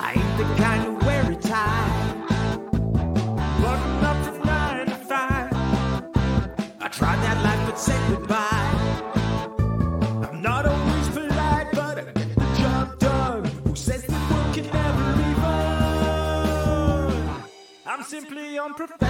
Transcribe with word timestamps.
I 0.00 0.12
ain't 0.14 0.38
the 0.38 0.44
kind 0.62 0.82
to 0.84 0.92
wear 1.06 1.32
a 1.32 1.36
tie. 1.36 1.90
Button 3.62 4.04
up 4.04 4.18
from 4.24 4.38
nine 4.46 4.86
to 4.86 4.94
five. 4.94 5.52
I 6.80 6.88
tried 6.88 7.20
that 7.24 7.42
life 7.44 7.62
but 7.66 7.78
said 7.78 8.00
goodbye. 8.10 8.66
I'm 10.28 10.40
not 10.40 10.66
always 10.66 11.08
polite, 11.08 11.68
but 11.72 11.98
I 11.98 12.02
get 12.12 12.34
the 12.34 12.48
job 12.60 12.98
done. 12.98 13.44
Who 13.64 13.74
says 13.74 14.02
that 14.06 14.22
work 14.32 14.54
can 14.54 14.66
never 14.72 15.16
be 15.16 15.34
fun? 15.42 17.12
I'm 17.86 18.02
simply 18.04 18.58
unprofessional. 18.58 19.07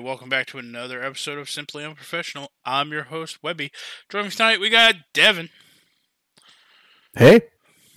Welcome 0.00 0.28
back 0.30 0.46
to 0.48 0.58
another 0.58 1.02
episode 1.02 1.38
of 1.38 1.50
Simply 1.50 1.84
Unprofessional. 1.84 2.50
I'm 2.64 2.90
your 2.90 3.04
host, 3.04 3.42
Webby. 3.42 3.70
Joining 4.08 4.26
me 4.28 4.30
tonight, 4.30 4.60
we 4.60 4.70
got 4.70 4.94
Devin, 5.12 5.50
Hey, 7.16 7.42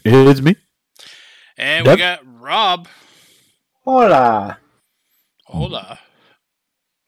it's 0.03 0.41
me. 0.41 0.55
and 1.57 1.85
Dev- 1.85 1.93
we 1.95 1.98
got 1.99 2.20
Rob. 2.26 2.88
Hola. 3.85 4.57
Hola. 5.48 5.99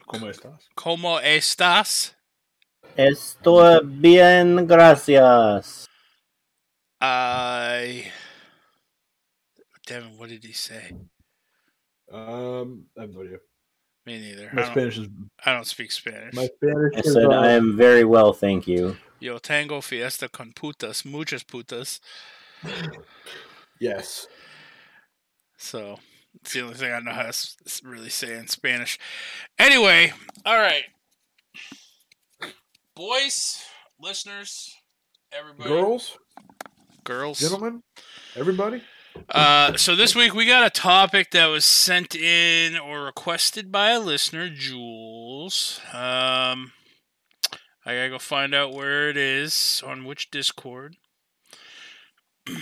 ¿Cómo 0.07 0.29
estás? 0.29 0.67
¿Cómo 0.75 1.19
estás? 1.21 2.13
Estoy 2.97 3.81
bien, 3.85 4.65
gracias. 4.67 5.87
I. 7.01 8.11
Devin, 9.87 10.17
what 10.17 10.29
did 10.29 10.43
he 10.43 10.53
say? 10.53 10.91
Um, 12.11 12.85
I 12.97 13.01
have 13.01 13.13
no 13.13 13.21
idea. 13.21 13.37
Me 14.05 14.19
neither. 14.19 14.49
My 14.53 14.63
I 14.63 14.65
Spanish 14.71 14.97
is 14.99 15.07
I 15.45 15.53
don't 15.53 15.65
speak 15.65 15.91
Spanish. 15.91 16.33
my 16.33 16.47
Spanish 16.47 16.93
I 16.95 16.99
is. 16.99 17.13
said 17.13 17.25
uh, 17.25 17.29
I 17.31 17.49
am 17.51 17.75
very 17.75 18.03
well, 18.03 18.33
thank 18.33 18.67
you. 18.67 18.97
Yo 19.19 19.37
tango 19.39 19.81
fiesta 19.81 20.29
con 20.29 20.51
putas, 20.55 21.03
muchas 21.05 21.43
putas. 21.43 21.99
yes. 23.79 24.27
So 25.57 25.97
it's 26.41 26.53
the 26.53 26.61
only 26.61 26.75
thing 26.75 26.91
I 26.91 26.99
know 26.99 27.11
how 27.13 27.23
to 27.23 27.27
s- 27.29 27.57
s- 27.65 27.81
really 27.83 28.09
say 28.09 28.37
in 28.37 28.47
Spanish. 28.47 28.99
Anyway, 29.57 30.13
all 30.45 30.57
right, 30.59 30.83
boys, 32.95 33.63
listeners, 33.99 34.75
everybody, 35.31 35.69
Girls, 35.69 36.17
girls. 37.03 37.39
gentlemen, 37.39 37.81
everybody. 38.35 38.81
Uh, 39.29 39.77
so 39.77 39.95
this 39.95 40.13
week 40.13 40.33
we 40.33 40.45
got 40.45 40.65
a 40.65 40.69
topic 40.69 41.31
that 41.31 41.45
was 41.47 41.63
sent 41.63 42.15
in 42.15 42.77
or 42.77 43.03
requested 43.03 43.71
by 43.71 43.91
a 43.91 43.99
listener, 43.99 44.49
Jules. 44.49 45.79
Um, 45.93 46.73
I 47.85 47.95
gotta 47.95 48.09
go 48.09 48.19
find 48.19 48.53
out 48.53 48.73
where 48.73 49.09
it 49.09 49.15
is 49.15 49.81
on 49.85 50.03
which 50.03 50.31
Discord, 50.31 50.97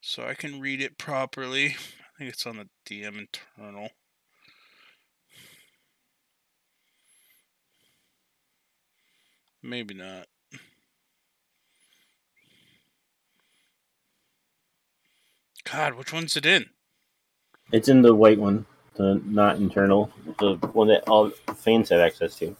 so 0.00 0.24
I 0.24 0.34
can 0.34 0.60
read 0.60 0.82
it 0.82 0.98
properly. 0.98 1.68
I 1.68 2.18
think 2.18 2.30
it's 2.30 2.46
on 2.46 2.58
the 2.58 2.68
DM 2.86 3.18
internal. 3.18 3.90
Maybe 9.62 9.94
not. 9.94 10.26
God, 15.72 15.94
which 15.94 16.12
one's 16.12 16.36
it 16.36 16.46
in? 16.46 16.66
It's 17.72 17.88
in 17.88 18.02
the 18.02 18.14
white 18.14 18.38
one, 18.38 18.66
the 18.94 19.20
not 19.24 19.56
internal, 19.56 20.10
the 20.38 20.54
one 20.72 20.88
that 20.88 21.08
all 21.08 21.30
fans 21.54 21.90
have 21.90 22.00
access 22.00 22.36
to. 22.36 22.56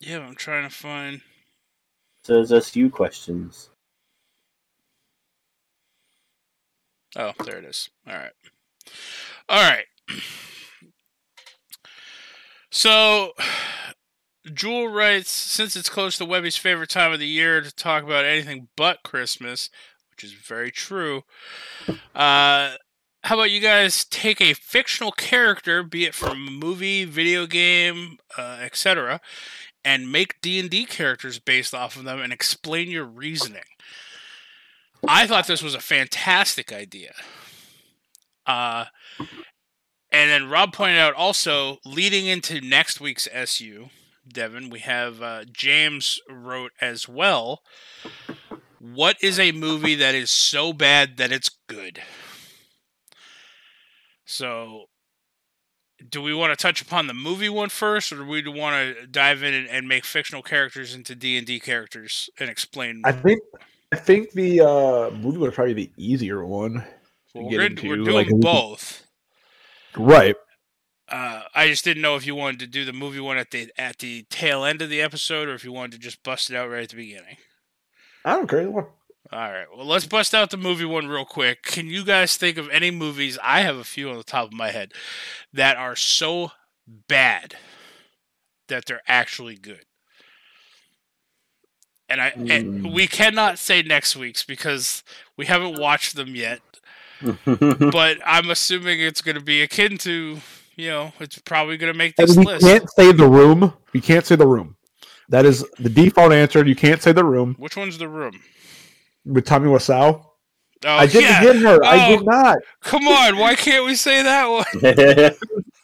Yeah, 0.00 0.20
I'm 0.20 0.34
trying 0.34 0.68
to 0.68 0.74
find. 0.74 1.22
says 2.22 2.52
SU 2.52 2.90
questions. 2.90 3.70
Oh, 7.16 7.32
there 7.44 7.56
it 7.56 7.64
is. 7.64 7.88
All 8.06 8.14
right. 8.14 8.32
All 9.48 9.70
right. 9.70 9.86
So, 12.70 13.32
Jules 14.52 14.92
writes 14.92 15.30
Since 15.30 15.76
it's 15.76 15.88
close 15.88 16.18
to 16.18 16.26
Webby's 16.26 16.58
favorite 16.58 16.90
time 16.90 17.12
of 17.12 17.20
the 17.20 17.26
year 17.26 17.62
to 17.62 17.74
talk 17.74 18.04
about 18.04 18.26
anything 18.26 18.68
but 18.76 19.02
Christmas, 19.02 19.70
which 20.16 20.24
is 20.24 20.32
very 20.32 20.70
true, 20.70 21.24
uh, 22.14 22.76
how 23.24 23.34
about 23.34 23.50
you 23.50 23.60
guys 23.60 24.04
take 24.04 24.40
a 24.40 24.54
fictional 24.54 25.12
character, 25.12 25.82
be 25.82 26.04
it 26.04 26.14
from 26.14 26.46
a 26.46 26.50
movie, 26.50 27.04
video 27.04 27.46
game, 27.46 28.16
uh, 28.38 28.58
etc., 28.62 29.20
and 29.84 30.10
make 30.10 30.40
D&D 30.40 30.86
characters 30.86 31.38
based 31.38 31.74
off 31.74 31.96
of 31.96 32.04
them 32.04 32.20
and 32.20 32.32
explain 32.32 32.88
your 32.88 33.04
reasoning? 33.04 33.62
I 35.06 35.26
thought 35.26 35.46
this 35.46 35.62
was 35.62 35.74
a 35.74 35.80
fantastic 35.80 36.72
idea. 36.72 37.12
Uh, 38.46 38.86
and 39.18 40.30
then 40.30 40.48
Rob 40.48 40.72
pointed 40.72 40.98
out 40.98 41.14
also 41.14 41.78
leading 41.84 42.26
into 42.26 42.60
next 42.60 43.00
week's 43.00 43.28
SU, 43.32 43.90
Devin, 44.28 44.70
we 44.70 44.80
have 44.80 45.22
uh, 45.22 45.44
James 45.52 46.20
wrote 46.28 46.72
as 46.80 47.08
well. 47.08 47.62
What 48.94 49.16
is 49.20 49.40
a 49.40 49.52
movie 49.52 49.96
that 49.96 50.14
is 50.14 50.30
so 50.30 50.72
bad 50.72 51.16
that 51.16 51.32
it's 51.32 51.50
good? 51.66 52.00
So, 54.24 54.84
do 56.08 56.22
we 56.22 56.32
want 56.32 56.56
to 56.56 56.62
touch 56.62 56.82
upon 56.82 57.06
the 57.06 57.14
movie 57.14 57.48
one 57.48 57.68
first, 57.68 58.12
or 58.12 58.16
do 58.16 58.26
we 58.26 58.46
want 58.48 58.96
to 58.96 59.06
dive 59.06 59.42
in 59.42 59.54
and, 59.54 59.68
and 59.68 59.88
make 59.88 60.04
fictional 60.04 60.42
characters 60.42 60.94
into 60.94 61.14
D 61.14 61.36
and 61.36 61.46
D 61.46 61.58
characters 61.58 62.30
and 62.38 62.48
explain? 62.48 63.02
I 63.04 63.12
think 63.12 63.40
I 63.92 63.96
think 63.96 64.32
the 64.32 64.60
uh, 64.60 65.10
movie 65.16 65.38
was 65.38 65.54
probably 65.54 65.74
the 65.74 65.92
easier 65.96 66.44
one. 66.44 66.84
Well, 67.34 67.48
get 67.48 67.58
we're, 67.58 67.66
into, 67.66 67.88
we're 67.88 67.96
doing 67.96 68.30
like, 68.30 68.40
both. 68.40 69.06
Right. 69.96 70.36
Uh, 71.08 71.42
I 71.54 71.68
just 71.68 71.84
didn't 71.84 72.02
know 72.02 72.16
if 72.16 72.26
you 72.26 72.34
wanted 72.34 72.60
to 72.60 72.66
do 72.66 72.84
the 72.84 72.92
movie 72.92 73.20
one 73.20 73.36
at 73.36 73.50
the 73.50 73.70
at 73.76 73.98
the 73.98 74.26
tail 74.30 74.64
end 74.64 74.80
of 74.80 74.90
the 74.90 75.02
episode, 75.02 75.48
or 75.48 75.54
if 75.54 75.64
you 75.64 75.72
wanted 75.72 75.92
to 75.92 75.98
just 75.98 76.22
bust 76.22 76.50
it 76.50 76.56
out 76.56 76.70
right 76.70 76.84
at 76.84 76.90
the 76.90 76.96
beginning. 76.96 77.36
I 78.26 78.32
don't 78.36 78.48
care. 78.48 78.60
either 78.60 78.70
one. 78.70 78.86
All 79.32 79.38
right. 79.40 79.66
Well, 79.74 79.86
let's 79.86 80.06
bust 80.06 80.34
out 80.34 80.50
the 80.50 80.56
movie 80.58 80.84
one 80.84 81.08
real 81.08 81.24
quick. 81.24 81.62
Can 81.62 81.86
you 81.86 82.04
guys 82.04 82.36
think 82.36 82.58
of 82.58 82.68
any 82.70 82.90
movies? 82.90 83.38
I 83.42 83.62
have 83.62 83.76
a 83.76 83.84
few 83.84 84.10
on 84.10 84.16
the 84.18 84.22
top 84.24 84.48
of 84.48 84.52
my 84.52 84.70
head 84.70 84.92
that 85.52 85.76
are 85.76 85.96
so 85.96 86.52
bad 87.08 87.54
that 88.68 88.84
they're 88.86 89.02
actually 89.08 89.56
good. 89.56 89.84
And 92.08 92.20
I 92.20 92.28
and 92.36 92.84
Mm. 92.86 92.94
we 92.94 93.06
cannot 93.08 93.58
say 93.58 93.82
next 93.82 94.14
week's 94.16 94.44
because 94.44 95.02
we 95.36 95.46
haven't 95.46 95.78
watched 95.80 96.14
them 96.14 96.36
yet. 96.36 96.60
Mm. 97.20 97.90
But 97.92 98.18
I'm 98.24 98.50
assuming 98.50 99.00
it's 99.00 99.22
going 99.22 99.36
to 99.36 99.40
be 99.42 99.62
akin 99.62 99.98
to, 99.98 100.40
you 100.76 100.88
know, 100.90 101.12
it's 101.18 101.38
probably 101.38 101.76
going 101.76 101.92
to 101.92 101.98
make 101.98 102.14
And 102.18 102.28
this 102.28 102.36
we 102.36 102.44
list. 102.44 102.64
can't 102.64 102.88
say 102.90 103.10
the 103.12 103.26
room. 103.28 103.72
We 103.92 104.00
can't 104.00 104.24
say 104.24 104.36
the 104.36 104.46
room. 104.46 104.75
That 105.28 105.44
is 105.44 105.64
the 105.78 105.88
default 105.88 106.32
answer. 106.32 106.64
You 106.64 106.76
can't 106.76 107.02
say 107.02 107.12
the 107.12 107.24
room 107.24 107.54
Which 107.58 107.76
one's 107.76 107.98
the 107.98 108.08
room? 108.08 108.40
with 109.24 109.44
Tommy 109.44 109.68
Wiseau. 109.68 110.24
Oh, 110.84 110.88
I 110.88 111.06
didn't 111.06 111.22
yeah. 111.22 111.42
get 111.42 111.56
her. 111.56 111.84
I 111.84 112.06
Oh. 112.06 112.16
did 112.16 112.26
not. 112.26 112.58
Come 112.82 113.08
on, 113.08 113.38
why 113.38 113.54
can't 113.54 113.86
we 113.86 113.94
say 113.96 114.22
that 114.22 114.46
one? 114.46 114.64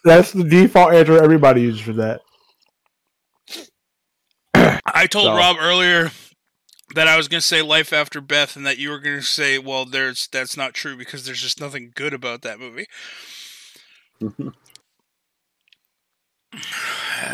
That's 0.05 0.33
the 0.33 0.45
default 0.45 0.93
answer 0.95 1.23
everybody 1.23 1.63
uses 1.63 1.81
for 1.81 1.93
that. 1.95 2.21
I 4.85 5.07
told 5.07 5.27
So- 5.27 5.35
Rob 5.37 5.57
earlier 5.59 6.11
that 6.95 7.09
I 7.09 7.17
was 7.17 7.27
going 7.27 7.41
to 7.41 7.47
say 7.47 7.63
Life 7.63 7.93
After 7.93 8.21
Beth, 8.21 8.55
and 8.55 8.67
that 8.67 8.77
you 8.79 8.91
were 8.91 8.99
going 8.99 9.17
to 9.17 9.23
say, 9.23 9.59
"Well, 9.59 9.87
there's 9.87 10.29
that's 10.31 10.57
not 10.59 10.75
true 10.75 10.95
because 10.97 11.25
there's 11.25 11.41
just 11.41 11.59
nothing 11.61 11.91
good 11.95 12.13
about 12.13 12.43
that 12.43 12.61
movie." 12.61 12.87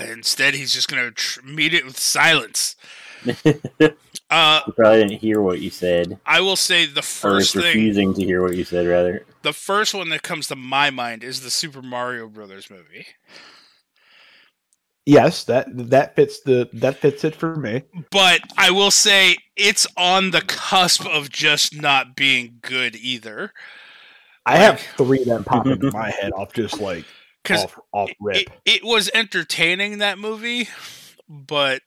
Instead, 0.09 0.55
he's 0.55 0.73
just 0.73 0.89
going 0.89 1.03
to 1.03 1.11
tr- 1.11 1.41
meet 1.45 1.75
it 1.75 1.85
with 1.85 1.99
silence. 1.99 2.77
Uh, 4.31 4.61
You 4.67 4.75
probably 4.75 4.99
didn't 5.05 5.21
hear 5.21 5.41
what 5.41 5.59
you 5.63 5.71
said, 5.71 6.19
I 6.27 6.43
will 6.43 6.55
say 6.55 6.85
the 6.85 7.01
or 7.01 7.03
first 7.03 7.57
is 7.57 7.63
thing, 7.63 7.75
refusing 7.75 8.13
to 8.13 8.23
hear 8.23 8.43
what 8.43 8.55
you 8.55 8.63
said, 8.63 8.87
rather. 8.87 9.25
the 9.41 9.55
first 9.55 9.95
one 9.95 10.11
that 10.11 10.23
comes 10.23 10.49
to 10.49 10.57
my 10.57 10.91
mind 10.91 11.25
is 11.25 11.41
the 11.41 11.51
Super 11.51 11.81
Mario 11.81 12.29
Brothers 12.29 12.69
movie. 12.69 13.07
Yes, 15.07 15.45
that 15.45 15.67
that 15.89 16.15
fits 16.15 16.41
the 16.41 16.69
that 16.75 16.97
fits 16.99 17.25
it 17.25 17.35
for 17.37 17.57
me. 17.57 17.85
But 18.11 18.41
I 18.59 18.71
will 18.71 18.91
say 18.91 19.39
it's 19.57 19.87
on 19.97 20.31
the 20.31 20.43
cusp 20.43 21.07
of 21.07 21.31
just 21.31 21.75
not 21.81 22.15
being 22.15 22.59
good 22.61 22.97
either. 22.97 23.55
I 24.45 24.59
have 24.59 24.79
three 24.99 25.25
that 25.25 25.47
pop 25.47 25.67
into 25.67 25.91
my 25.95 26.11
head 26.11 26.33
off 26.33 26.53
just 26.53 26.81
like 26.81 27.07
Because 27.49 27.65
off 27.65 27.79
off 27.93 28.11
it, 28.33 28.49
it 28.65 28.85
was 28.85 29.11
entertaining 29.15 29.99
that 29.99 30.19
movie, 30.19 30.69
but 31.29 31.83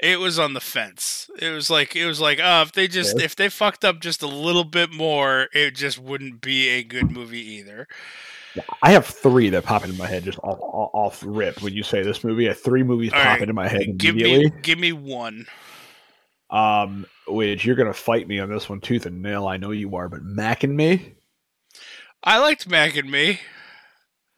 It 0.00 0.20
was 0.20 0.38
on 0.38 0.54
the 0.54 0.60
fence. 0.60 1.28
It 1.40 1.50
was 1.50 1.70
like 1.70 1.96
it 1.96 2.06
was 2.06 2.20
like, 2.20 2.38
oh, 2.42 2.62
if 2.62 2.72
they 2.72 2.86
just 2.86 3.18
Yeah. 3.18 3.24
if 3.24 3.34
they 3.34 3.48
fucked 3.48 3.84
up 3.84 4.00
just 4.00 4.22
a 4.22 4.28
little 4.28 4.62
bit 4.64 4.92
more, 4.92 5.48
it 5.52 5.74
just 5.74 5.98
wouldn't 5.98 6.40
be 6.40 6.68
a 6.68 6.84
good 6.84 7.10
movie 7.10 7.44
either. 7.54 7.88
I 8.82 8.92
have 8.92 9.06
three 9.06 9.50
that 9.50 9.64
pop 9.64 9.84
into 9.84 9.96
my 9.98 10.06
head 10.06 10.24
just 10.24 10.38
off, 10.38 10.58
off, 10.60 10.90
off 10.92 11.22
rip 11.26 11.62
when 11.62 11.74
you 11.74 11.82
say 11.82 12.02
this 12.02 12.22
movie. 12.24 12.46
I 12.46 12.50
have 12.50 12.60
three 12.60 12.82
movies 12.82 13.12
All 13.12 13.18
pop 13.18 13.26
right, 13.26 13.42
into 13.42 13.54
my 13.54 13.68
head 13.68 13.98
Give 13.98 14.14
immediately. 14.14 14.50
me 14.50 14.62
give 14.62 14.78
me 14.78 14.92
one. 14.92 15.46
Um, 16.50 17.04
which 17.26 17.64
you're 17.64 17.76
gonna 17.76 17.92
fight 17.92 18.26
me 18.28 18.38
on 18.38 18.48
this 18.48 18.68
one 18.68 18.80
tooth 18.80 19.04
and 19.04 19.20
nail. 19.20 19.46
I 19.48 19.56
know 19.58 19.70
you 19.72 19.96
are, 19.96 20.08
but 20.08 20.22
Mac 20.22 20.62
and 20.64 20.76
Me. 20.76 21.14
I 22.22 22.38
liked 22.38 22.68
Mac 22.68 22.96
and 22.96 23.10
Me. 23.10 23.40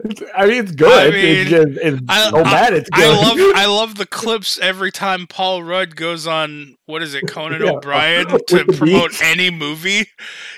It's, 0.05 0.23
I 0.37 0.47
mean, 0.47 0.62
it's 0.64 0.73
good. 0.73 1.08
I 1.08 1.11
mean, 1.11 1.37
it's 1.37 1.50
just 1.50 1.69
it's 1.82 2.02
I- 2.08 2.31
so 2.31 2.44
bad. 2.44 2.73
It's 2.75 2.88
good. 2.91 3.05
I 3.05 3.08
love 3.29 3.38
I 3.56 3.67
love 3.67 3.94
the 3.97 4.06
clips 4.06 4.58
every 4.61 4.91
time 4.93 5.26
Paul 5.26 5.62
Rudd 5.62 5.97
goes 5.97 6.26
on 6.26 6.76
what 6.87 7.02
is 7.02 7.14
it 7.14 7.26
Conan 7.29 7.62
Yeah, 7.62 7.73
O'Brien 7.73 8.26
to 8.49 8.64
promote 8.64 9.11
beats. 9.11 9.23
any 9.23 9.50
movie. 9.50 10.06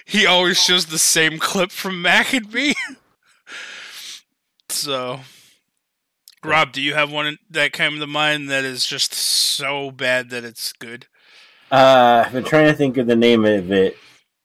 He 0.04 0.26
always 0.26 0.62
shows 0.62 0.86
the 0.86 0.98
same 0.98 1.38
clip 1.38 1.70
from 1.70 2.00
Mac 2.02 2.32
and 2.32 2.52
Me. 2.52 2.74
so, 4.68 5.20
Rob, 6.44 6.72
do 6.72 6.80
you 6.80 6.94
have 6.94 7.10
one 7.12 7.38
that 7.50 7.72
came 7.72 7.98
to 7.98 8.06
mind 8.06 8.48
that 8.50 8.64
is 8.64 8.86
just 8.86 9.12
so 9.12 9.90
bad 9.90 10.30
that 10.30 10.44
it's 10.44 10.72
good? 10.72 11.06
Uh, 11.70 12.24
I've 12.26 12.32
been 12.32 12.44
trying 12.44 12.66
to 12.66 12.74
think 12.74 12.96
of 12.98 13.06
the 13.06 13.16
name 13.16 13.44
of 13.44 13.72
it, 13.72 13.96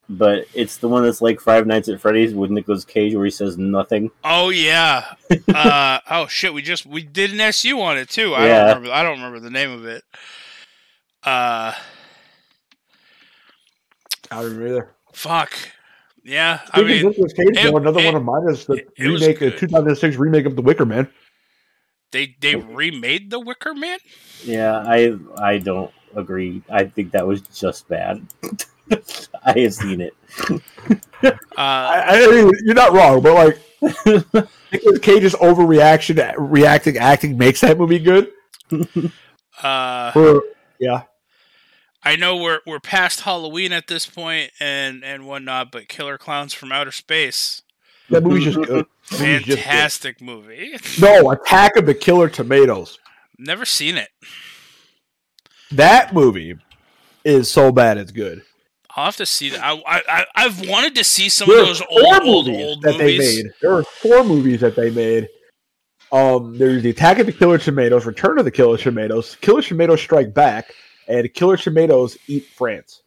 but 0.10 0.46
it's 0.54 0.78
the 0.78 0.88
one 0.88 1.04
that's 1.04 1.22
like 1.22 1.40
Five 1.42 1.68
Nights 1.68 1.90
at 1.90 2.00
Freddy's 2.00 2.34
with 2.34 2.50
Nicolas 2.52 2.86
Cage, 2.86 3.14
where 3.16 3.26
he 3.26 3.32
says 3.32 3.58
nothing. 3.58 4.10
Oh 4.24 4.50
yeah. 4.50 5.14
uh, 5.54 6.00
oh 6.10 6.28
shit, 6.28 6.54
we 6.54 6.62
just 6.62 6.86
we 6.86 7.04
did 7.04 7.32
an 7.32 7.42
SU 7.42 7.80
on 7.82 7.98
it 7.98 8.10
too. 8.10 8.34
I 8.34 8.46
Yeah. 8.48 8.58
don't 8.60 8.68
remember. 8.78 8.92
I 8.92 9.04
don't 9.04 9.18
remember 9.18 9.40
the 9.40 9.50
name 9.50 9.72
of 9.72 9.86
it. 9.86 10.04
Uh, 11.24 11.74
I 14.32 14.42
don't 14.42 14.44
remember 14.46 14.68
either. 14.68 14.90
fuck. 15.14 15.54
Yeah, 16.24 16.60
I 16.74 16.80
Speaking 16.82 16.88
mean, 16.88 17.06
Nicolas 17.12 17.34
Cage, 17.34 17.48
it- 17.58 17.64
though, 17.72 17.78
another 17.78 18.02
it- 18.02 18.06
one 18.06 18.16
of 18.16 18.24
mine 18.24 18.50
is 18.50 18.66
the 18.66 18.74
it- 18.74 18.90
it 18.98 19.04
remake, 19.08 19.40
the 19.40 19.52
2006 19.52 20.18
remake 20.18 20.46
of 20.46 20.56
The 20.58 20.62
Wicker 20.62 20.86
Man. 20.86 21.08
they 22.12 22.36
they 22.42 22.56
remade 22.56 23.30
the 23.30 23.40
Wicker 23.40 23.74
Man. 23.74 23.98
Yeah, 24.44 24.78
I 24.86 25.14
I 25.38 25.58
don't 25.60 25.92
agree. 26.16 26.62
I 26.70 26.84
think 26.86 27.12
that 27.12 27.26
was 27.26 27.42
just 27.42 27.88
bad. 27.88 28.26
I 29.44 29.60
have 29.60 29.74
seen 29.74 30.02
it. 30.02 30.14
Uh, 31.24 31.32
I, 31.58 32.04
I 32.08 32.28
mean, 32.32 32.52
you're 32.64 32.76
not 32.76 32.94
wrong, 32.94 33.22
but 33.22 33.34
like 33.34 33.60
Nicolas 34.72 35.00
Cage's 35.00 35.34
overreaction, 35.36 36.34
reacting, 36.38 36.98
acting 36.98 37.38
makes 37.38 37.62
that 37.62 37.78
movie 37.78 38.00
good. 38.00 38.32
uh, 39.62 40.12
For 40.12 40.44
yeah, 40.80 41.04
I 42.04 42.16
know 42.16 42.38
we're 42.38 42.60
we're 42.66 42.80
past 42.80 43.22
Halloween 43.22 43.72
at 43.74 43.88
this 43.88 44.06
point 44.06 44.52
and 44.60 45.04
and 45.04 45.26
whatnot, 45.28 45.72
but 45.72 45.88
Killer 45.88 46.18
Clowns 46.18 46.54
from 46.54 46.72
Outer 46.72 46.92
Space, 46.92 47.62
that 48.10 48.24
movie's 48.24 48.46
just 48.54 48.62
good. 48.68 48.86
That 49.10 49.20
movie's 49.22 49.46
just 49.46 49.48
good. 49.48 49.60
fantastic 49.64 50.22
movie. 50.22 50.76
No, 51.00 51.32
Attack 51.32 51.78
of 51.78 51.86
the 51.86 51.94
Killer 51.96 52.28
Tomatoes. 52.28 53.00
Never 53.40 53.64
seen 53.66 53.96
it. 53.96 54.10
That 55.72 56.14
movie 56.14 56.56
is 57.24 57.50
so 57.50 57.72
bad 57.72 57.98
it's 57.98 58.12
good. 58.12 58.42
I'll 58.98 59.06
have 59.06 59.16
to 59.18 59.26
see 59.28 59.50
that. 59.50 59.64
I, 59.64 59.80
I 59.86 60.26
I've 60.36 60.68
wanted 60.68 60.96
to 60.96 61.04
see 61.04 61.30
some 61.30 61.48
There 61.48 61.62
of 61.62 61.68
those 61.68 61.82
old 61.88 62.24
old 62.24 62.48
movies 62.48 62.66
old 62.66 62.82
that 62.82 62.98
movies. 62.98 63.36
they 63.36 63.44
made. 63.44 63.52
There 63.62 63.72
are 63.74 63.84
four 63.84 64.24
movies 64.24 64.60
that 64.62 64.76
they 64.76 64.90
made. 64.90 65.30
Um, 66.12 66.58
there's 66.58 66.82
the 66.82 66.90
Attack 66.90 67.20
of 67.20 67.28
the 67.28 67.32
Killer 67.34 67.60
Tomatoes, 67.60 68.06
Return 68.08 68.40
of 68.40 68.46
the 68.46 68.52
Killer 68.52 68.78
Tomatoes, 68.78 69.36
Killer 69.40 69.62
Tomatoes 69.62 70.02
Strike 70.02 70.34
Back, 70.34 70.74
and 71.08 71.32
Killer 71.34 71.58
Tomatoes 71.58 72.18
Eat 72.28 72.46
France. 72.46 73.04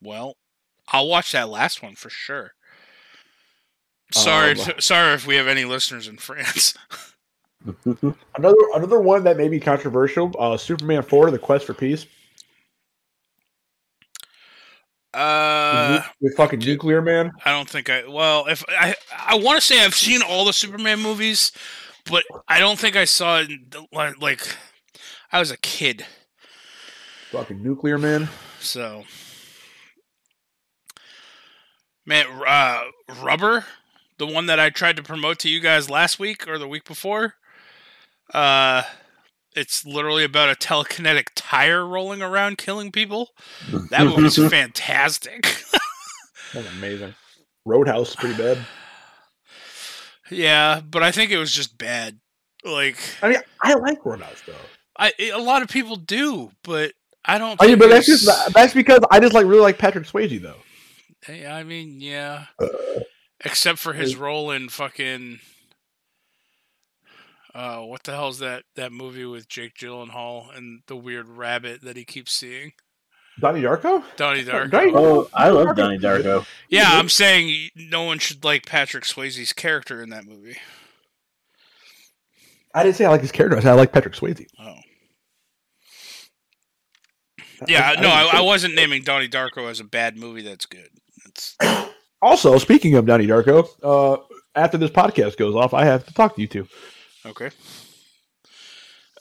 Well, 0.00 0.36
I'll 0.88 1.08
watch 1.08 1.32
that 1.32 1.48
last 1.48 1.82
one 1.82 1.96
for 1.96 2.08
sure. 2.10 2.52
Sorry, 4.12 4.52
Um, 4.60 4.72
sorry 4.78 5.14
if 5.14 5.26
we 5.26 5.36
have 5.36 5.48
any 5.48 5.64
listeners 5.64 6.06
in 6.06 6.18
France. 6.18 6.74
Another 8.36 8.56
another 8.74 9.00
one 9.00 9.24
that 9.24 9.36
may 9.36 9.48
be 9.48 9.58
controversial: 9.60 10.32
uh, 10.38 10.56
Superman 10.56 11.02
Four: 11.02 11.30
The 11.30 11.38
Quest 11.38 11.64
for 11.66 11.74
Peace. 11.74 12.06
Uh, 15.14 16.02
with 16.20 16.34
fucking 16.36 16.60
dude. 16.60 16.68
Nuclear 16.68 17.02
Man. 17.02 17.32
I 17.44 17.50
don't 17.50 17.68
think 17.68 17.90
I. 17.90 18.06
Well, 18.08 18.46
if 18.46 18.64
I, 18.68 18.94
I 19.18 19.36
want 19.36 19.60
to 19.60 19.66
say 19.66 19.84
I've 19.84 19.94
seen 19.94 20.22
all 20.22 20.44
the 20.44 20.52
Superman 20.52 21.00
movies, 21.00 21.52
but 22.06 22.24
I 22.48 22.58
don't 22.58 22.78
think 22.78 22.96
I 22.96 23.04
saw 23.04 23.40
it. 23.40 23.50
In, 23.50 23.66
like, 23.92 24.20
like, 24.20 24.56
I 25.30 25.38
was 25.38 25.50
a 25.50 25.58
kid, 25.58 26.06
Fucking 27.30 27.62
Nuclear 27.62 27.98
Man. 27.98 28.28
so. 28.60 29.04
Man, 32.04 32.26
uh, 32.46 32.82
Rubber, 33.22 33.64
the 34.18 34.26
one 34.26 34.46
that 34.46 34.58
I 34.58 34.70
tried 34.70 34.96
to 34.96 35.04
promote 35.04 35.38
to 35.40 35.48
you 35.48 35.60
guys 35.60 35.88
last 35.88 36.18
week 36.18 36.48
or 36.48 36.58
the 36.58 36.66
week 36.66 36.84
before. 36.84 37.34
Uh, 38.34 38.82
it's 39.54 39.84
literally 39.84 40.24
about 40.24 40.50
a 40.50 40.54
telekinetic 40.54 41.26
tire 41.34 41.86
rolling 41.86 42.22
around 42.22 42.58
killing 42.58 42.92
people. 42.92 43.30
That 43.90 44.06
movie's 44.16 44.36
fantastic. 44.36 45.42
That's 46.52 46.68
amazing. 46.72 47.14
Roadhouse 47.64 48.10
is 48.10 48.16
pretty 48.16 48.36
bad. 48.36 48.58
yeah, 50.30 50.80
but 50.80 51.02
I 51.02 51.12
think 51.12 51.30
it 51.30 51.38
was 51.38 51.52
just 51.52 51.78
bad. 51.78 52.18
Like, 52.64 52.98
I 53.22 53.28
mean, 53.28 53.38
I 53.62 53.74
like 53.74 54.04
Roadhouse 54.04 54.42
though. 54.46 54.54
I 54.98 55.12
a 55.32 55.38
lot 55.38 55.62
of 55.62 55.68
people 55.68 55.96
do, 55.96 56.50
but 56.62 56.92
I 57.24 57.38
don't. 57.38 57.60
I 57.60 57.66
mean, 57.66 57.78
but 57.78 57.88
that's 57.88 58.06
just 58.06 58.52
that's 58.52 58.74
because 58.74 59.00
I 59.10 59.20
just 59.20 59.32
like 59.32 59.46
really 59.46 59.62
like 59.62 59.78
Patrick 59.78 60.06
Swayze 60.06 60.40
though. 60.40 60.58
Hey, 61.24 61.46
I 61.46 61.62
mean, 61.62 62.00
yeah. 62.00 62.46
Uh, 62.58 62.68
Except 63.44 63.78
for 63.78 63.92
his 63.92 64.16
role 64.16 64.50
in 64.50 64.68
fucking. 64.68 65.40
Uh, 67.54 67.80
what 67.80 68.02
the 68.04 68.12
hell's 68.12 68.38
that 68.38 68.64
that 68.76 68.92
movie 68.92 69.24
with 69.26 69.48
Jake 69.48 69.74
Gyllenhaal 69.74 70.56
and 70.56 70.80
the 70.86 70.96
weird 70.96 71.28
rabbit 71.28 71.82
that 71.82 71.96
he 71.96 72.04
keeps 72.04 72.32
seeing? 72.32 72.72
Donnie 73.40 73.62
Darko. 73.62 74.02
Donnie 74.16 74.44
Darko. 74.44 74.70
Donnie- 74.70 74.92
Oh, 74.94 75.28
I 75.34 75.48
love 75.50 75.74
Donnie 75.76 75.98
Darko. 75.98 76.44
Yeah, 76.68 76.88
I'm 76.92 77.08
saying 77.08 77.70
no 77.74 78.02
one 78.04 78.18
should 78.18 78.44
like 78.44 78.64
Patrick 78.66 79.04
Swayze's 79.04 79.52
character 79.52 80.02
in 80.02 80.10
that 80.10 80.26
movie. 80.26 80.56
I 82.74 82.82
didn't 82.82 82.96
say 82.96 83.04
I 83.04 83.10
like 83.10 83.20
his 83.20 83.32
character. 83.32 83.56
I 83.58 83.60
said 83.60 83.72
I 83.72 83.74
like 83.74 83.92
Patrick 83.92 84.14
Swayze. 84.14 84.46
Oh. 84.58 84.74
Yeah, 87.68 87.88
no, 87.96 88.02
didn't 88.02 88.10
I, 88.12 88.30
I 88.38 88.40
wasn't 88.40 88.74
naming 88.74 89.02
Donnie 89.02 89.28
Darko 89.28 89.70
as 89.70 89.78
a 89.80 89.84
bad 89.84 90.16
movie. 90.16 90.42
That's 90.42 90.66
good. 90.66 90.88
It's, 91.26 91.56
Also, 92.22 92.56
speaking 92.58 92.94
of 92.94 93.04
Donnie 93.04 93.26
Darko, 93.26 93.66
uh, 93.82 94.16
after 94.54 94.78
this 94.78 94.92
podcast 94.92 95.36
goes 95.36 95.56
off, 95.56 95.74
I 95.74 95.84
have 95.84 96.06
to 96.06 96.14
talk 96.14 96.36
to 96.36 96.40
you 96.40 96.46
two. 96.46 96.68
Okay. 97.24 97.50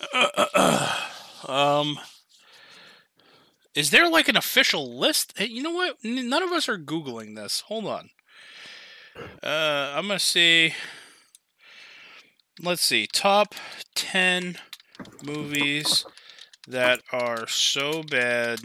um, 1.47 1.99
is 3.75 3.91
there 3.91 4.09
like 4.09 4.27
an 4.27 4.37
official 4.37 4.97
list? 4.97 5.33
Hey, 5.37 5.45
you 5.45 5.61
know 5.61 5.71
what? 5.71 5.97
None 6.03 6.43
of 6.43 6.51
us 6.51 6.67
are 6.67 6.77
googling 6.77 7.35
this. 7.35 7.61
Hold 7.67 7.85
on. 7.85 8.09
Uh, 9.43 9.93
I'm 9.95 10.07
gonna 10.07 10.19
see. 10.19 10.73
Let's 12.61 12.81
see. 12.81 13.07
Top 13.07 13.53
ten 13.93 14.57
movies 15.23 16.05
that 16.67 17.01
are 17.11 17.47
so 17.47 18.03
bad 18.03 18.59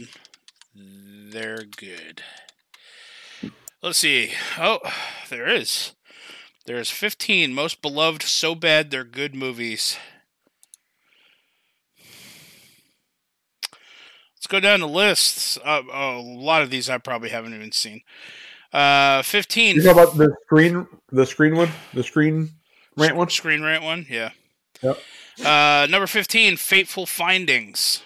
they're 0.75 1.65
good. 1.77 2.21
Let's 3.81 3.99
see. 3.99 4.31
Oh, 4.57 4.79
there 5.29 5.47
is. 5.47 5.93
There's 6.67 6.91
15 6.91 7.53
most 7.53 7.81
beloved 7.81 8.21
so 8.23 8.53
bad 8.53 8.91
they're 8.91 9.05
good 9.05 9.33
movies. 9.33 9.97
Let's 14.35 14.47
go 14.47 14.59
down 14.59 14.81
the 14.81 14.87
lists. 14.87 15.57
Uh, 15.63 15.83
oh, 15.91 16.19
a 16.19 16.21
lot 16.21 16.61
of 16.61 16.69
these 16.69 16.89
I 16.89 16.97
probably 16.97 17.29
haven't 17.29 17.53
even 17.53 17.71
seen. 17.71 18.01
Uh, 18.73 19.21
15. 19.21 19.77
You 19.77 19.83
know 19.83 19.91
about 19.91 20.17
the 20.17 20.35
screen, 20.43 20.85
the 21.09 21.25
screen 21.25 21.55
one, 21.55 21.69
the 21.93 22.03
screen 22.03 22.49
rant 22.97 23.15
one. 23.15 23.29
Screen 23.29 23.63
rant 23.63 23.83
one, 23.83 24.05
yeah. 24.09 24.31
Yep. 24.81 24.99
Uh, 25.45 25.87
number 25.89 26.05
15, 26.05 26.57
Fateful 26.57 27.05
Findings. 27.05 28.03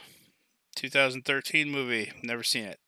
2013 0.75 1.67
movie. 1.67 2.11
Never 2.21 2.43
seen 2.43 2.65
it. 2.65 2.79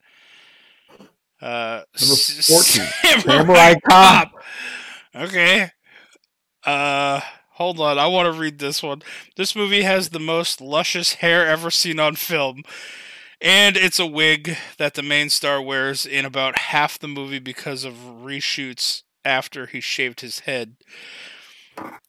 Uh, 1.42 1.82
Number 2.00 2.15
14, 2.15 2.44
Samurai 2.44 3.22
Samurai 3.22 3.74
Cop. 3.89 4.32
Okay. 5.15 5.72
Uh, 6.65 7.22
hold 7.51 7.79
on. 7.79 8.00
I 8.00 8.08
want 8.08 8.34
to 8.34 8.39
read 8.39 8.60
this 8.60 8.82
one. 8.82 9.01
This 9.38 9.55
movie 9.55 9.84
has 9.84 10.10
the 10.10 10.20
most 10.20 10.62
luscious 10.62 11.15
hair 11.15 11.48
ever 11.48 11.70
seen 11.70 12.00
on 12.00 12.15
film. 12.15 12.63
And 13.41 13.75
it's 13.75 14.00
a 14.00 14.08
wig 14.08 14.58
that 14.77 14.93
the 14.93 15.03
main 15.03 15.29
star 15.29 15.62
wears 15.62 16.05
in 16.05 16.25
about 16.25 16.58
half 16.60 16.98
the 16.98 17.10
movie 17.10 17.39
because 17.39 17.84
of 17.84 17.93
reshoots 17.96 19.03
after 19.25 19.65
he 19.67 19.82
shaved 19.82 20.22
his 20.22 20.39
head. 20.41 20.77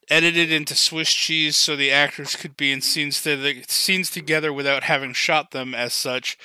edited 0.09 0.51
into 0.51 0.75
Swiss 0.75 1.11
cheese 1.13 1.57
so 1.57 1.75
the 1.75 1.91
actors 1.91 2.35
could 2.35 2.55
be 2.55 2.71
in 2.71 2.81
scenes 2.81 3.21
to 3.23 3.63
scenes 3.67 4.09
together 4.11 4.53
without 4.53 4.83
having 4.83 5.13
shot 5.13 5.51
them 5.51 5.73
as 5.73 5.93
such. 5.93 6.37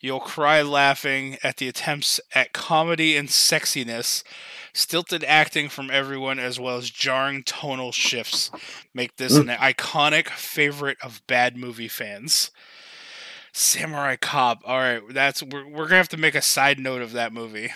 You'll 0.00 0.20
cry 0.20 0.62
laughing 0.62 1.38
at 1.42 1.56
the 1.56 1.68
attempts 1.68 2.20
at 2.34 2.52
comedy 2.52 3.16
and 3.16 3.28
sexiness. 3.28 4.22
Stilted 4.76 5.24
acting 5.24 5.70
from 5.70 5.90
everyone, 5.90 6.38
as 6.38 6.60
well 6.60 6.76
as 6.76 6.90
jarring 6.90 7.42
tonal 7.44 7.92
shifts, 7.92 8.50
make 8.92 9.16
this 9.16 9.34
an 9.34 9.46
iconic 9.46 10.28
favorite 10.28 10.98
of 11.02 11.22
bad 11.26 11.56
movie 11.56 11.88
fans. 11.88 12.50
Samurai 13.54 14.16
Cop. 14.16 14.60
All 14.66 14.76
right, 14.76 15.00
that's 15.08 15.42
we're 15.42 15.66
we're 15.66 15.84
gonna 15.86 15.96
have 15.96 16.10
to 16.10 16.18
make 16.18 16.34
a 16.34 16.42
side 16.42 16.78
note 16.78 17.00
of 17.00 17.12
that 17.12 17.32
movie. 17.32 17.70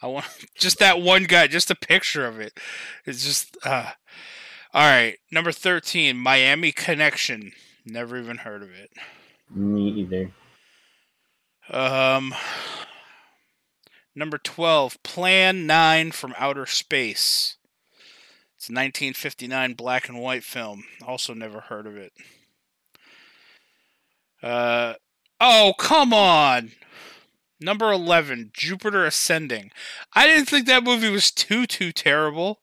I 0.00 0.06
want 0.06 0.24
just 0.58 0.78
that 0.78 1.02
one 1.02 1.24
guy, 1.24 1.46
just 1.46 1.70
a 1.70 1.74
picture 1.74 2.26
of 2.26 2.40
it. 2.40 2.58
It's 3.04 3.22
just 3.22 3.58
uh 3.62 3.90
all 4.72 4.90
right. 4.90 5.18
Number 5.30 5.52
thirteen, 5.52 6.16
Miami 6.16 6.72
Connection. 6.72 7.52
Never 7.84 8.16
even 8.16 8.38
heard 8.38 8.62
of 8.62 8.70
it. 8.70 8.90
Me 9.54 9.90
either. 9.90 10.32
Um 11.68 12.34
number 14.14 14.38
twelve, 14.38 15.02
Plan 15.02 15.66
Nine 15.66 16.12
from 16.12 16.34
Outer 16.38 16.66
Space. 16.66 17.56
It's 18.56 18.68
a 18.68 18.72
1959 18.72 19.74
black 19.74 20.08
and 20.08 20.20
white 20.20 20.44
film. 20.44 20.84
Also 21.04 21.34
never 21.34 21.60
heard 21.60 21.86
of 21.86 21.96
it. 21.96 22.12
Uh 24.42 24.94
oh, 25.40 25.74
come 25.78 26.12
on. 26.12 26.72
Number 27.60 27.90
11, 27.92 28.50
Jupiter 28.52 29.04
Ascending. 29.04 29.70
I 30.14 30.26
didn't 30.26 30.48
think 30.48 30.66
that 30.66 30.84
movie 30.84 31.10
was 31.10 31.30
too 31.30 31.66
too 31.66 31.92
terrible. 31.92 32.60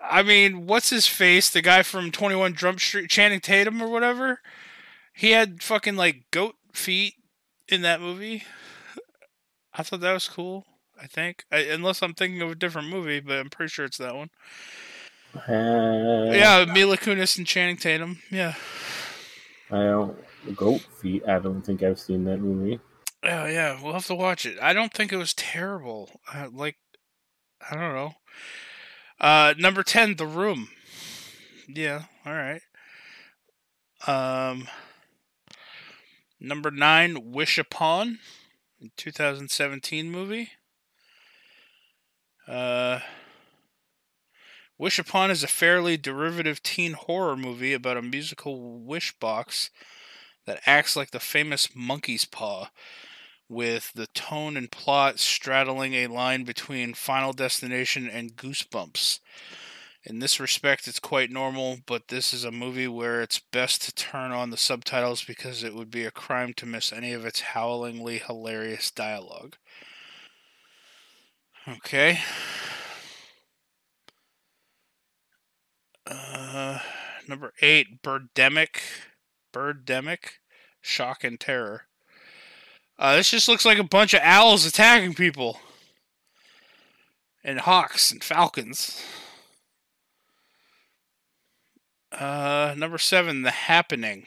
I 0.00 0.22
mean, 0.22 0.66
what's 0.66 0.90
his 0.90 1.06
face? 1.06 1.50
The 1.50 1.62
guy 1.62 1.82
from 1.82 2.10
21 2.12 2.54
Jump 2.54 2.80
Street, 2.80 3.10
Channing 3.10 3.40
Tatum 3.40 3.82
or 3.82 3.88
whatever? 3.88 4.40
He 5.12 5.30
had 5.30 5.62
fucking 5.62 5.96
like 5.96 6.30
goat 6.30 6.56
feet 6.72 7.14
in 7.68 7.82
that 7.82 8.00
movie. 8.00 8.44
I 9.78 9.82
thought 9.82 10.00
that 10.00 10.12
was 10.12 10.28
cool. 10.28 10.66
I 11.00 11.06
think, 11.06 11.44
I, 11.52 11.58
unless 11.58 12.02
I'm 12.02 12.12
thinking 12.12 12.42
of 12.42 12.50
a 12.50 12.54
different 12.56 12.88
movie, 12.88 13.20
but 13.20 13.38
I'm 13.38 13.50
pretty 13.50 13.70
sure 13.70 13.84
it's 13.84 13.98
that 13.98 14.16
one. 14.16 14.30
Uh, 15.34 16.32
Yeah, 16.32 16.64
Mila 16.72 16.96
Kunis 16.96 17.38
and 17.38 17.46
Channing 17.46 17.76
Tatum. 17.76 18.20
Yeah, 18.30 18.54
I 19.70 19.76
don't. 19.84 20.18
Goat 20.56 20.80
feet. 20.80 21.22
I 21.28 21.38
don't 21.38 21.62
think 21.62 21.82
I've 21.82 22.00
seen 22.00 22.24
that 22.24 22.38
movie. 22.38 22.80
Oh 23.22 23.46
yeah. 23.46 23.78
We'll 23.82 23.92
have 23.92 24.06
to 24.06 24.14
watch 24.14 24.46
it. 24.46 24.56
I 24.62 24.72
don't 24.72 24.92
think 24.94 25.12
it 25.12 25.16
was 25.16 25.34
terrible. 25.34 26.10
Uh, 26.32 26.48
like, 26.52 26.76
I 27.70 27.74
don't 27.74 27.94
know. 27.94 28.14
Uh, 29.20 29.54
number 29.58 29.82
ten, 29.82 30.16
The 30.16 30.26
Room. 30.26 30.68
Yeah, 31.68 32.04
all 32.24 32.32
right. 32.32 32.62
Um, 34.06 34.68
number 36.40 36.70
nine, 36.70 37.32
Wish 37.32 37.58
Upon, 37.58 38.20
2017 38.96 40.10
movie. 40.10 40.50
Uh, 42.46 43.00
Wish 44.78 44.98
Upon 45.00 45.30
is 45.30 45.42
a 45.42 45.48
fairly 45.48 45.96
derivative 45.96 46.62
teen 46.62 46.92
horror 46.92 47.36
movie 47.36 47.72
about 47.72 47.96
a 47.96 48.02
musical 48.02 48.78
wish 48.78 49.12
box 49.18 49.70
that 50.46 50.60
acts 50.66 50.94
like 50.94 51.10
the 51.10 51.18
famous 51.18 51.68
monkey's 51.74 52.24
paw, 52.24 52.70
with 53.48 53.92
the 53.94 54.06
tone 54.08 54.56
and 54.56 54.70
plot 54.70 55.18
straddling 55.18 55.94
a 55.94 56.06
line 56.06 56.44
between 56.44 56.94
Final 56.94 57.32
Destination 57.32 58.08
and 58.08 58.36
Goosebumps. 58.36 59.18
In 60.04 60.20
this 60.20 60.38
respect, 60.38 60.86
it's 60.86 61.00
quite 61.00 61.30
normal, 61.30 61.78
but 61.84 62.08
this 62.08 62.32
is 62.32 62.44
a 62.44 62.52
movie 62.52 62.88
where 62.88 63.20
it's 63.20 63.40
best 63.40 63.82
to 63.82 63.94
turn 63.94 64.30
on 64.30 64.50
the 64.50 64.56
subtitles 64.56 65.24
because 65.24 65.64
it 65.64 65.74
would 65.74 65.90
be 65.90 66.04
a 66.04 66.10
crime 66.10 66.54
to 66.54 66.66
miss 66.66 66.92
any 66.92 67.12
of 67.12 67.26
its 67.26 67.40
howlingly 67.40 68.18
hilarious 68.18 68.90
dialogue. 68.90 69.56
Okay. 71.68 72.20
Uh, 76.06 76.78
number 77.26 77.52
eight, 77.60 78.02
Birdemic. 78.02 78.80
Birdemic. 79.52 80.38
Shock 80.80 81.24
and 81.24 81.38
Terror. 81.38 81.82
Uh, 82.98 83.16
this 83.16 83.30
just 83.30 83.48
looks 83.48 83.64
like 83.64 83.78
a 83.78 83.84
bunch 83.84 84.14
of 84.14 84.20
owls 84.22 84.64
attacking 84.64 85.14
people. 85.14 85.60
And 87.44 87.60
hawks 87.60 88.10
and 88.10 88.22
falcons. 88.24 89.02
Uh, 92.12 92.74
number 92.76 92.98
seven, 92.98 93.42
The 93.42 93.50
Happening. 93.50 94.26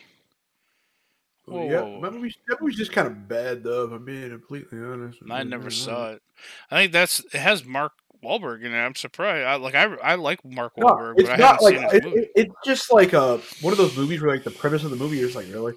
Whoa, 1.46 1.64
yeah, 1.70 2.00
that 2.02 2.14
movie's, 2.14 2.38
that 2.48 2.62
movie's 2.62 2.78
just 2.78 2.92
kind 2.94 3.08
of 3.08 3.28
bad, 3.28 3.64
though. 3.64 3.86
If 3.86 3.92
I'm 3.92 4.06
being 4.06 4.30
completely 4.30 4.80
honest. 4.80 5.18
I 5.30 5.44
never 5.44 5.70
saw 5.72 6.12
it. 6.12 6.22
I 6.70 6.76
think 6.78 6.92
that's 6.94 7.20
it 7.34 7.34
has 7.40 7.66
Mark 7.66 7.94
Wahlberg 8.24 8.64
in 8.64 8.74
it. 8.74 8.78
I'm 8.78 8.94
surprised. 8.96 9.46
I 9.48 9.56
like 9.56 9.74
I 9.76 9.86
I 10.04 10.16
like 10.16 10.46
Mark 10.46 10.74
No, 10.78 10.86
Wahlberg, 10.86 11.16
it's 11.20 11.28
but 11.30 11.42
I 11.42 11.46
haven't 11.48 11.64
like 11.64 11.76
seen 11.76 11.84
his 11.84 11.94
it, 11.94 12.04
movie. 12.06 12.20
it- 12.20 12.32
it's 12.36 12.54
just 12.64 12.94
like 12.94 13.14
uh 13.16 13.40
one 13.62 13.74
of 13.74 13.78
those 13.78 13.98
movies 13.98 14.22
where 14.22 14.32
like 14.32 14.44
the 14.44 14.52
premise 14.52 14.84
of 14.84 14.92
the 14.92 14.96
movie 14.96 15.20
is 15.20 15.36
like 15.36 15.48
really, 15.48 15.74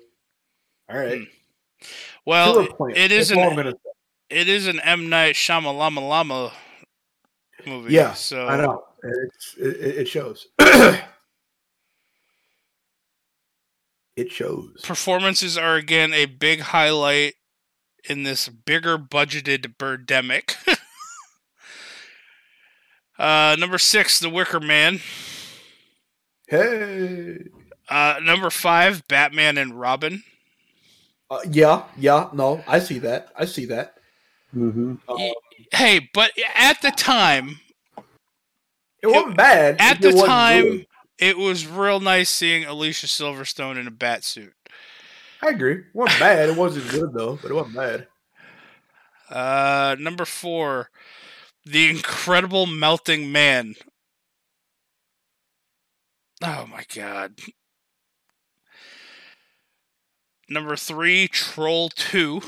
all 0.91 0.99
right. 0.99 1.21
Hmm. 1.21 1.87
well, 2.27 2.59
it- 2.61 2.97
it 2.97 3.11
is 3.13 3.29
That's 3.31 3.41
an 3.41 3.49
I'm 3.49 3.57
gonna 3.57 3.73
say. 3.73 4.39
it 4.41 4.49
is 4.49 4.67
an 4.67 4.79
M 4.81 5.09
Night 5.09 5.35
Shyamalama 5.35 6.07
Lama 6.07 6.53
movie. 7.67 7.95
Yeah, 7.95 8.13
so 8.13 8.47
I 8.47 8.59
know 8.59 8.85
it 9.03 9.31
it 10.01 10.09
shows. 10.09 10.49
it 14.17 14.31
shows. 14.33 14.81
performances 14.83 15.57
are 15.59 15.77
again 15.77 16.13
a 16.13 16.27
big 16.27 16.61
highlight 16.61 17.35
in 18.09 18.23
this 18.23 18.49
bigger 18.49 18.99
budgeted 18.99 19.77
birdemic. 19.77 20.55
uh, 23.19 23.57
number 23.59 23.79
six, 23.79 24.19
The 24.21 24.29
Wicker 24.31 24.61
Man. 24.61 25.01
Hey, 26.49 27.39
Uh, 27.89 28.19
number 28.23 28.51
five, 28.51 29.07
Batman 29.09 29.59
and 29.59 29.79
Robin. 29.79 30.23
uh, 31.31 31.41
yeah, 31.51 31.85
yeah, 31.99 32.29
no, 32.33 32.63
I 32.67 32.79
see 32.79 32.99
that. 33.01 33.29
I 33.37 33.45
see 33.47 33.65
that. 33.67 33.95
Mm-hmm. 34.55 34.95
Uh, 35.09 35.17
Hey, 35.73 36.09
but 36.13 36.31
at 36.55 36.83
the 36.83 36.91
time, 36.91 37.59
it 39.03 39.07
wasn't 39.07 39.37
bad. 39.37 39.77
at 39.81 40.01
the 40.01 40.13
time, 40.13 40.63
good. 40.65 40.87
It 41.19 41.39
was 41.39 41.67
real 41.67 42.01
nice 42.01 42.31
seeing 42.31 42.65
Alicia 42.65 43.07
Silverstone 43.07 43.79
in 43.79 43.87
a 43.87 43.93
bat 43.93 44.25
suit. 44.25 44.55
I 45.43 45.51
agree. 45.51 45.79
It 45.79 45.85
wasn't 45.95 46.21
bad. 46.21 46.49
It 46.49 46.57
wasn't 46.57 46.91
good 46.91 47.13
though, 47.13 47.39
but 47.41 47.51
it 47.51 47.55
wasn't 47.55 47.77
bad. 47.77 48.07
Uh, 49.31 49.97
number 49.99 50.25
four, 50.25 50.91
The 51.65 51.89
Incredible 51.89 52.67
Melting 52.67 53.31
Man. 53.31 53.75
Oh 56.43 56.67
my 56.67 56.85
god. 56.95 57.39
Number 60.49 60.77
three, 60.77 61.27
Troll 61.29 61.89
2. 61.89 62.43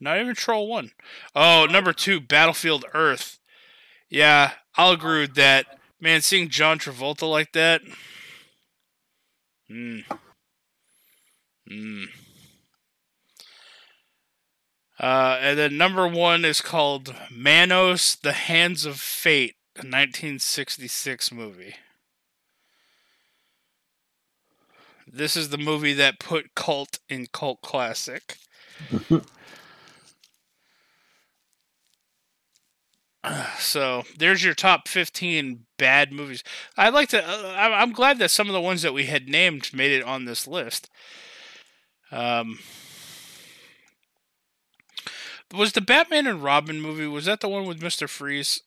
Not 0.00 0.18
even 0.18 0.34
Troll 0.34 0.68
1. 0.68 0.90
Oh, 1.34 1.66
number 1.70 1.92
two, 1.92 2.20
Battlefield 2.20 2.84
Earth. 2.94 3.38
Yeah, 4.08 4.52
I'll 4.76 4.92
agree 4.92 5.20
with 5.20 5.34
that. 5.34 5.79
Man, 6.00 6.22
seeing 6.22 6.48
John 6.48 6.78
Travolta 6.78 7.28
like 7.28 7.52
that. 7.52 7.82
Hmm. 9.68 9.98
Hmm. 11.68 12.04
Uh, 14.98 15.38
and 15.40 15.58
then 15.58 15.76
number 15.78 16.08
one 16.08 16.44
is 16.44 16.60
called 16.60 17.14
Manos: 17.30 18.16
The 18.16 18.32
Hands 18.32 18.84
of 18.84 18.98
Fate, 18.98 19.56
a 19.76 19.80
1966 19.80 21.32
movie. 21.32 21.74
This 25.06 25.36
is 25.36 25.48
the 25.48 25.58
movie 25.58 25.94
that 25.94 26.18
put 26.18 26.54
cult 26.54 26.98
in 27.08 27.26
cult 27.32 27.60
classic. 27.62 28.36
so 33.58 34.04
there's 34.18 34.42
your 34.42 34.54
top 34.54 34.88
15 34.88 35.64
bad 35.78 36.12
movies. 36.12 36.42
I'd 36.76 36.94
like 36.94 37.08
to. 37.10 37.22
Uh, 37.22 37.54
I'm 37.56 37.72
I'm 37.72 37.92
glad 37.92 38.18
that 38.18 38.30
some 38.30 38.48
of 38.48 38.52
the 38.52 38.60
ones 38.60 38.82
that 38.82 38.94
we 38.94 39.06
had 39.06 39.28
named 39.28 39.70
made 39.74 39.92
it 39.92 40.04
on 40.04 40.24
this 40.24 40.46
list. 40.46 40.88
Um, 42.10 42.58
was 45.54 45.72
the 45.72 45.80
Batman 45.80 46.26
and 46.26 46.42
Robin 46.42 46.80
movie? 46.80 47.06
Was 47.06 47.26
that 47.26 47.40
the 47.40 47.48
one 47.48 47.66
with 47.66 47.82
Mister 47.82 48.08
Freeze? 48.08 48.62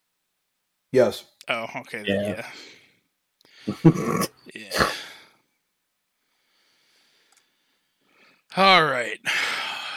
Yes. 0.91 1.25
Oh, 1.50 1.67
okay. 1.77 2.03
Yeah. 2.05 2.45
Yeah. 3.83 4.25
yeah. 4.53 4.89
All 8.55 8.83
right. 8.83 9.19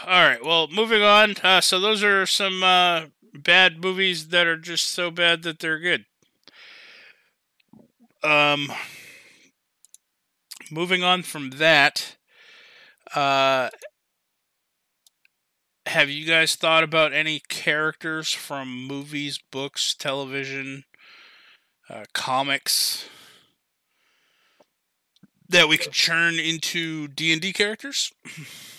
All 0.06 0.26
right. 0.26 0.42
Well, 0.42 0.68
moving 0.68 1.02
on. 1.02 1.34
Uh, 1.42 1.60
so 1.60 1.78
those 1.78 2.02
are 2.02 2.24
some 2.24 2.62
uh, 2.62 3.06
bad 3.36 3.82
movies 3.82 4.28
that 4.28 4.46
are 4.46 4.56
just 4.56 4.88
so 4.88 5.10
bad 5.10 5.42
that 5.42 5.58
they're 5.58 5.78
good. 5.78 6.04
Um, 8.22 8.72
moving 10.70 11.02
on 11.02 11.22
from 11.22 11.50
that, 11.50 12.16
uh, 13.14 13.70
have 15.86 16.10
you 16.10 16.26
guys 16.26 16.56
thought 16.56 16.82
about 16.82 17.12
any 17.12 17.40
characters 17.48 18.32
from 18.32 18.86
movies, 18.86 19.38
books, 19.50 19.94
television, 19.94 20.84
uh, 21.88 22.04
comics 22.12 23.08
that 25.48 25.68
we 25.68 25.78
could 25.78 25.92
churn 25.92 26.34
into 26.34 27.06
D 27.08 27.32
and 27.32 27.40
D 27.40 27.52
characters? 27.52 28.12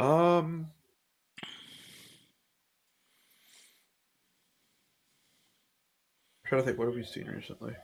Um, 0.00 0.70
I'm 1.42 1.48
trying 6.46 6.62
to 6.62 6.66
think. 6.66 6.78
What 6.78 6.86
have 6.86 6.94
we 6.94 7.04
seen 7.04 7.26
recently? 7.26 7.74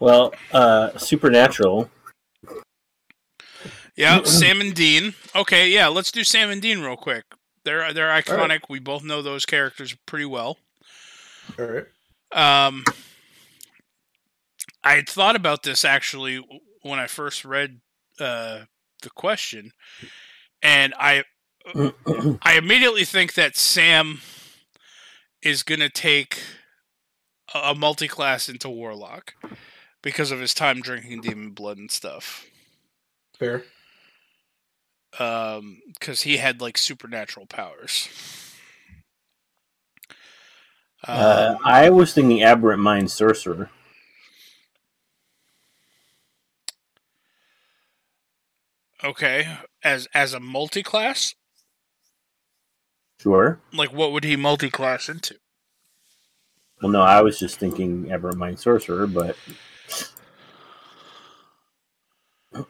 Well, 0.00 0.34
uh, 0.52 0.98
Supernatural. 0.98 1.88
Yeah, 3.94 4.24
Sam 4.24 4.60
and 4.60 4.74
Dean. 4.74 5.14
Okay, 5.36 5.68
yeah, 5.68 5.86
let's 5.86 6.10
do 6.10 6.24
Sam 6.24 6.50
and 6.50 6.60
Dean 6.60 6.80
real 6.80 6.96
quick. 6.96 7.22
They're 7.64 7.92
they're 7.92 8.08
iconic. 8.08 8.62
We 8.68 8.80
both 8.80 9.04
know 9.04 9.22
those 9.22 9.46
characters 9.46 9.94
pretty 10.06 10.24
well. 10.24 10.58
All 11.56 11.66
right. 11.66 11.86
Um, 12.66 12.82
I 14.88 14.94
had 14.94 15.08
thought 15.08 15.36
about 15.36 15.64
this 15.64 15.84
actually 15.84 16.42
when 16.80 16.98
I 16.98 17.08
first 17.08 17.44
read 17.44 17.82
uh, 18.18 18.60
the 19.02 19.10
question, 19.10 19.72
and 20.62 20.94
I 20.98 21.24
I 21.74 22.54
immediately 22.56 23.04
think 23.04 23.34
that 23.34 23.54
Sam 23.54 24.20
is 25.42 25.62
gonna 25.62 25.90
take 25.90 26.40
a 27.54 27.74
multi-class 27.74 28.48
into 28.48 28.70
Warlock 28.70 29.34
because 30.02 30.30
of 30.30 30.40
his 30.40 30.54
time 30.54 30.80
drinking 30.80 31.20
demon 31.20 31.50
blood 31.50 31.76
and 31.76 31.90
stuff. 31.90 32.46
Fair. 33.38 33.64
Um, 35.18 35.82
because 35.92 36.22
he 36.22 36.38
had 36.38 36.62
like 36.62 36.78
supernatural 36.78 37.44
powers. 37.44 38.08
Uh, 41.06 41.56
Um, 41.56 41.62
I 41.62 41.90
was 41.90 42.14
thinking 42.14 42.42
Aberrant 42.42 42.80
Mind 42.80 43.10
Sorcerer. 43.10 43.68
Okay, 49.04 49.58
as 49.82 50.06
as 50.14 50.32
a 50.34 50.40
multi-class, 50.40 51.34
Sure. 53.20 53.60
like 53.72 53.92
what 53.92 54.12
would 54.12 54.24
he 54.24 54.36
multi-class 54.36 55.08
into? 55.08 55.36
Well, 56.82 56.92
no, 56.92 57.02
I 57.02 57.20
was 57.22 57.38
just 57.38 57.58
thinking 57.58 58.10
Aberrant 58.12 58.38
Mind 58.38 58.58
Sorcerer, 58.60 59.06
but 59.06 59.36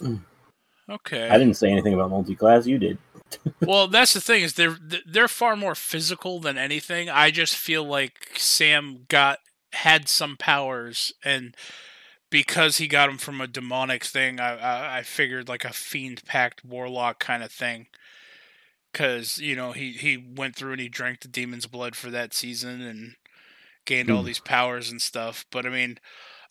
Okay. 0.90 1.28
I 1.28 1.36
didn't 1.36 1.54
say 1.58 1.70
anything 1.70 1.92
about 1.92 2.10
multi-class. 2.10 2.66
You 2.66 2.78
did. 2.78 2.98
well, 3.60 3.88
that's 3.88 4.14
the 4.14 4.22
thing 4.22 4.42
is 4.42 4.54
they're 4.54 4.78
they're 5.06 5.28
far 5.28 5.54
more 5.54 5.74
physical 5.74 6.40
than 6.40 6.56
anything. 6.56 7.10
I 7.10 7.30
just 7.30 7.54
feel 7.56 7.84
like 7.84 8.30
Sam 8.36 9.04
got 9.08 9.40
had 9.74 10.08
some 10.08 10.36
powers, 10.38 11.12
and 11.22 11.54
because 12.30 12.78
he 12.78 12.88
got 12.88 13.06
them 13.08 13.18
from 13.18 13.40
a 13.40 13.46
demonic 13.46 14.04
thing, 14.04 14.40
I 14.40 14.56
I, 14.58 14.98
I 14.98 15.02
figured 15.02 15.48
like 15.48 15.64
a 15.64 15.72
fiend 15.72 16.24
pact 16.24 16.64
warlock 16.64 17.18
kind 17.20 17.42
of 17.42 17.52
thing. 17.52 17.86
Because 18.92 19.38
you 19.38 19.54
know 19.54 19.72
he 19.72 19.92
he 19.92 20.16
went 20.16 20.56
through 20.56 20.72
and 20.72 20.80
he 20.80 20.88
drank 20.88 21.20
the 21.20 21.28
demon's 21.28 21.66
blood 21.66 21.94
for 21.94 22.10
that 22.10 22.34
season 22.34 22.80
and 22.80 23.16
gained 23.86 24.10
all 24.10 24.22
Hmm. 24.22 24.24
these 24.24 24.40
powers 24.40 24.90
and 24.90 25.00
stuff. 25.02 25.46
But 25.50 25.66
I 25.66 25.70
mean, 25.70 25.98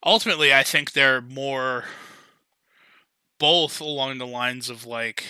ultimately, 0.06 0.54
I 0.54 0.64
think 0.64 0.92
they're 0.94 1.22
more 1.22 1.86
both 3.40 3.80
along 3.82 4.18
the 4.18 4.28
lines 4.28 4.70
of 4.70 4.86
like 4.86 5.24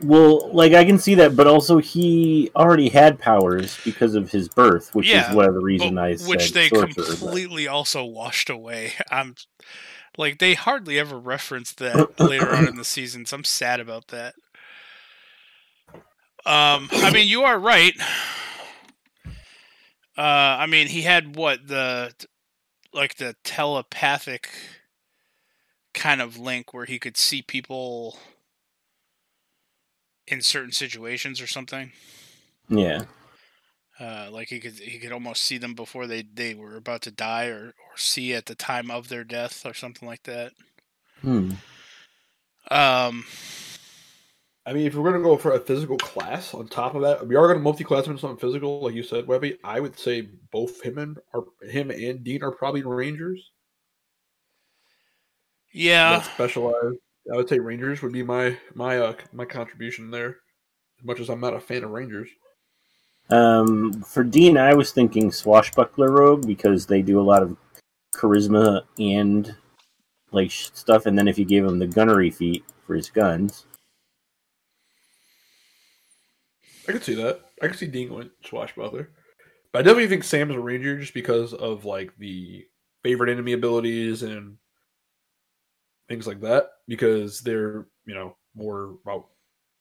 Well, 0.00 0.50
like 0.52 0.72
I 0.72 0.84
can 0.84 0.98
see 0.98 1.14
that, 1.16 1.36
but 1.36 1.46
also 1.46 1.78
he 1.78 2.50
already 2.56 2.88
had 2.88 3.18
powers 3.18 3.78
because 3.84 4.14
of 4.16 4.30
his 4.30 4.48
birth, 4.48 4.94
which 4.94 5.08
Yeah, 5.08 5.30
is 5.30 5.34
one 5.36 5.46
of 5.46 5.54
the 5.54 5.60
reason 5.60 5.94
But- 5.94 6.04
I 6.04 6.16
said 6.16 6.28
which 6.28 6.52
they 6.52 6.68
sorcerer. 6.68 6.88
but- 6.96 7.06
completely 7.18 7.68
also 7.68 8.04
washed 8.04 8.50
away. 8.50 8.94
I'm 9.10 9.36
like 10.18 10.38
they 10.38 10.54
hardly 10.54 10.98
ever 10.98 11.18
referenced 11.18 11.78
that 11.78 12.18
later 12.20 12.54
on 12.54 12.66
in 12.68 12.76
the 12.76 12.84
season, 12.84 13.24
so 13.24 13.36
I'm 13.36 13.44
sad 13.44 13.80
about 13.80 14.08
that. 14.08 14.34
Um, 16.46 16.88
I 16.92 17.10
mean, 17.12 17.26
you 17.28 17.42
are 17.44 17.58
right. 17.58 17.94
Uh, 20.16 20.20
I 20.20 20.66
mean, 20.66 20.88
he 20.88 21.02
had 21.02 21.36
what 21.36 21.66
the 21.68 22.12
like 22.92 23.16
the 23.16 23.34
telepathic 23.44 24.48
kind 25.94 26.20
of 26.20 26.36
link 26.36 26.74
where 26.74 26.84
he 26.84 26.98
could 26.98 27.16
see 27.16 27.40
people 27.42 28.18
in 30.26 30.40
certain 30.40 30.72
situations 30.72 31.40
or 31.40 31.46
something. 31.46 31.92
Yeah. 32.68 33.02
Uh, 34.00 34.28
like 34.32 34.48
he 34.48 34.58
could 34.58 34.72
he 34.72 34.98
could 34.98 35.12
almost 35.12 35.42
see 35.42 35.56
them 35.56 35.74
before 35.74 36.06
they, 36.06 36.22
they 36.22 36.54
were 36.54 36.76
about 36.76 37.02
to 37.02 37.10
die 37.12 37.46
or, 37.46 37.66
or 37.66 37.96
see 37.96 38.34
at 38.34 38.46
the 38.46 38.54
time 38.54 38.90
of 38.90 39.08
their 39.08 39.22
death 39.22 39.64
or 39.64 39.74
something 39.74 40.08
like 40.08 40.24
that. 40.24 40.52
Hmm. 41.20 41.52
Um, 42.70 43.24
I 44.66 44.72
mean, 44.72 44.86
if 44.86 44.94
we're 44.94 45.10
gonna 45.10 45.22
go 45.22 45.36
for 45.36 45.52
a 45.52 45.60
physical 45.60 45.98
class 45.98 46.54
on 46.54 46.66
top 46.68 46.94
of 46.94 47.02
that, 47.02 47.26
we 47.26 47.36
are 47.36 47.46
gonna 47.46 47.60
multi-class 47.60 48.06
him 48.06 48.12
into 48.12 48.22
something 48.22 48.38
physical, 48.38 48.82
like 48.82 48.94
you 48.94 49.02
said, 49.02 49.26
Webby. 49.26 49.58
I 49.62 49.78
would 49.78 49.98
say 49.98 50.28
both 50.50 50.82
him 50.82 50.98
and 50.98 51.18
are 51.34 51.44
him 51.62 51.90
and 51.90 52.24
Dean 52.24 52.42
are 52.42 52.50
probably 52.50 52.82
Rangers. 52.82 53.52
yeah, 55.72 56.18
that 56.18 56.24
specialized. 56.24 56.98
I 57.32 57.36
would 57.36 57.48
say 57.48 57.58
Rangers 57.58 58.02
would 58.02 58.12
be 58.12 58.22
my 58.22 58.58
my 58.74 58.98
uh 58.98 59.14
my 59.32 59.44
contribution 59.44 60.10
there. 60.10 60.38
As 60.98 61.04
much 61.04 61.20
as 61.20 61.30
I'm 61.30 61.40
not 61.40 61.54
a 61.54 61.60
fan 61.60 61.84
of 61.84 61.90
Rangers. 61.90 62.28
Um, 63.30 64.02
for 64.02 64.22
Dean, 64.22 64.58
I 64.58 64.74
was 64.74 64.92
thinking 64.92 65.32
swashbuckler 65.32 66.10
rogue 66.10 66.46
because 66.46 66.86
they 66.86 67.00
do 67.00 67.18
a 67.18 67.22
lot 67.22 67.42
of 67.42 67.56
charisma 68.14 68.82
and 68.98 69.54
like 70.30 70.50
stuff, 70.50 71.06
and 71.06 71.18
then 71.18 71.28
if 71.28 71.38
you 71.38 71.44
gave 71.44 71.64
him 71.64 71.78
the 71.78 71.86
gunnery 71.86 72.30
feat 72.30 72.64
for 72.86 72.94
his 72.94 73.08
guns, 73.08 73.64
I 76.86 76.92
could 76.92 77.04
see 77.04 77.14
that. 77.14 77.40
I 77.62 77.68
could 77.68 77.78
see 77.78 77.86
Dean 77.86 78.08
going 78.08 78.30
swashbuckler. 78.44 79.10
But 79.72 79.78
I 79.80 79.82
definitely 79.82 80.08
think 80.08 80.24
Sam's 80.24 80.54
a 80.54 80.60
Ranger 80.60 80.98
just 80.98 81.14
because 81.14 81.54
of 81.54 81.84
like 81.84 82.16
the 82.18 82.64
favorite 83.02 83.30
enemy 83.30 83.52
abilities 83.52 84.22
and 84.22 84.58
things 86.08 86.26
like 86.26 86.40
that. 86.40 86.70
Because 86.86 87.40
they're, 87.40 87.86
you 88.06 88.14
know, 88.14 88.36
more 88.54 88.98
about 89.02 89.28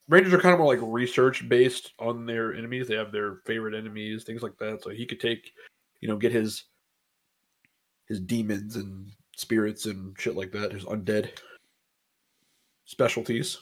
Rangers 0.09 0.33
are 0.33 0.39
kind 0.39 0.53
of 0.53 0.59
more 0.59 0.73
like 0.73 0.83
research 0.83 1.47
based 1.47 1.93
on 1.97 2.25
their 2.25 2.53
enemies. 2.53 2.87
They 2.87 2.95
have 2.95 3.11
their 3.11 3.37
favorite 3.45 3.73
enemies, 3.73 4.25
things 4.25 4.43
like 4.43 4.57
that. 4.59 4.83
So 4.83 4.89
he 4.89 5.05
could 5.05 5.19
take, 5.19 5.53
you 6.01 6.09
know, 6.09 6.17
get 6.17 6.31
his 6.33 6.65
his 8.07 8.19
demons 8.19 8.75
and 8.75 9.09
spirits 9.35 9.85
and 9.85 10.13
shit 10.19 10.35
like 10.35 10.51
that, 10.51 10.73
his 10.73 10.83
undead 10.83 11.29
specialties 12.85 13.57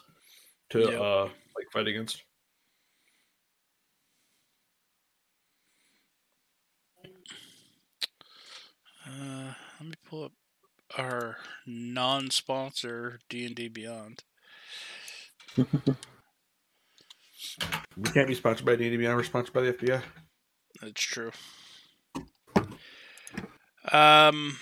to 0.70 0.80
Yep. 0.80 1.00
uh 1.02 1.24
like 1.26 1.72
fight 1.72 1.88
against. 1.88 2.24
uh, 9.06 9.54
let 9.80 9.90
me 9.90 9.94
pull 10.06 10.24
up 10.24 10.32
our 10.98 11.38
non-sponsor 11.66 13.20
D 13.30 13.46
and 13.46 13.56
D 13.56 13.68
Beyond. 13.68 14.24
We 17.98 18.10
can't 18.14 18.28
be 18.28 18.36
sponsored 18.36 18.66
by 18.66 18.76
D&D 18.76 18.98
Beyond. 18.98 19.18
We're 19.18 19.24
sponsored 19.24 19.54
by 19.54 19.62
the 19.62 19.74
FBI. 19.74 20.02
That's 20.82 21.02
true. 21.02 21.32
Um. 23.92 24.58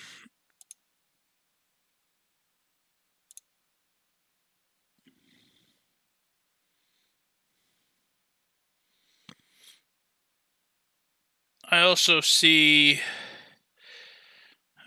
I 11.72 11.82
also 11.82 12.22
see. 12.22 13.00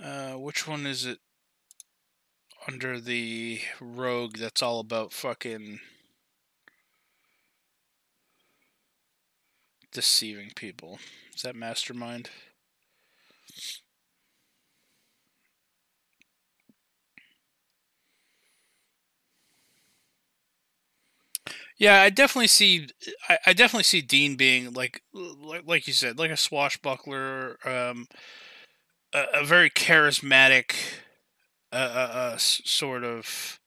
Uh, 0.03 0.33
which 0.33 0.67
one 0.67 0.85
is 0.85 1.07
it? 1.07 1.19
Under 2.67 2.99
the 2.99 3.61
rogue, 3.81 4.39
that's 4.39 4.63
all 4.63 4.81
about 4.81 5.13
fucking 5.13 5.81
deceiving 9.93 10.51
people. 10.55 10.99
Is 11.35 11.43
that 11.43 11.55
mastermind? 11.57 12.31
Yeah, 21.79 22.01
I 22.03 22.11
definitely 22.11 22.49
see. 22.49 22.89
I, 23.29 23.39
I 23.49 23.53
definitely 23.53 23.85
see 23.85 24.01
Dean 24.03 24.37
being 24.37 24.73
like, 24.73 25.03
like, 25.13 25.63
like 25.67 25.87
you 25.87 25.93
said, 25.93 26.19
like 26.19 26.31
a 26.31 26.37
swashbuckler, 26.37 27.59
um, 27.65 28.07
a, 29.13 29.25
a 29.41 29.45
very 29.45 29.71
charismatic, 29.71 30.75
uh, 31.73 31.77
uh, 31.77 32.31
s- 32.35 32.63
sort 32.65 33.05
of, 33.05 33.61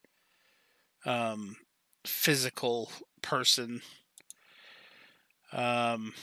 um, 1.06 1.58
physical 2.06 2.92
person. 3.22 3.82
Um, 5.52 6.14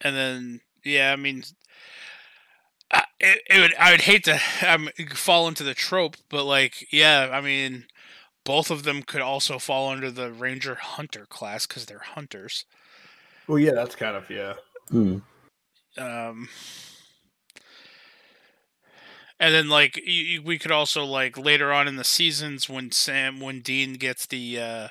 and 0.00 0.16
then 0.16 0.60
yeah, 0.84 1.12
I 1.12 1.16
mean, 1.16 1.42
I, 2.90 3.04
it, 3.18 3.42
it 3.48 3.60
would 3.60 3.74
I 3.76 3.90
would 3.92 4.02
hate 4.02 4.24
to 4.24 4.40
um, 4.66 4.88
fall 5.14 5.48
into 5.48 5.64
the 5.64 5.74
trope, 5.74 6.16
but 6.28 6.44
like 6.44 6.92
yeah, 6.92 7.30
I 7.32 7.40
mean, 7.40 7.86
both 8.44 8.70
of 8.70 8.82
them 8.82 9.02
could 9.02 9.20
also 9.20 9.58
fall 9.58 9.88
under 9.90 10.10
the 10.10 10.32
ranger 10.32 10.74
hunter 10.76 11.26
class 11.26 11.66
because 11.66 11.86
they're 11.86 11.98
hunters. 11.98 12.64
Well, 13.46 13.58
yeah, 13.58 13.72
that's 13.72 13.96
kind 13.96 14.16
of 14.16 14.28
yeah. 14.30 14.54
Hmm. 14.90 15.18
Um, 15.98 16.48
and 19.40 19.54
then 19.54 19.68
like 19.68 19.96
you, 20.06 20.42
we 20.42 20.58
could 20.58 20.70
also 20.70 21.04
like 21.04 21.38
later 21.38 21.72
on 21.72 21.88
in 21.88 21.96
the 21.96 22.04
seasons 22.04 22.68
when 22.68 22.92
Sam 22.92 23.40
when 23.40 23.60
Dean 23.60 23.94
gets 23.94 24.26
the 24.26 24.60
uh, 24.60 24.88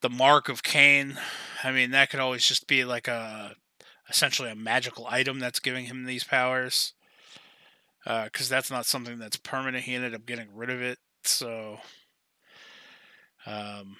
the 0.00 0.10
mark 0.10 0.48
of 0.48 0.62
Cain, 0.62 1.18
I 1.62 1.70
mean 1.70 1.92
that 1.92 2.10
could 2.10 2.20
always 2.20 2.44
just 2.44 2.66
be 2.66 2.84
like 2.84 3.06
a 3.06 3.54
essentially 4.08 4.50
a 4.50 4.56
magical 4.56 5.06
item 5.08 5.38
that's 5.38 5.60
giving 5.60 5.84
him 5.84 6.04
these 6.04 6.24
powers. 6.24 6.94
Because 8.04 8.48
that's 8.48 8.70
not 8.70 8.86
something 8.86 9.18
that's 9.18 9.36
permanent. 9.36 9.82
He 9.82 9.96
ended 9.96 10.14
up 10.14 10.26
getting 10.26 10.46
rid 10.54 10.70
of 10.70 10.80
it. 10.80 10.98
So, 11.24 11.78
um, 13.44 13.96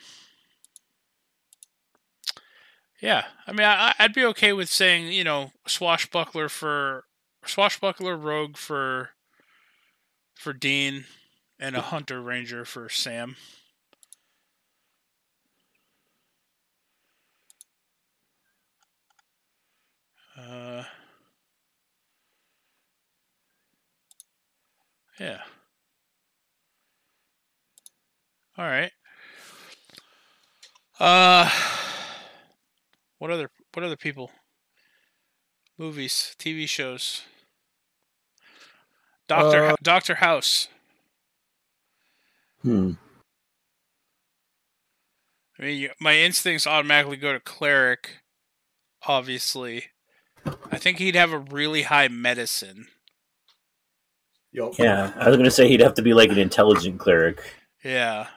yeah, 3.02 3.24
I 3.48 3.50
mean, 3.50 3.66
I, 3.66 3.94
I'd 3.98 4.14
be 4.14 4.24
okay 4.26 4.52
with 4.52 4.68
saying, 4.68 5.09
you 5.09 5.24
know, 5.24 5.50
swashbuckler 5.66 6.48
for 6.48 7.06
swashbuckler 7.48 8.16
rogue 8.16 8.56
for 8.56 9.11
for 10.35 10.52
Dean, 10.52 11.04
and 11.59 11.76
a 11.76 11.80
hunter 11.80 12.20
ranger 12.20 12.64
for 12.64 12.88
Sam. 12.88 13.37
Uh, 20.38 20.85
yeah. 25.18 25.40
All 28.59 28.66
right. 28.66 28.92
Uh, 30.98 31.50
what 33.18 33.30
other 33.30 33.50
what 33.74 33.85
other 33.85 33.96
people? 33.96 34.30
Movies, 35.78 36.35
TV 36.38 36.66
shows. 36.66 37.22
Doctor 39.28 39.64
Uh, 39.66 39.76
Doctor 39.82 40.16
House. 40.16 40.68
Hmm. 42.62 42.92
I 45.58 45.62
mean, 45.62 45.88
my 46.00 46.16
instincts 46.16 46.66
automatically 46.66 47.16
go 47.16 47.32
to 47.32 47.40
cleric. 47.40 48.18
Obviously, 49.06 49.86
I 50.70 50.78
think 50.78 50.98
he'd 50.98 51.14
have 51.14 51.32
a 51.32 51.38
really 51.38 51.82
high 51.82 52.08
medicine. 52.08 52.88
Yup. 54.52 54.78
Yeah, 54.78 55.12
I 55.16 55.28
was 55.28 55.36
gonna 55.36 55.50
say 55.50 55.68
he'd 55.68 55.80
have 55.80 55.94
to 55.94 56.02
be 56.02 56.14
like 56.14 56.30
an 56.30 56.38
intelligent 56.38 56.98
cleric. 56.98 57.40
Yeah. 57.84 58.28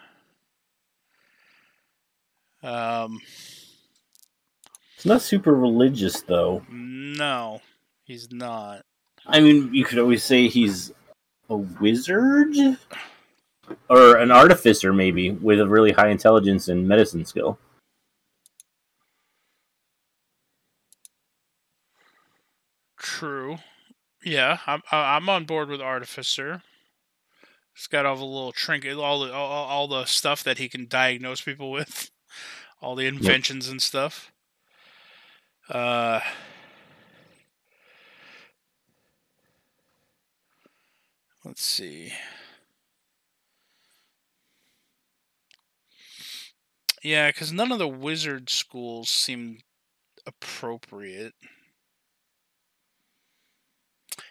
Um. 2.61 3.21
He's 4.95 5.05
not 5.05 5.21
super 5.21 5.55
religious 5.55 6.21
though. 6.21 6.65
No, 6.69 7.61
he's 8.03 8.31
not. 8.31 8.83
I 9.29 9.39
mean, 9.39 9.73
you 9.73 9.85
could 9.85 9.99
always 9.99 10.23
say 10.23 10.47
he's 10.47 10.91
a 11.49 11.55
wizard 11.55 12.55
or 13.89 14.17
an 14.17 14.31
artificer, 14.31 14.91
maybe 14.91 15.31
with 15.31 15.59
a 15.59 15.67
really 15.67 15.91
high 15.91 16.09
intelligence 16.09 16.67
and 16.67 16.87
medicine 16.87 17.25
skill. 17.25 17.59
True. 22.97 23.59
Yeah, 24.23 24.57
I'm 24.65 24.81
I'm 24.91 25.29
on 25.29 25.45
board 25.45 25.69
with 25.69 25.79
Artificer. 25.79 26.63
He's 27.73 27.87
got 27.87 28.05
all 28.05 28.17
the 28.17 28.25
little 28.25 28.51
trinket, 28.51 28.97
all 28.97 29.19
the 29.21 29.31
all, 29.31 29.65
all 29.65 29.87
the 29.87 30.05
stuff 30.05 30.43
that 30.43 30.57
he 30.57 30.67
can 30.67 30.87
diagnose 30.87 31.41
people 31.41 31.71
with, 31.71 32.09
all 32.81 32.95
the 32.95 33.05
inventions 33.05 33.69
and 33.69 33.81
stuff. 33.81 34.31
Uh. 35.69 36.19
Let's 41.49 41.63
see. 41.63 42.13
Yeah, 47.01 47.29
because 47.29 47.51
none 47.51 47.71
of 47.71 47.79
the 47.79 47.87
wizard 47.87 48.51
schools 48.51 49.09
seem 49.09 49.61
appropriate. 50.27 51.33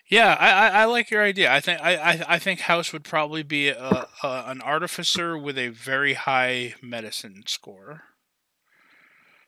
Yeah, 0.08 0.36
I, 0.38 0.50
I, 0.50 0.68
I 0.68 0.84
like 0.84 1.10
your 1.10 1.24
idea. 1.24 1.52
I 1.52 1.58
think 1.58 1.80
I, 1.80 1.96
I, 1.96 2.24
I 2.28 2.38
think 2.38 2.60
House 2.60 2.92
would 2.92 3.02
probably 3.02 3.42
be 3.42 3.70
a, 3.70 4.06
a 4.22 4.44
an 4.46 4.60
artificer 4.60 5.36
with 5.36 5.58
a 5.58 5.70
very 5.70 6.14
high 6.14 6.76
medicine 6.80 7.42
score. 7.48 8.02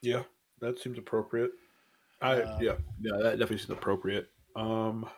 Yeah, 0.02 0.24
that 0.60 0.80
seems 0.80 0.98
appropriate. 0.98 1.52
I 2.20 2.40
Uh, 2.40 2.58
yeah 2.60 2.74
yeah 3.00 3.16
that 3.22 3.38
definitely 3.38 3.58
seems 3.58 3.70
appropriate. 3.70 4.28
Um, 4.56 5.08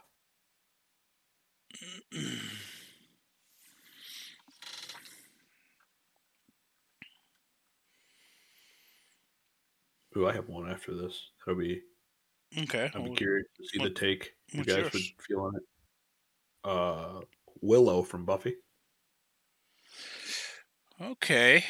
ooh, 10.16 10.26
I 10.26 10.32
have 10.32 10.48
one 10.48 10.70
after 10.70 10.94
this. 10.94 11.30
That'll 11.44 11.60
be. 11.60 11.82
Okay. 12.58 12.90
Be 12.94 13.00
well, 13.00 13.14
curious 13.14 13.46
to 13.56 13.64
see 13.66 13.82
the 13.82 13.90
take 13.90 14.34
you 14.50 14.64
guys 14.64 14.92
would 14.92 15.02
feel 15.26 15.40
on 15.40 15.56
it. 15.56 15.62
Uh, 16.64 17.20
Willow 17.60 18.02
from 18.02 18.24
Buffy. 18.24 18.56
Okay. 21.00 21.64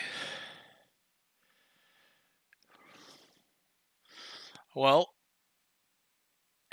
Well, 4.74 5.10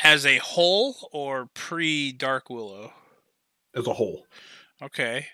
as 0.03 0.25
a 0.25 0.37
whole 0.37 0.95
or 1.11 1.49
pre 1.53 2.11
Dark 2.11 2.49
Willow? 2.49 2.93
As 3.75 3.87
a 3.87 3.93
whole. 3.93 4.25
Okay. 4.81 5.25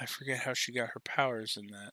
I 0.00 0.06
forget 0.06 0.38
how 0.38 0.54
she 0.54 0.72
got 0.72 0.90
her 0.94 1.00
powers 1.00 1.56
in 1.56 1.66
that. 1.68 1.92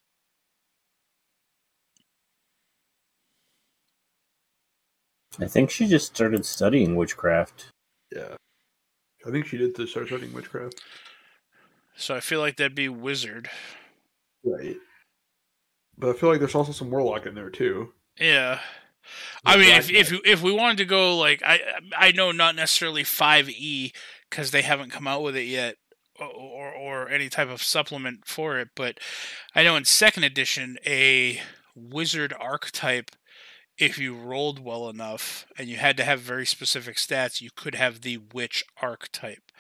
I 5.40 5.48
think 5.48 5.70
she 5.72 5.88
just 5.88 6.08
started 6.08 6.46
studying 6.46 6.96
witchcraft. 6.96 7.68
Yeah, 8.16 8.36
I 9.26 9.32
think 9.32 9.48
she 9.48 9.58
did 9.58 9.74
to 9.76 9.88
start 9.88 10.08
studying 10.08 10.34
witchcraft. 10.34 10.82
So 11.96 12.16
I 12.16 12.20
feel 12.20 12.40
like 12.40 12.58
that'd 12.58 12.76
be 12.76 12.90
Wizard. 12.90 13.50
Right. 14.44 14.78
But 15.98 16.10
I 16.10 16.20
feel 16.20 16.30
like 16.30 16.40
there's 16.40 16.56
also 16.56 16.72
some 16.72 16.92
warlock 16.92 17.26
in 17.26 17.36
there 17.36 17.50
too. 17.50 17.94
Yeah. 18.20 18.60
I 19.46 19.58
mean, 19.58 19.76
if 19.76 19.90
if 19.92 20.12
if 20.26 20.42
we 20.42 20.52
wanted 20.52 20.78
to 20.78 20.86
go 20.86 21.18
like 21.18 21.42
I 21.46 21.60
I 21.98 22.12
know 22.12 22.32
not 22.32 22.56
necessarily 22.56 23.04
five 23.04 23.50
E 23.50 23.94
because 24.30 24.52
they 24.52 24.62
haven't 24.62 24.92
come 24.92 25.08
out 25.08 25.24
with 25.24 25.36
it 25.36 25.46
yet, 25.46 25.76
or, 26.20 26.28
or 26.28 26.72
or 26.74 27.10
any 27.10 27.30
type 27.30 27.50
of 27.50 27.62
supplement 27.64 28.26
for 28.26 28.60
it, 28.60 28.70
but 28.76 29.00
I 29.56 29.64
know 29.64 29.76
in 29.76 29.86
second 29.86 30.24
edition 30.24 30.78
a 30.86 31.42
wizard 31.76 32.34
archetype, 32.40 33.12
if 33.78 33.98
you 33.98 34.16
rolled 34.16 34.60
well 34.64 34.90
enough 34.90 35.46
and 35.58 35.68
you 35.68 35.78
had 35.78 35.98
to 35.98 36.04
have 36.04 36.20
very 36.22 36.46
specific 36.46 36.98
stats, 36.98 37.42
you 37.42 37.50
could 37.56 37.76
have 37.76 38.02
the 38.02 38.18
witch 38.34 38.64
archetype. 38.82 39.52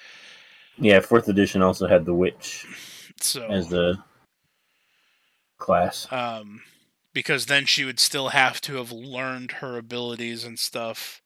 Yeah, 0.78 1.00
fourth 1.02 1.28
edition 1.28 1.62
also 1.62 1.88
had 1.88 2.06
the 2.06 2.14
witch 2.14 2.66
So 3.20 3.48
as 3.48 3.70
the 3.70 3.98
class. 5.58 6.08
um, 6.12 6.62
because 7.14 7.46
then 7.48 7.66
she 7.66 7.86
would 7.86 8.00
still 8.00 8.30
have 8.30 8.62
to 8.62 8.76
have 8.76 8.92
learned 8.92 9.54
her 9.54 9.78
abilities 9.78 10.44
and 10.44 10.60
stuff. 10.60 11.22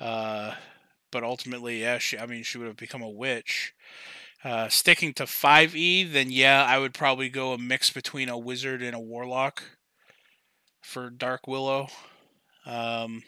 Uh, 0.00 0.54
but 1.12 1.24
ultimately, 1.24 1.82
yeah, 1.82 1.98
she, 1.98 2.18
I 2.18 2.26
mean, 2.26 2.42
she 2.44 2.58
would 2.58 2.68
have 2.68 2.76
become 2.76 3.02
a 3.02 3.10
witch. 3.10 3.74
Uh, 4.44 4.68
sticking 4.68 5.14
to 5.14 5.26
5e, 5.26 6.04
then 6.04 6.30
yeah, 6.30 6.64
I 6.64 6.78
would 6.78 6.94
probably 6.94 7.28
go 7.28 7.52
a 7.52 7.58
mix 7.58 7.90
between 7.90 8.28
a 8.28 8.38
wizard 8.38 8.82
and 8.82 8.94
a 8.94 9.00
warlock 9.00 9.62
for 10.82 11.10
Dark 11.10 11.46
Willow. 11.46 11.88
Um, 12.66 13.22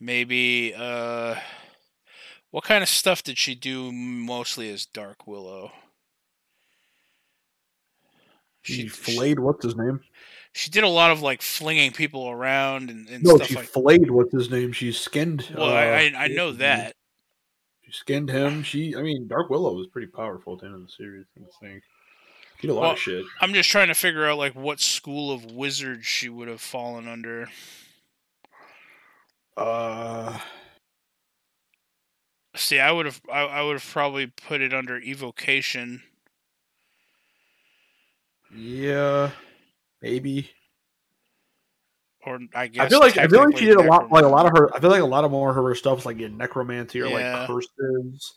maybe, 0.00 0.74
uh, 0.76 1.36
What 2.50 2.64
kind 2.64 2.82
of 2.82 2.90
stuff 2.90 3.22
did 3.22 3.38
she 3.38 3.54
do 3.54 3.90
mostly 3.90 4.68
as 4.70 4.84
Dark 4.84 5.26
Willow? 5.26 5.72
She, 8.74 8.88
flayed 8.88 9.38
what's 9.38 9.64
his 9.64 9.76
name? 9.76 10.00
She 10.52 10.70
did 10.70 10.84
a 10.84 10.88
lot 10.88 11.10
of 11.10 11.22
like 11.22 11.42
flinging 11.42 11.92
people 11.92 12.28
around 12.28 12.90
and, 12.90 13.08
and 13.08 13.22
No, 13.24 13.38
she 13.38 13.54
like. 13.54 13.66
flayed 13.66 14.10
what's 14.10 14.32
his 14.32 14.50
name. 14.50 14.72
She 14.72 14.92
skinned. 14.92 15.48
Well, 15.54 15.66
uh, 15.70 15.72
I, 15.72 16.12
I 16.16 16.24
I 16.24 16.28
know 16.28 16.52
that. 16.52 16.94
She 17.82 17.92
skinned 17.92 18.28
him. 18.28 18.62
She, 18.62 18.94
I 18.96 19.02
mean, 19.02 19.28
Dark 19.28 19.50
Willow 19.50 19.74
was 19.74 19.86
pretty 19.86 20.08
powerful 20.08 20.54
at 20.54 20.60
the 20.60 20.66
end 20.66 20.74
of 20.74 20.82
the 20.82 20.92
series. 20.92 21.26
I 21.36 21.44
think. 21.64 21.82
She 22.60 22.66
did 22.66 22.72
a 22.72 22.74
lot 22.74 22.82
Well, 22.82 22.90
of 22.92 22.98
shit. 22.98 23.24
I'm 23.40 23.54
just 23.54 23.70
trying 23.70 23.88
to 23.88 23.94
figure 23.94 24.26
out 24.26 24.38
like 24.38 24.54
what 24.54 24.80
school 24.80 25.30
of 25.32 25.44
wizards 25.52 26.06
she 26.06 26.28
would 26.28 26.48
have 26.48 26.60
fallen 26.60 27.06
under. 27.08 27.48
Uh, 29.56 30.38
See, 32.58 32.80
I 32.80 32.90
would 32.90 33.06
have 33.06 33.20
I, 33.32 33.42
I 33.42 33.62
would 33.62 33.74
have 33.74 33.88
probably 33.88 34.26
put 34.26 34.60
it 34.60 34.74
under 34.74 34.98
evocation. 34.98 36.02
Yeah, 38.54 39.30
maybe. 40.02 40.50
Or 42.26 42.40
I 42.54 42.66
guess 42.66 42.86
I 42.86 42.88
feel 42.88 43.00
like 43.00 43.16
I 43.16 43.28
feel 43.28 43.44
like 43.44 43.56
she 43.56 43.66
did 43.66 43.76
a 43.76 43.82
lot, 43.82 44.10
like 44.10 44.24
a 44.24 44.28
lot 44.28 44.46
of 44.46 44.52
her. 44.52 44.74
I 44.74 44.80
feel 44.80 44.90
like 44.90 45.00
a 45.00 45.06
lot 45.06 45.24
of 45.24 45.30
more 45.30 45.50
of 45.50 45.56
her 45.56 45.74
stuff, 45.74 46.00
is 46.00 46.06
like 46.06 46.20
in 46.20 46.36
necromancy 46.36 47.00
or 47.00 47.08
Yeah. 47.08 47.38
like 47.38 47.46
curses, 47.46 48.34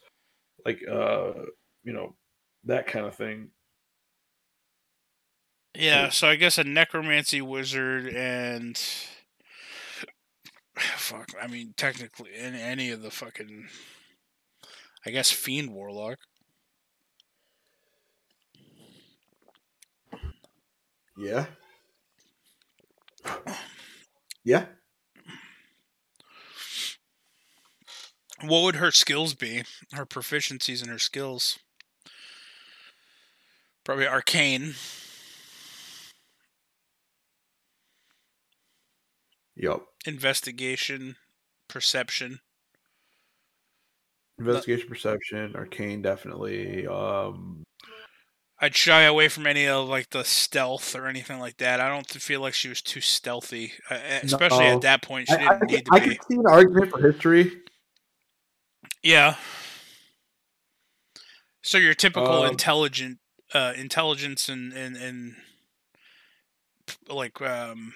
like 0.65 0.87
uh, 0.87 1.33
you 1.83 1.93
know, 1.93 2.15
that 2.65 2.87
kind 2.87 3.05
of 3.05 3.15
thing. 3.15 3.49
Yeah, 5.73 6.09
so 6.09 6.27
I 6.27 6.35
guess 6.35 6.57
a 6.57 6.63
necromancy 6.63 7.41
wizard 7.41 8.07
and 8.07 8.77
fuck. 10.77 11.29
I 11.41 11.47
mean, 11.47 11.73
technically, 11.77 12.35
in 12.35 12.55
any 12.55 12.91
of 12.91 13.01
the 13.01 13.11
fucking, 13.11 13.67
I 15.05 15.11
guess 15.11 15.31
fiend 15.31 15.71
warlock. 15.71 16.19
Yeah. 21.17 21.45
Yeah. 24.43 24.65
What 28.41 28.63
would 28.63 28.75
her 28.75 28.91
skills 28.91 29.35
be? 29.35 29.63
Her 29.93 30.05
proficiencies 30.05 30.81
and 30.81 30.89
her 30.89 30.99
skills. 30.99 31.59
Probably 33.83 34.07
arcane. 34.07 34.73
Yep. 39.55 39.81
investigation, 40.07 41.15
perception. 41.67 42.39
Investigation, 44.39 44.87
perception, 44.89 45.55
arcane, 45.55 46.01
definitely. 46.01 46.87
Um, 46.87 47.63
I'd 48.63 48.75
shy 48.75 49.01
away 49.01 49.27
from 49.27 49.47
any 49.47 49.67
of 49.67 49.89
like 49.89 50.11
the 50.11 50.23
stealth 50.23 50.95
or 50.95 51.07
anything 51.07 51.39
like 51.39 51.57
that. 51.57 51.79
I 51.79 51.89
don't 51.89 52.07
feel 52.07 52.41
like 52.41 52.53
she 52.53 52.69
was 52.69 52.81
too 52.81 53.01
stealthy, 53.01 53.73
uh, 53.89 53.97
especially 54.21 54.65
No. 54.65 54.75
at 54.75 54.81
that 54.81 55.01
point. 55.01 55.29
She 55.29 55.33
I, 55.33 55.47
I, 55.55 55.59
didn't 55.59 55.71
need 55.71 55.85
to 55.87 55.91
I 55.93 55.99
be. 55.99 56.15
could 56.15 56.27
see 56.27 56.35
an 56.35 56.45
argument 56.47 56.91
for 56.91 56.99
history. 57.11 57.51
Yeah. 59.01 59.35
So 61.63 61.79
your 61.79 61.95
typical 61.95 62.43
Um, 62.43 62.51
intelligent, 62.51 63.17
uh, 63.53 63.73
intelligence 63.75 64.47
and 64.47 64.73
and 64.73 64.95
and 64.95 65.35
like 67.09 67.41
um, 67.41 67.93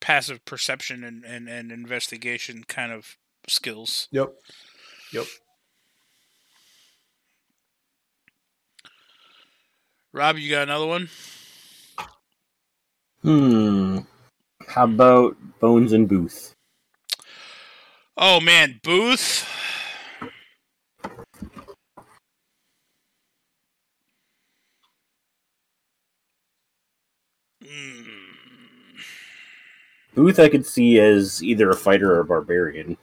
passive 0.00 0.44
perception 0.44 1.02
and, 1.02 1.24
and 1.24 1.48
and 1.48 1.72
investigation 1.72 2.62
kind 2.64 2.92
of 2.92 3.16
skills. 3.48 4.06
Yep. 4.12 4.32
Yep. 5.12 5.26
Rob, 10.14 10.38
you 10.38 10.48
got 10.48 10.62
another 10.62 10.86
one? 10.86 11.08
Hmm. 13.22 13.98
How 14.68 14.84
about 14.84 15.36
Bones 15.58 15.92
and 15.92 16.08
Booth? 16.08 16.54
Oh 18.16 18.38
man, 18.38 18.78
Booth. 18.84 19.44
Mm, 27.64 28.06
Booth, 30.14 30.38
I 30.38 30.48
could 30.48 30.64
see 30.64 31.00
as 31.00 31.42
either 31.42 31.70
a 31.70 31.76
fighter 31.76 32.14
or 32.14 32.20
a 32.20 32.24
barbarian. 32.24 32.96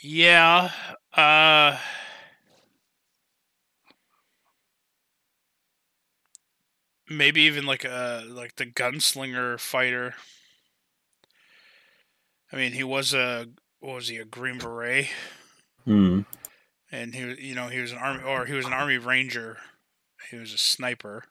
Yeah. 0.00 0.70
Uh 1.16 1.78
maybe 7.08 7.42
even 7.42 7.66
like 7.66 7.84
a 7.84 8.24
like 8.28 8.56
the 8.56 8.66
gunslinger 8.66 9.58
fighter. 9.58 10.14
I 12.52 12.56
mean, 12.56 12.72
he 12.72 12.84
was 12.84 13.14
a 13.14 13.48
what 13.80 13.94
was 13.96 14.08
he 14.08 14.16
a 14.18 14.24
green 14.24 14.58
beret 14.58 15.08
Hmm. 15.84 16.22
and 16.90 17.14
he 17.14 17.24
was 17.24 17.38
you 17.38 17.54
know, 17.54 17.68
he 17.68 17.80
was 17.80 17.92
an 17.92 17.98
army 17.98 18.24
or 18.24 18.46
he 18.46 18.54
was 18.54 18.66
an 18.66 18.72
army 18.72 18.98
ranger. 18.98 19.58
He 20.30 20.36
was 20.36 20.52
a 20.52 20.58
sniper. 20.58 21.24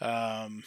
Um 0.00 0.64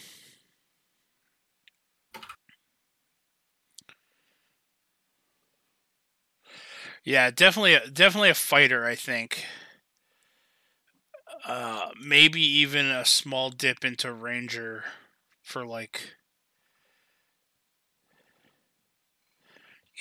Yeah, 7.06 7.30
definitely, 7.32 7.76
a, 7.76 7.88
definitely 7.88 8.30
a 8.32 8.36
fighter. 8.36 8.86
I 8.86 8.96
think. 8.96 9.46
Uh, 11.48 11.92
maybe 12.02 12.42
even 12.42 12.88
a 12.88 13.06
small 13.06 13.50
dip 13.50 13.86
into 13.86 14.12
ranger 14.12 14.84
for 15.44 15.66
like 15.66 16.16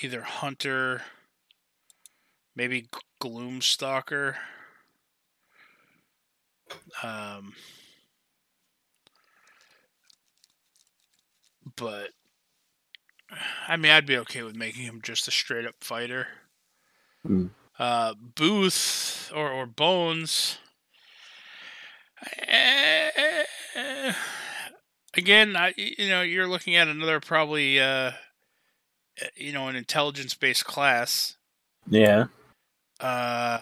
either 0.01 0.21
hunter, 0.21 1.01
maybe 2.55 2.89
gloomstalker. 3.21 4.35
Um, 7.03 7.53
but 11.75 12.11
I 13.67 13.77
mean, 13.77 13.91
I'd 13.91 14.05
be 14.05 14.17
okay 14.19 14.43
with 14.43 14.55
making 14.55 14.83
him 14.83 15.01
just 15.01 15.27
a 15.27 15.31
straight 15.31 15.65
up 15.65 15.75
fighter 15.83 16.27
Hmm. 17.25 17.47
uh, 17.79 18.13
Booth 18.15 19.31
or, 19.33 19.49
or 19.51 19.65
Bones. 19.65 20.57
Eh, 22.47 23.11
Again, 25.15 25.55
I, 25.55 25.73
you 25.77 26.09
know, 26.09 26.21
you're 26.21 26.47
looking 26.47 26.75
at 26.75 26.87
another 26.87 27.19
probably, 27.19 27.79
uh, 27.79 28.11
eh, 29.21 29.27
you 29.35 29.51
know, 29.51 29.67
an 29.67 29.75
intelligence-based 29.75 30.65
class. 30.65 31.37
Yeah. 31.89 32.25
Uh, 32.99 33.59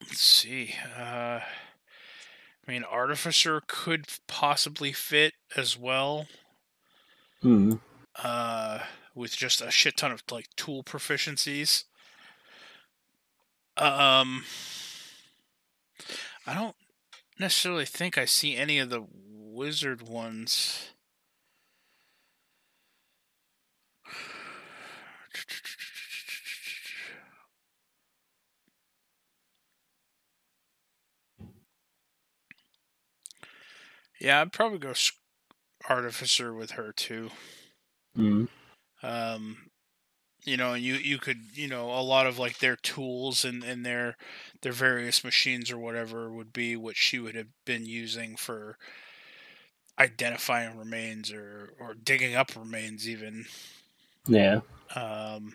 let's 0.00 0.20
see. 0.20 0.74
Uh, 0.96 1.40
I 2.68 2.72
mean, 2.72 2.84
Artificer 2.84 3.62
could 3.66 4.04
possibly 4.26 4.92
fit 4.92 5.32
as 5.56 5.76
well. 5.78 6.26
Hmm. 7.40 7.74
uh, 8.22 8.80
with 9.14 9.36
just 9.36 9.60
a 9.60 9.70
shit 9.70 9.96
ton 9.96 10.12
of 10.12 10.22
like 10.30 10.46
tool 10.56 10.82
proficiencies. 10.82 11.84
Um, 13.76 14.44
I 16.46 16.54
don't 16.54 16.74
necessarily 17.38 17.84
think 17.84 18.18
I 18.18 18.24
see 18.24 18.56
any 18.56 18.78
of 18.78 18.90
the 18.90 19.06
wizard 19.08 20.02
ones. 20.02 20.90
Yeah, 34.20 34.40
I'd 34.40 34.52
probably 34.52 34.78
go 34.78 34.94
artificer 35.88 36.54
with 36.54 36.72
her 36.72 36.92
too. 36.92 37.30
Hmm. 38.16 38.44
um 39.02 39.70
you 40.44 40.56
know 40.56 40.74
and 40.74 40.84
you 40.84 40.94
you 40.94 41.18
could 41.18 41.38
you 41.54 41.68
know 41.68 41.90
a 41.92 42.02
lot 42.02 42.26
of 42.26 42.38
like 42.38 42.58
their 42.58 42.76
tools 42.76 43.44
and 43.44 43.64
and 43.64 43.86
their 43.86 44.16
their 44.62 44.72
various 44.72 45.24
machines 45.24 45.70
or 45.70 45.78
whatever 45.78 46.32
would 46.32 46.52
be 46.52 46.76
what 46.76 46.96
she 46.96 47.18
would 47.18 47.34
have 47.34 47.48
been 47.66 47.86
using 47.86 48.36
for 48.36 48.78
identifying 49.98 50.76
remains 50.78 51.30
or 51.32 51.72
or 51.78 51.92
digging 51.94 52.34
up 52.34 52.54
remains 52.56 53.08
even 53.08 53.44
Yeah. 54.28 54.60
um 54.94 55.54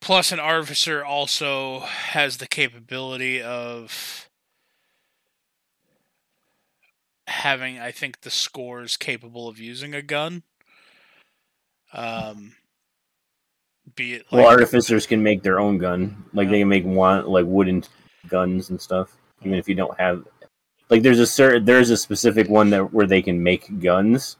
Plus, 0.00 0.32
an 0.32 0.40
artificer 0.40 1.04
also 1.04 1.80
has 1.80 2.38
the 2.38 2.48
capability 2.48 3.40
of 3.40 4.28
having, 7.32 7.78
I 7.78 7.90
think, 7.90 8.20
the 8.20 8.30
scores 8.30 8.96
capable 8.96 9.48
of 9.48 9.58
using 9.58 9.94
a 9.94 10.02
gun. 10.02 10.42
Um, 11.92 12.54
be 13.96 14.14
it 14.14 14.26
well, 14.30 14.46
artificers 14.46 15.06
can 15.06 15.22
make 15.22 15.42
their 15.42 15.58
own 15.58 15.78
gun. 15.78 16.24
Like 16.32 16.48
they 16.48 16.60
can 16.60 16.68
make 16.68 16.84
one 16.84 17.26
like 17.26 17.46
wooden 17.46 17.84
guns 18.28 18.70
and 18.70 18.80
stuff. 18.80 19.16
Even 19.40 19.54
if 19.54 19.68
you 19.68 19.74
don't 19.74 19.98
have, 19.98 20.24
like, 20.88 21.02
there's 21.02 21.18
a 21.18 21.26
certain 21.26 21.64
there's 21.64 21.90
a 21.90 21.96
specific 21.96 22.48
one 22.48 22.70
that 22.70 22.92
where 22.92 23.06
they 23.06 23.20
can 23.20 23.42
make 23.42 23.80
guns, 23.80 24.36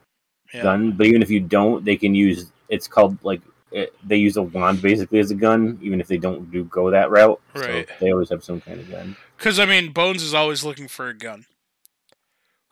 yeah. 0.55 0.63
gun. 0.63 0.93
But 0.93 1.07
even 1.07 1.23
if 1.23 1.31
you 1.31 1.41
don't, 1.41 1.85
they 1.85 1.97
can 1.97 2.15
use. 2.15 2.53
It's 2.69 2.87
called 2.87 3.19
like 3.25 3.43
it, 3.73 3.95
they 4.07 4.17
use 4.17 4.37
a 4.37 4.43
wand 4.43 4.81
basically 4.81 5.19
as 5.19 5.31
a 5.31 5.35
gun. 5.35 5.79
Even 5.83 6.01
if 6.01 6.07
they 6.07 6.19
don't 6.19 6.51
do 6.51 6.65
go 6.65 6.91
that 6.91 7.11
route, 7.11 7.41
Right. 7.55 7.89
So 7.89 7.95
they 8.01 8.13
always 8.13 8.31
have 8.31 8.45
some 8.45 8.61
kind 8.61 8.81
of 8.81 8.91
gun. 8.91 9.17
Because 9.37 9.59
I 9.59 9.67
mean, 9.67 9.93
Bones 9.93 10.23
is 10.23 10.35
always 10.35 10.65
looking 10.65 10.89
for 10.89 11.09
a 11.09 11.15
gun. 11.15 11.47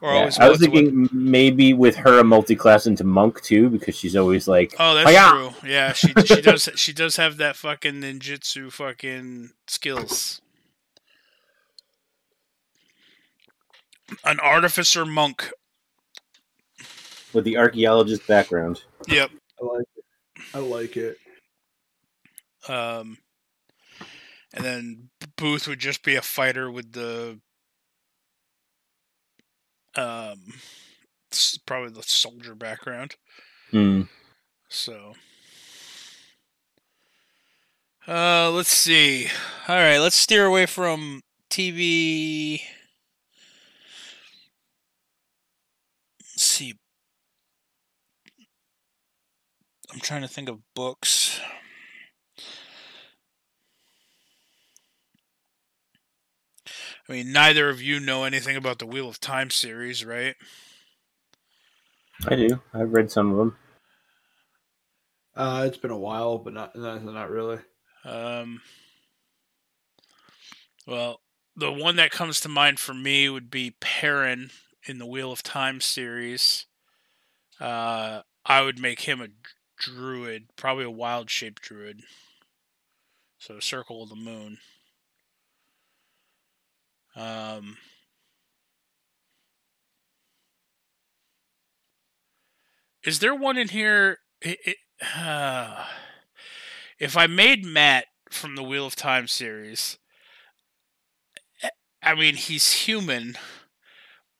Or 0.02 0.12
Yeah, 0.12 0.18
always 0.20 0.38
I 0.38 0.48
was 0.48 0.60
wants 0.60 0.64
to 0.64 0.70
thinking 0.80 1.08
maybe 1.12 1.72
with 1.74 1.94
her 1.96 2.20
a 2.20 2.24
multi-class 2.24 2.86
into 2.86 3.04
monk 3.04 3.42
too, 3.42 3.68
because 3.68 3.94
she's 3.96 4.16
always 4.16 4.48
like, 4.48 4.74
Oh, 4.78 4.94
that's 4.94 5.10
Hi-ya! 5.10 5.30
true. 5.50 5.68
Yeah, 5.70 5.92
she 5.92 6.12
she 6.24 6.40
does 6.40 6.68
she 6.76 6.92
does 6.92 7.16
have 7.16 7.36
that 7.36 7.56
fucking 7.56 7.96
ninjutsu 8.00 8.72
fucking 8.72 9.50
skills. 9.68 10.40
An 14.24 14.40
artificer 14.40 15.04
monk. 15.06 15.50
with 17.32 17.44
the 17.44 17.56
archaeologist 17.56 18.26
background. 18.26 18.82
Yep. 19.06 19.30
I 19.60 19.64
like 19.66 19.86
it. 19.96 20.04
I 20.54 20.58
like 20.58 20.96
it. 20.96 21.18
Um, 22.68 23.18
and 24.52 24.64
then 24.64 25.10
Booth 25.36 25.68
would 25.68 25.78
just 25.78 26.02
be 26.02 26.16
a 26.16 26.22
fighter 26.22 26.70
with 26.70 26.92
the 26.92 27.38
um, 29.96 30.54
probably 31.66 31.90
the 31.90 32.02
soldier 32.02 32.54
background. 32.54 33.16
Hmm. 33.70 34.02
So, 34.68 35.14
uh, 38.06 38.50
let's 38.50 38.70
see. 38.70 39.28
All 39.68 39.76
right, 39.76 39.98
let's 39.98 40.16
steer 40.16 40.46
away 40.46 40.66
from 40.66 41.22
TV. 41.50 42.60
Let's 46.20 46.44
see. 46.44 46.74
I'm 49.92 50.00
trying 50.00 50.22
to 50.22 50.28
think 50.28 50.48
of 50.48 50.60
books. 50.74 51.40
I 57.10 57.12
mean, 57.12 57.32
neither 57.32 57.68
of 57.68 57.82
you 57.82 57.98
know 57.98 58.22
anything 58.22 58.56
about 58.56 58.78
the 58.78 58.86
Wheel 58.86 59.08
of 59.08 59.18
Time 59.18 59.50
series, 59.50 60.04
right? 60.04 60.36
I 62.28 62.36
do. 62.36 62.62
I've 62.72 62.92
read 62.92 63.10
some 63.10 63.32
of 63.32 63.36
them. 63.36 63.56
Uh, 65.34 65.64
it's 65.66 65.76
been 65.76 65.90
a 65.90 65.98
while, 65.98 66.38
but 66.38 66.52
not 66.52 66.76
not, 66.76 67.02
not 67.02 67.28
really. 67.28 67.58
Um, 68.04 68.62
well, 70.86 71.20
the 71.56 71.72
one 71.72 71.96
that 71.96 72.12
comes 72.12 72.40
to 72.42 72.48
mind 72.48 72.78
for 72.78 72.94
me 72.94 73.28
would 73.28 73.50
be 73.50 73.74
Perrin 73.80 74.50
in 74.86 74.98
the 74.98 75.06
Wheel 75.06 75.32
of 75.32 75.42
Time 75.42 75.80
series. 75.80 76.66
Uh, 77.58 78.22
I 78.46 78.62
would 78.62 78.78
make 78.78 79.00
him 79.00 79.20
a 79.20 79.28
druid, 79.80 80.50
probably 80.54 80.84
a 80.84 80.90
wild 80.90 81.28
shaped 81.28 81.60
druid. 81.60 82.02
So 83.40 83.58
Circle 83.58 84.04
of 84.04 84.10
the 84.10 84.14
Moon. 84.14 84.58
Um, 87.20 87.76
is 93.04 93.18
there 93.18 93.34
one 93.34 93.58
in 93.58 93.68
here? 93.68 94.18
It, 94.40 94.58
it, 94.64 94.76
uh, 95.16 95.84
if 96.98 97.16
I 97.16 97.26
made 97.26 97.64
Mat 97.64 98.06
from 98.30 98.56
the 98.56 98.62
Wheel 98.62 98.86
of 98.86 98.96
Time 98.96 99.26
series, 99.26 99.98
I 102.02 102.14
mean 102.14 102.36
he's 102.36 102.72
human, 102.72 103.36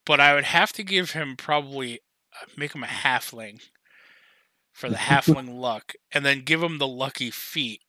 but 0.03 0.19
I 0.19 0.33
would 0.33 0.45
have 0.45 0.73
to 0.73 0.83
give 0.83 1.11
him 1.11 1.35
probably 1.37 1.99
uh, 2.41 2.45
make 2.57 2.73
him 2.73 2.83
a 2.83 2.87
halfling 2.87 3.61
for 4.73 4.89
the 4.89 4.95
halfling 5.09 5.59
luck, 5.59 5.93
and 6.11 6.25
then 6.25 6.41
give 6.41 6.63
him 6.63 6.79
the 6.79 6.87
lucky 6.87 7.29
feat. 7.29 7.81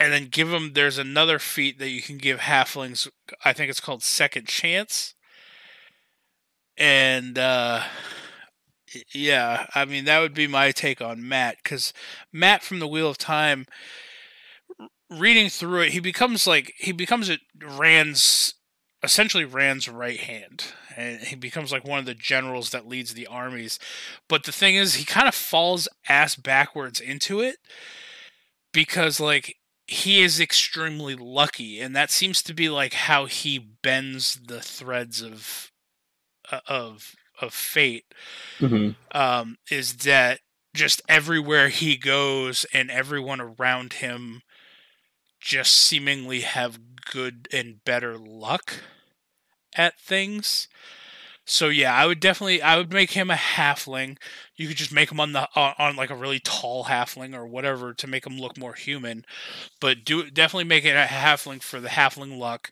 And 0.00 0.12
then 0.12 0.28
give 0.30 0.48
them. 0.48 0.72
There's 0.72 0.98
another 0.98 1.38
feat 1.38 1.78
that 1.78 1.90
you 1.90 2.00
can 2.00 2.16
give 2.16 2.40
halflings. 2.40 3.06
I 3.44 3.52
think 3.52 3.70
it's 3.70 3.80
called 3.80 4.02
Second 4.02 4.48
Chance. 4.48 5.14
And 6.78 7.38
uh, 7.38 7.82
yeah, 9.14 9.66
I 9.74 9.84
mean 9.84 10.04
that 10.06 10.20
would 10.20 10.34
be 10.34 10.46
my 10.46 10.72
take 10.72 11.00
on 11.00 11.26
Mat 11.28 11.56
because 11.62 11.92
Mat 12.32 12.62
from 12.62 12.78
the 12.78 12.88
Wheel 12.88 13.08
of 13.08 13.18
Time, 13.18 13.66
reading 15.10 15.48
through 15.48 15.82
it, 15.82 15.92
he 15.92 16.00
becomes 16.00 16.46
like 16.46 16.72
he 16.78 16.92
becomes 16.92 17.28
it 17.28 17.40
Rand's 17.62 18.54
essentially 19.02 19.44
Rand's 19.44 19.88
right 19.88 20.20
hand, 20.20 20.64
and 20.96 21.20
he 21.20 21.36
becomes 21.36 21.72
like 21.72 21.84
one 21.84 21.98
of 21.98 22.06
the 22.06 22.14
generals 22.14 22.70
that 22.70 22.88
leads 22.88 23.14
the 23.14 23.26
armies. 23.26 23.78
But 24.28 24.44
the 24.44 24.52
thing 24.52 24.74
is, 24.74 24.94
he 24.94 25.04
kind 25.04 25.28
of 25.28 25.34
falls 25.34 25.88
ass 26.08 26.34
backwards 26.34 27.00
into 27.00 27.40
it 27.40 27.56
because 28.72 29.20
like 29.20 29.56
he 29.90 30.22
is 30.22 30.40
extremely 30.40 31.16
lucky, 31.16 31.80
and 31.80 31.96
that 31.96 32.10
seems 32.10 32.42
to 32.44 32.54
be 32.54 32.70
like 32.70 32.94
how 32.94 33.26
he 33.26 33.58
bends 33.58 34.40
the 34.46 34.60
threads 34.60 35.22
of 35.22 35.72
uh, 36.50 36.60
of 36.68 37.14
of 37.40 37.54
fate 37.54 38.04
hmm 38.60 38.90
um, 39.12 39.56
is 39.70 39.94
that 39.98 40.40
just 40.74 41.02
everywhere 41.08 41.68
he 41.68 41.96
goes 41.96 42.66
and 42.72 42.90
everyone 42.90 43.40
around 43.40 43.94
him 43.94 44.42
just 45.40 45.74
seemingly 45.74 46.40
have 46.40 46.78
good 47.10 47.48
and 47.52 47.84
better 47.84 48.18
luck 48.18 48.74
at 49.76 50.00
things. 50.00 50.68
So 51.50 51.68
yeah, 51.68 51.92
I 51.92 52.06
would 52.06 52.20
definitely 52.20 52.62
I 52.62 52.76
would 52.76 52.92
make 52.92 53.10
him 53.10 53.28
a 53.28 53.34
halfling. 53.34 54.18
You 54.54 54.68
could 54.68 54.76
just 54.76 54.92
make 54.92 55.10
him 55.10 55.18
on 55.18 55.32
the 55.32 55.48
on, 55.56 55.96
like 55.96 56.08
a 56.08 56.14
really 56.14 56.38
tall 56.38 56.84
halfling 56.84 57.34
or 57.34 57.44
whatever 57.44 57.92
to 57.92 58.06
make 58.06 58.24
him 58.24 58.38
look 58.38 58.56
more 58.56 58.74
human. 58.74 59.24
But 59.80 60.04
do 60.04 60.30
definitely 60.30 60.64
make 60.64 60.84
it 60.84 60.94
a 60.94 61.08
halfling 61.12 61.60
for 61.60 61.80
the 61.80 61.88
halfling 61.88 62.38
luck. 62.38 62.70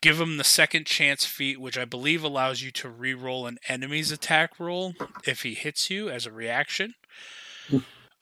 Give 0.00 0.18
him 0.18 0.38
the 0.38 0.44
second 0.44 0.86
chance 0.86 1.26
feat, 1.26 1.60
which 1.60 1.76
I 1.76 1.84
believe 1.84 2.24
allows 2.24 2.62
you 2.62 2.70
to 2.70 2.88
re-roll 2.88 3.46
an 3.46 3.58
enemy's 3.68 4.10
attack 4.10 4.58
roll 4.58 4.94
if 5.26 5.42
he 5.42 5.52
hits 5.52 5.90
you 5.90 6.08
as 6.08 6.24
a 6.24 6.32
reaction. 6.32 6.94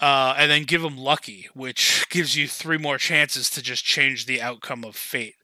Uh, 0.01 0.35
and 0.37 0.51
then 0.51 0.65
give 0.65 0.83
him 0.83 0.99
lucky, 0.99 1.49
which 1.55 2.07
gives 2.11 2.35
you 2.35 2.49
three 2.49 2.77
more 2.77 2.99
chances 2.99 3.49
to 3.51 3.63
just 3.63 3.85
change 3.85 4.27
the 4.27 4.43
outcome 4.43 4.83
of 4.83 4.97
fate. 4.97 5.37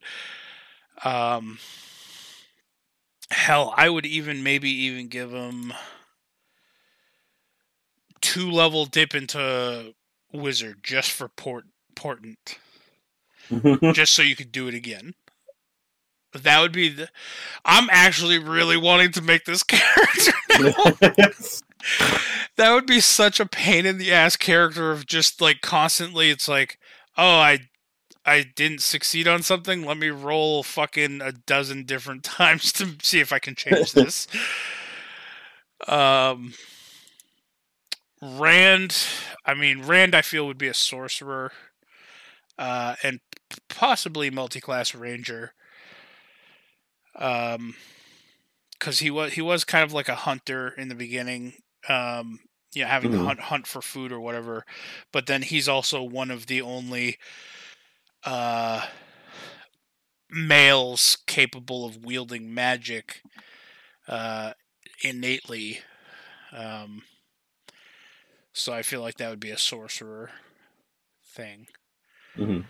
Um, 1.05 1.59
hell, 3.31 3.73
I 3.75 3.89
would 3.89 4.05
even 4.05 4.43
maybe 4.43 4.69
even 4.69 5.07
give 5.07 5.31
him 5.31 5.73
two 8.21 8.51
level 8.51 8.85
dip 8.85 9.15
into 9.15 9.93
wizard 10.31 10.83
just 10.83 11.11
for 11.11 11.27
port 11.27 11.65
portent, 11.95 12.57
just 13.93 14.13
so 14.13 14.21
you 14.21 14.35
could 14.35 14.51
do 14.51 14.67
it 14.67 14.73
again. 14.73 15.13
That 16.33 16.61
would 16.61 16.71
be 16.71 16.89
the. 16.89 17.09
I'm 17.65 17.89
actually 17.91 18.37
really 18.37 18.77
wanting 18.77 19.11
to 19.13 19.21
make 19.21 19.45
this 19.45 19.63
character. 19.67 20.31
that 22.55 22.73
would 22.73 22.85
be 22.85 22.99
such 22.99 23.39
a 23.39 23.45
pain 23.47 23.85
in 23.85 23.97
the 23.97 24.13
ass 24.13 24.35
character 24.35 24.91
of 24.91 25.07
just 25.07 25.41
like 25.41 25.61
constantly. 25.61 26.29
It's 26.29 26.47
like, 26.47 26.77
oh, 27.17 27.39
I, 27.39 27.68
I 28.29 28.43
didn't 28.43 28.81
succeed 28.81 29.27
on 29.27 29.43
something. 29.43 29.85
Let 29.85 29.97
me 29.97 30.09
roll 30.09 30.63
fucking 30.63 31.21
a 31.21 31.31
dozen 31.33 31.85
different 31.85 32.23
times 32.25 32.71
to 32.73 32.95
see 33.01 33.19
if 33.19 33.33
I 33.33 33.39
can 33.39 33.55
change 33.55 33.93
this. 33.93 34.27
um, 35.87 36.53
Rand. 38.21 38.95
I 39.45 39.53
mean, 39.53 39.83
Rand. 39.83 40.15
I 40.15 40.21
feel 40.21 40.45
would 40.47 40.57
be 40.57 40.67
a 40.67 40.73
sorcerer, 40.73 41.51
uh, 42.57 42.95
and 43.03 43.19
possibly 43.69 44.29
multi-class 44.29 44.93
ranger. 44.95 45.53
Um, 47.15 47.75
because 48.73 48.99
he 48.99 49.11
was 49.11 49.33
he 49.33 49.41
was 49.41 49.63
kind 49.63 49.83
of 49.83 49.93
like 49.93 50.09
a 50.09 50.15
hunter 50.15 50.69
in 50.69 50.89
the 50.89 50.95
beginning. 50.95 51.53
Um, 51.87 52.39
you 52.73 52.83
know, 52.83 52.89
having 52.89 53.11
to 53.11 53.17
Mhm. 53.17 53.25
hunt 53.25 53.39
hunt 53.39 53.67
for 53.67 53.81
food 53.81 54.11
or 54.11 54.19
whatever. 54.19 54.65
But 55.11 55.27
then 55.27 55.41
he's 55.41 55.67
also 55.67 56.03
one 56.03 56.31
of 56.31 56.47
the 56.47 56.61
only 56.61 57.17
uh 58.25 58.85
males 60.29 61.17
capable 61.25 61.85
of 61.85 62.05
wielding 62.05 62.53
magic 62.53 63.21
uh 64.07 64.53
innately. 65.03 65.79
Um 66.51 67.03
so 68.53 68.73
I 68.73 68.81
feel 68.81 69.01
like 69.01 69.17
that 69.17 69.29
would 69.29 69.39
be 69.39 69.51
a 69.51 69.57
sorcerer 69.57 70.31
thing. 71.23 71.67
Mm-hmm. 72.37 72.61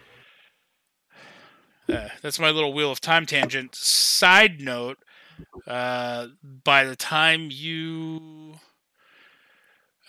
Uh, 1.91 2.09
that's 2.21 2.39
my 2.39 2.51
little 2.51 2.73
wheel 2.73 2.91
of 2.91 3.01
time 3.01 3.25
tangent. 3.25 3.75
Side 3.75 4.61
note: 4.61 4.97
uh, 5.67 6.27
by 6.63 6.83
the 6.83 6.95
time 6.95 7.49
you, 7.51 8.55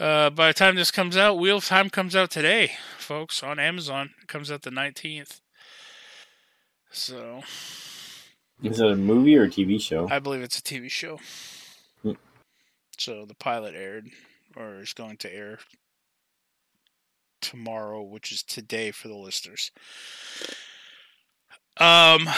uh, 0.00 0.30
by 0.30 0.48
the 0.48 0.54
time 0.54 0.74
this 0.74 0.90
comes 0.90 1.16
out, 1.16 1.38
Wheel 1.38 1.58
of 1.58 1.66
Time 1.66 1.90
comes 1.90 2.16
out 2.16 2.30
today, 2.30 2.72
folks, 2.98 3.42
on 3.42 3.58
Amazon. 3.58 4.10
It 4.22 4.28
comes 4.28 4.50
out 4.50 4.62
the 4.62 4.70
nineteenth. 4.70 5.40
So 6.90 7.42
Is 8.62 8.80
it 8.80 8.90
a 8.90 8.96
movie 8.96 9.36
or 9.36 9.44
a 9.44 9.48
TV 9.48 9.80
show? 9.80 10.08
I 10.10 10.18
believe 10.18 10.42
it's 10.42 10.58
a 10.58 10.62
TV 10.62 10.90
show. 10.90 11.20
Hmm. 12.02 12.12
So 12.98 13.24
the 13.26 13.34
pilot 13.34 13.74
aired, 13.76 14.08
or 14.56 14.80
is 14.80 14.92
going 14.92 15.18
to 15.18 15.32
air 15.32 15.58
tomorrow, 17.40 18.02
which 18.02 18.32
is 18.32 18.42
today 18.42 18.90
for 18.90 19.08
the 19.08 19.16
listeners. 19.16 19.70
Um, 21.76 22.28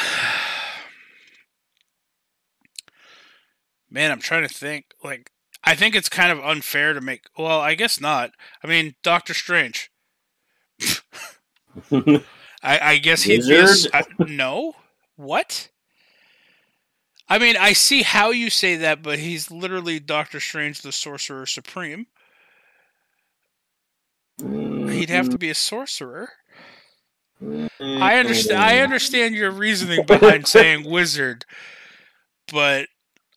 man, 3.91 4.11
I'm 4.11 4.21
trying 4.21 4.47
to 4.47 4.53
think. 4.53 4.87
Like, 5.03 5.31
I 5.65 5.75
think 5.75 5.95
it's 5.95 6.09
kind 6.09 6.33
of 6.33 6.45
unfair 6.45 6.93
to 6.93 7.01
make. 7.01 7.23
Well, 7.39 7.61
I 7.61 7.75
guess 7.75 8.01
not. 8.01 8.33
I 8.65 8.67
mean, 8.67 8.95
Doctor 9.03 9.33
Strange. 9.35 9.91
I, 11.93 12.21
I 12.63 12.99
guess 12.99 13.23
he'd 13.23 13.47
be 13.47 13.55
a 13.57 13.63
s- 13.63 13.87
Wizard? 13.87 13.91
I- 13.95 14.25
no. 14.25 14.75
What? 15.17 15.69
I 17.29 17.39
mean, 17.39 17.57
I 17.57 17.73
see 17.73 18.03
how 18.03 18.31
you 18.31 18.51
say 18.51 18.77
that, 18.77 19.03
but 19.03 19.19
he's 19.19 19.51
literally 19.51 20.01
Doctor 20.01 20.41
Strange, 20.41 20.83
the 20.83 20.93
Sorcerer 20.93 21.47
Supreme. 21.47 22.07
He'd 24.39 25.11
have 25.11 25.29
to 25.31 25.39
be 25.39 25.51
a 25.51 25.55
sorcerer. 25.55 26.31
Mm-hmm. 27.43 28.03
I 28.03 28.19
understand. 28.19 28.61
I 28.61 28.79
understand 28.79 29.35
your 29.35 29.51
reasoning 29.51 30.05
behind 30.07 30.47
saying 30.47 30.85
wizard, 30.91 31.45
but 32.53 32.89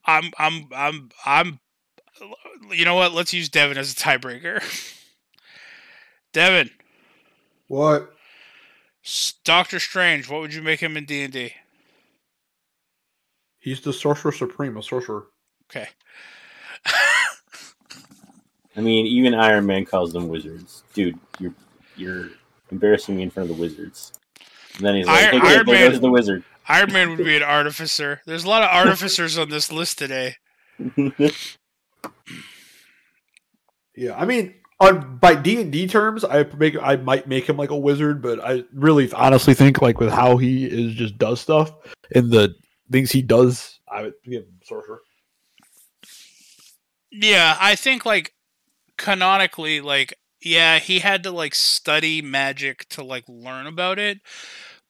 I'm, 0.05 0.31
I'm, 0.37 0.67
I'm, 0.75 1.09
I'm. 1.25 1.59
You 2.71 2.85
know 2.85 2.95
what? 2.95 3.13
Let's 3.13 3.33
use 3.33 3.49
Devin 3.49 3.77
as 3.77 3.91
a 3.91 3.95
tiebreaker. 3.95 4.61
Devin, 6.33 6.69
What? 7.67 8.11
Doctor 9.43 9.79
Strange. 9.79 10.29
What 10.29 10.41
would 10.41 10.53
you 10.53 10.61
make 10.61 10.79
him 10.81 10.97
in 10.97 11.05
D 11.05 11.21
and 11.23 11.31
D? 11.31 11.53
He's 13.59 13.79
the 13.81 13.93
sorcerer 13.93 14.31
supreme, 14.31 14.75
a 14.77 14.83
sorcerer. 14.83 15.27
Okay. 15.69 15.87
I 18.77 18.81
mean, 18.81 19.05
even 19.05 19.33
Iron 19.33 19.65
Man 19.65 19.85
calls 19.85 20.11
them 20.11 20.27
wizards, 20.27 20.83
dude. 20.93 21.17
You're 21.39 21.53
you're 21.95 22.29
embarrassing 22.71 23.15
me 23.15 23.23
in 23.23 23.29
front 23.29 23.49
of 23.49 23.55
the 23.55 23.61
wizards. 23.61 24.11
And 24.77 24.85
then 24.85 24.95
he's 24.95 25.07
like, 25.07 25.31
Iron- 25.33 25.41
"Hey, 25.41 25.47
Iron 25.55 25.65
Man- 25.65 25.91
goes 25.91 25.99
the 26.01 26.09
wizard." 26.11 26.43
Iron 26.67 26.91
Man 26.91 27.09
would 27.09 27.19
be 27.19 27.35
an 27.37 27.43
artificer. 27.43 28.21
There's 28.25 28.43
a 28.43 28.49
lot 28.49 28.63
of 28.63 28.69
artificers 28.73 29.37
on 29.37 29.49
this 29.49 29.71
list 29.71 29.97
today. 29.99 30.35
Yeah, 33.95 34.15
I 34.15 34.25
mean, 34.25 34.55
on 34.79 35.17
by 35.17 35.35
D 35.35 35.61
and 35.61 35.71
D 35.71 35.87
terms, 35.87 36.23
I 36.23 36.43
make 36.57 36.75
I 36.81 36.97
might 36.97 37.27
make 37.27 37.47
him 37.47 37.57
like 37.57 37.69
a 37.69 37.77
wizard, 37.77 38.21
but 38.21 38.39
I 38.43 38.63
really 38.73 39.11
honestly 39.13 39.53
think 39.53 39.81
like 39.81 39.99
with 39.99 40.11
how 40.11 40.37
he 40.37 40.65
is 40.65 40.93
just 40.93 41.17
does 41.17 41.39
stuff 41.39 41.71
and 42.13 42.31
the 42.31 42.55
things 42.91 43.11
he 43.11 43.21
does, 43.21 43.79
I 43.87 44.03
would 44.03 44.13
give 44.23 44.43
him 44.43 44.59
sorcerer. 44.63 45.01
Yeah, 47.11 47.57
I 47.59 47.75
think 47.75 48.05
like 48.05 48.33
canonically, 48.97 49.79
like 49.81 50.13
yeah, 50.41 50.79
he 50.79 50.99
had 50.99 51.23
to 51.23 51.31
like 51.31 51.55
study 51.55 52.21
magic 52.21 52.87
to 52.89 53.03
like 53.03 53.23
learn 53.27 53.67
about 53.67 53.97
it. 53.97 54.19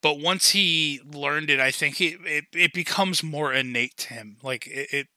But 0.02 0.20
once 0.20 0.52
he 0.52 1.00
learned 1.06 1.50
it, 1.50 1.60
I 1.60 1.72
think 1.72 1.96
he, 1.96 2.18
it 2.26 2.46
it 2.54 2.74
becomes 2.74 3.24
more 3.24 3.54
innate 3.54 3.98
to 3.98 4.14
him. 4.14 4.38
Like 4.44 4.68
it, 4.68 4.90
it 4.92 5.08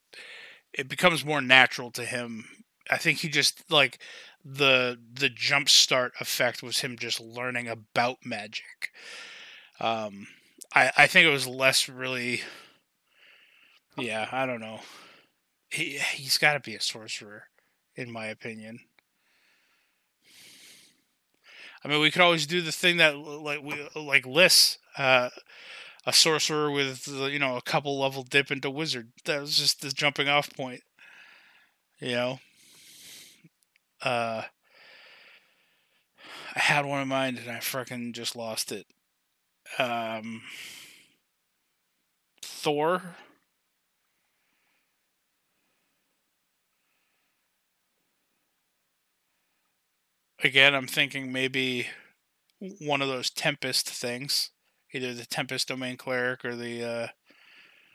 it 0.73 0.89
becomes 0.89 1.25
more 1.25 1.41
natural 1.41 1.91
to 1.91 2.05
him. 2.05 2.45
I 2.89 2.97
think 2.97 3.19
he 3.19 3.29
just 3.29 3.71
like 3.71 3.99
the 4.43 4.97
the 5.13 5.29
jump 5.29 5.69
start 5.69 6.13
effect 6.19 6.63
was 6.63 6.79
him 6.79 6.97
just 6.97 7.19
learning 7.19 7.67
about 7.67 8.17
magic. 8.25 8.91
Um, 9.79 10.27
I 10.73 10.91
I 10.97 11.07
think 11.07 11.25
it 11.25 11.31
was 11.31 11.47
less 11.47 11.89
really. 11.89 12.41
Yeah, 13.97 14.29
I 14.31 14.45
don't 14.45 14.61
know. 14.61 14.79
He 15.69 15.99
he's 16.13 16.37
got 16.37 16.53
to 16.53 16.59
be 16.59 16.75
a 16.75 16.81
sorcerer, 16.81 17.43
in 17.95 18.11
my 18.11 18.27
opinion. 18.27 18.79
I 21.83 21.87
mean, 21.87 22.01
we 22.01 22.11
could 22.11 22.21
always 22.21 22.45
do 22.45 22.61
the 22.61 22.71
thing 22.71 22.97
that 22.97 23.17
like 23.17 23.61
we 23.61 23.87
like 23.95 24.25
Liss, 24.25 24.77
uh, 24.97 25.29
a 26.05 26.13
sorcerer 26.13 26.71
with 26.71 27.07
uh, 27.09 27.25
you 27.25 27.39
know 27.39 27.57
a 27.57 27.61
couple 27.61 27.99
level 27.99 28.23
dip 28.23 28.51
into 28.51 28.69
wizard. 28.69 29.11
That 29.25 29.41
was 29.41 29.57
just 29.57 29.81
the 29.81 29.89
jumping 29.91 30.27
off 30.29 30.53
point. 30.55 30.81
You 31.99 32.11
know. 32.15 32.39
Uh, 34.01 34.43
I 36.55 36.59
had 36.59 36.85
one 36.85 37.01
in 37.01 37.07
mind 37.07 37.37
and 37.37 37.49
I 37.49 37.57
freaking 37.57 38.13
just 38.13 38.35
lost 38.35 38.71
it. 38.71 38.87
Um, 39.79 40.43
Thor. 42.41 43.15
Again, 50.43 50.73
I'm 50.73 50.87
thinking 50.87 51.31
maybe 51.31 51.87
one 52.59 53.01
of 53.01 53.07
those 53.07 53.29
Tempest 53.29 53.89
things, 53.89 54.51
either 54.93 55.13
the 55.13 55.25
Tempest 55.25 55.67
Domain 55.67 55.97
Cleric 55.97 56.43
or 56.45 56.55
the 56.55 56.83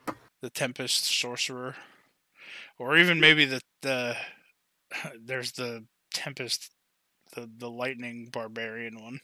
uh, 0.09 0.12
the 0.40 0.51
Tempest 0.51 1.05
Sorcerer, 1.07 1.76
or 2.78 2.97
even 2.97 3.20
maybe 3.20 3.45
the 3.45 3.61
the 3.82 4.16
there's 5.20 5.53
the 5.53 5.84
Tempest, 6.12 6.70
the 7.34 7.51
the 7.59 7.70
Lightning 7.70 8.28
Barbarian 8.32 9.01
one. 9.01 9.20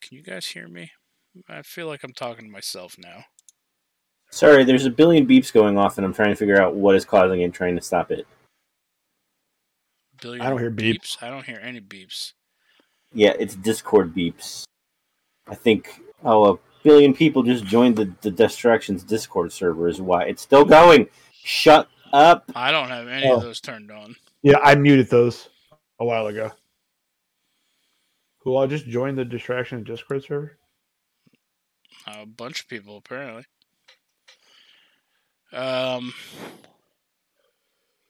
Can 0.00 0.16
you 0.16 0.22
guys 0.22 0.46
hear 0.46 0.68
me? 0.68 0.92
I 1.48 1.60
feel 1.60 1.86
like 1.86 2.02
I'm 2.02 2.14
talking 2.14 2.46
to 2.46 2.50
myself 2.50 2.96
now. 2.98 3.24
Sorry, 4.30 4.64
there's 4.64 4.86
a 4.86 4.90
billion 4.90 5.26
beeps 5.26 5.52
going 5.52 5.76
off, 5.78 5.98
and 5.98 6.04
I'm 6.06 6.14
trying 6.14 6.30
to 6.30 6.36
figure 6.36 6.60
out 6.60 6.74
what 6.74 6.94
is 6.94 7.04
causing 7.04 7.40
it 7.40 7.44
and 7.44 7.54
trying 7.54 7.76
to 7.76 7.82
stop 7.82 8.10
it. 8.10 8.26
Billion 10.20 10.44
I 10.44 10.50
don't 10.50 10.58
hear 10.58 10.70
beeps. 10.70 11.22
I 11.22 11.30
don't 11.30 11.44
hear 11.44 11.60
any 11.62 11.80
beeps. 11.80 12.32
Yeah, 13.12 13.34
it's 13.38 13.54
Discord 13.54 14.14
beeps. 14.14 14.64
I 15.46 15.54
think 15.54 16.00
oh, 16.24 16.54
a 16.54 16.58
billion 16.82 17.14
people 17.14 17.42
just 17.42 17.64
joined 17.64 17.96
the 17.96 18.12
the 18.20 18.30
distractions 18.30 19.02
Discord 19.02 19.52
server. 19.52 19.88
Is 19.88 20.00
why 20.00 20.24
it's 20.24 20.42
still 20.42 20.64
going. 20.64 21.08
Shut 21.32 21.88
up. 22.12 22.50
I 22.54 22.70
don't 22.70 22.88
have 22.88 23.08
any 23.08 23.26
Oh. 23.26 23.36
of 23.36 23.42
those 23.42 23.60
turned 23.60 23.90
on. 23.90 24.16
Yeah, 24.42 24.58
I 24.62 24.74
muted 24.74 25.08
those 25.10 25.48
a 25.98 26.04
while 26.04 26.26
ago. 26.26 26.52
Who 28.40 28.56
I 28.56 28.66
just 28.66 28.86
joined 28.86 29.18
the 29.18 29.24
distraction 29.24 29.82
Discord 29.84 30.24
server? 30.24 30.58
A 32.06 32.24
bunch 32.24 32.60
of 32.62 32.68
people 32.68 32.96
apparently. 32.96 33.44
Um, 35.52 36.12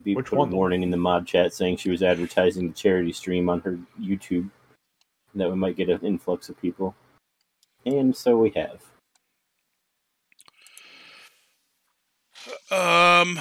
Beep 0.03 0.15
Which 0.17 0.27
put 0.27 0.39
one, 0.39 0.53
a 0.53 0.55
warning 0.55 0.83
in 0.83 0.91
the 0.91 0.97
mob 0.97 1.27
chat 1.27 1.53
saying 1.53 1.77
she 1.77 1.91
was 1.91 2.01
advertising 2.01 2.67
the 2.67 2.73
charity 2.73 3.11
stream 3.11 3.49
on 3.49 3.59
her 3.61 3.77
YouTube. 3.99 4.49
That 5.35 5.49
we 5.49 5.55
might 5.55 5.75
get 5.75 5.89
an 5.89 5.99
influx 6.01 6.49
of 6.49 6.59
people, 6.59 6.95
and 7.85 8.15
so 8.15 8.37
we 8.37 8.49
have. 8.51 8.81
um, 12.71 13.39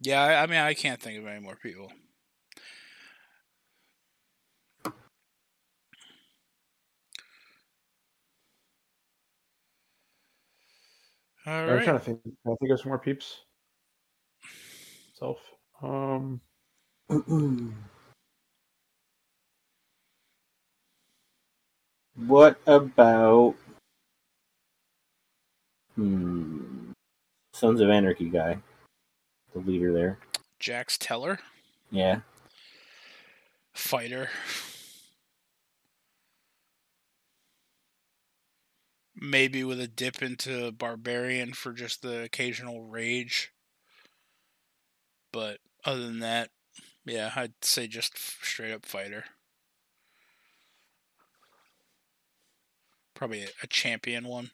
yeah. 0.00 0.22
I, 0.22 0.42
I 0.42 0.46
mean, 0.46 0.58
I 0.58 0.72
can't 0.74 1.00
think 1.00 1.18
of 1.18 1.26
any 1.26 1.40
more 1.40 1.56
people. 1.56 1.90
All 11.46 11.52
I'm 11.52 11.76
right. 11.76 11.84
trying 11.84 11.98
to 11.98 12.04
think. 12.04 12.20
I 12.26 12.54
think 12.60 12.72
of 12.72 12.80
some 12.80 12.88
more 12.88 12.98
peeps? 12.98 13.42
Self. 15.14 15.38
Um. 15.82 16.40
what 22.26 22.58
about 22.66 23.54
hmm, 25.94 26.90
Sons 27.52 27.80
of 27.80 27.90
Anarchy 27.90 28.28
guy, 28.28 28.58
the 29.54 29.60
leader 29.60 29.92
there? 29.92 30.18
Jax 30.58 30.98
Teller, 30.98 31.38
Yeah, 31.90 32.20
fighter. 33.72 34.30
Maybe 39.16 39.64
with 39.64 39.80
a 39.80 39.88
dip 39.88 40.22
into 40.22 40.70
barbarian 40.72 41.52
for 41.54 41.72
just 41.72 42.02
the 42.02 42.22
occasional 42.22 42.82
rage. 42.82 43.52
But 45.32 45.58
other 45.84 46.02
than 46.06 46.20
that, 46.20 46.50
yeah, 47.04 47.32
I'd 47.34 47.52
say 47.62 47.86
just 47.86 48.18
straight 48.18 48.72
up 48.72 48.84
fighter. 48.84 49.24
Probably 53.14 53.46
a, 53.62 53.66
champion 53.66 54.26
one. 54.28 54.50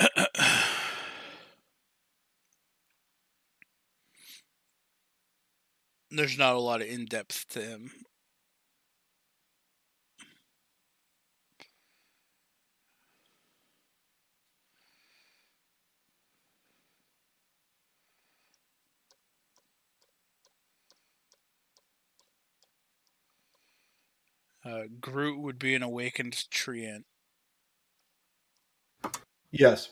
There's 6.10 6.36
not 6.36 6.56
a 6.56 6.60
lot 6.60 6.82
of 6.82 6.88
in 6.88 7.04
depth 7.06 7.48
to 7.50 7.62
him. 7.62 7.92
Uh, 24.64 24.82
Groot 25.00 25.38
would 25.40 25.58
be 25.58 25.74
an 25.74 25.82
awakened 25.82 26.32
treant. 26.50 27.04
Yes. 29.52 29.90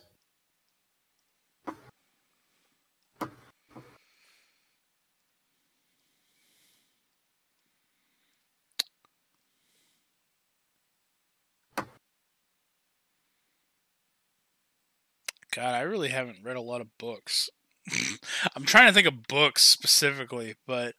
God, 15.52 15.74
I 15.74 15.80
really 15.80 16.08
haven't 16.10 16.44
read 16.44 16.56
a 16.56 16.60
lot 16.60 16.80
of 16.80 16.96
books. 16.96 17.50
I'm 18.56 18.64
trying 18.64 18.88
to 18.88 18.92
think 18.92 19.06
of 19.06 19.26
books 19.26 19.62
specifically, 19.62 20.54
but 20.66 20.94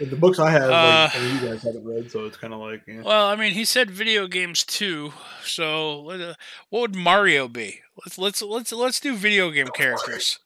the 0.00 0.16
books 0.16 0.38
I 0.38 0.50
have, 0.50 0.62
Uh, 0.64 1.10
like, 1.12 1.16
I 1.16 1.18
mean, 1.20 1.34
you 1.34 1.48
guys 1.48 1.62
haven't 1.62 1.84
read, 1.84 2.10
so 2.10 2.24
it's 2.24 2.36
kind 2.36 2.52
of 2.54 2.60
like, 2.60 2.82
yeah. 2.86 3.02
well, 3.02 3.26
I 3.26 3.36
mean, 3.36 3.52
he 3.52 3.64
said 3.64 3.90
video 3.90 4.26
games 4.26 4.64
too. 4.64 5.12
So, 5.44 6.10
uh, 6.10 6.34
what 6.70 6.80
would 6.80 6.96
Mario 6.96 7.48
be? 7.48 7.80
Let's 8.04 8.18
let's 8.18 8.42
let's 8.42 8.72
let's 8.72 8.98
do 9.00 9.14
video 9.14 9.50
game 9.50 9.68
characters. 9.68 10.38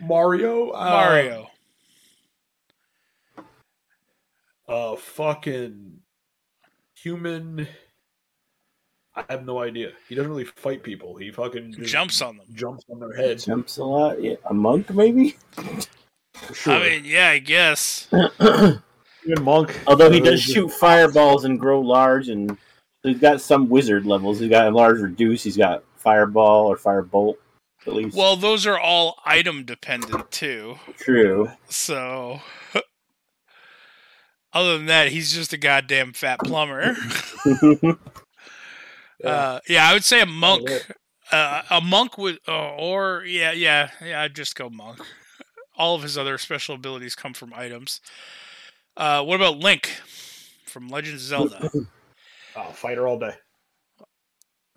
Mario. 0.00 0.70
Uh, 0.70 0.84
Mario. 0.90 1.50
Uh, 4.68 4.96
fucking 4.96 6.00
human. 6.94 7.68
I 9.16 9.24
have 9.30 9.46
no 9.46 9.60
idea. 9.62 9.92
He 10.08 10.14
doesn't 10.14 10.30
really 10.30 10.44
fight 10.44 10.82
people. 10.82 11.16
He 11.16 11.30
fucking 11.30 11.76
Jumps 11.82 12.20
on 12.20 12.36
them. 12.36 12.46
jumps 12.54 12.84
on 12.90 13.00
their 13.00 13.16
head. 13.16 13.38
Jumps 13.38 13.78
a 13.78 13.84
lot. 13.84 14.22
Yeah, 14.22 14.34
a 14.50 14.52
monk 14.54 14.90
maybe. 14.94 15.36
Sure. 16.52 16.74
I 16.74 16.80
mean, 16.80 17.04
yeah, 17.06 17.30
I 17.30 17.38
guess. 17.38 18.08
Human 18.38 18.82
monk. 19.42 19.80
Although 19.86 20.10
he 20.10 20.20
Uh, 20.20 20.24
does 20.24 20.42
shoot 20.42 20.70
fireballs 20.70 21.44
and 21.44 21.58
grow 21.58 21.80
large, 21.80 22.28
and 22.28 22.58
he's 23.02 23.18
got 23.18 23.40
some 23.40 23.68
wizard 23.70 24.04
levels. 24.04 24.38
He's 24.38 24.50
got 24.50 24.66
a 24.66 24.70
large 24.70 25.00
reduce. 25.00 25.42
He's 25.42 25.56
got 25.56 25.82
fireball 25.96 26.66
or 26.66 26.76
firebolt. 26.76 27.36
At 27.86 27.94
least. 27.94 28.16
Well, 28.16 28.36
those 28.36 28.66
are 28.66 28.78
all 28.78 29.18
item 29.24 29.64
dependent 29.64 30.30
too. 30.30 30.76
true. 30.98 31.50
So, 31.68 32.40
other 34.52 34.76
than 34.76 34.86
that, 34.86 35.08
he's 35.08 35.32
just 35.32 35.52
a 35.52 35.56
goddamn 35.56 36.12
fat 36.12 36.38
plumber. 36.40 36.96
Yeah. 39.22 39.30
Uh, 39.30 39.60
yeah, 39.68 39.88
I 39.88 39.92
would 39.92 40.04
say 40.04 40.20
a 40.20 40.26
monk. 40.26 40.68
Uh, 41.32 41.62
a 41.70 41.80
monk 41.80 42.18
would, 42.18 42.38
uh, 42.46 42.74
or 42.74 43.24
yeah, 43.26 43.52
yeah, 43.52 43.90
yeah. 44.04 44.22
I'd 44.22 44.34
just 44.34 44.54
go 44.54 44.70
monk. 44.70 45.00
All 45.76 45.94
of 45.94 46.02
his 46.02 46.16
other 46.16 46.38
special 46.38 46.74
abilities 46.74 47.14
come 47.14 47.34
from 47.34 47.52
items. 47.54 48.00
Uh, 48.96 49.22
what 49.24 49.36
about 49.36 49.58
Link 49.58 49.88
from 50.64 50.88
Legend 50.88 51.16
of 51.16 51.20
Zelda? 51.20 51.70
Oh, 52.56 52.70
fighter 52.72 53.06
all 53.06 53.18
day. 53.18 53.34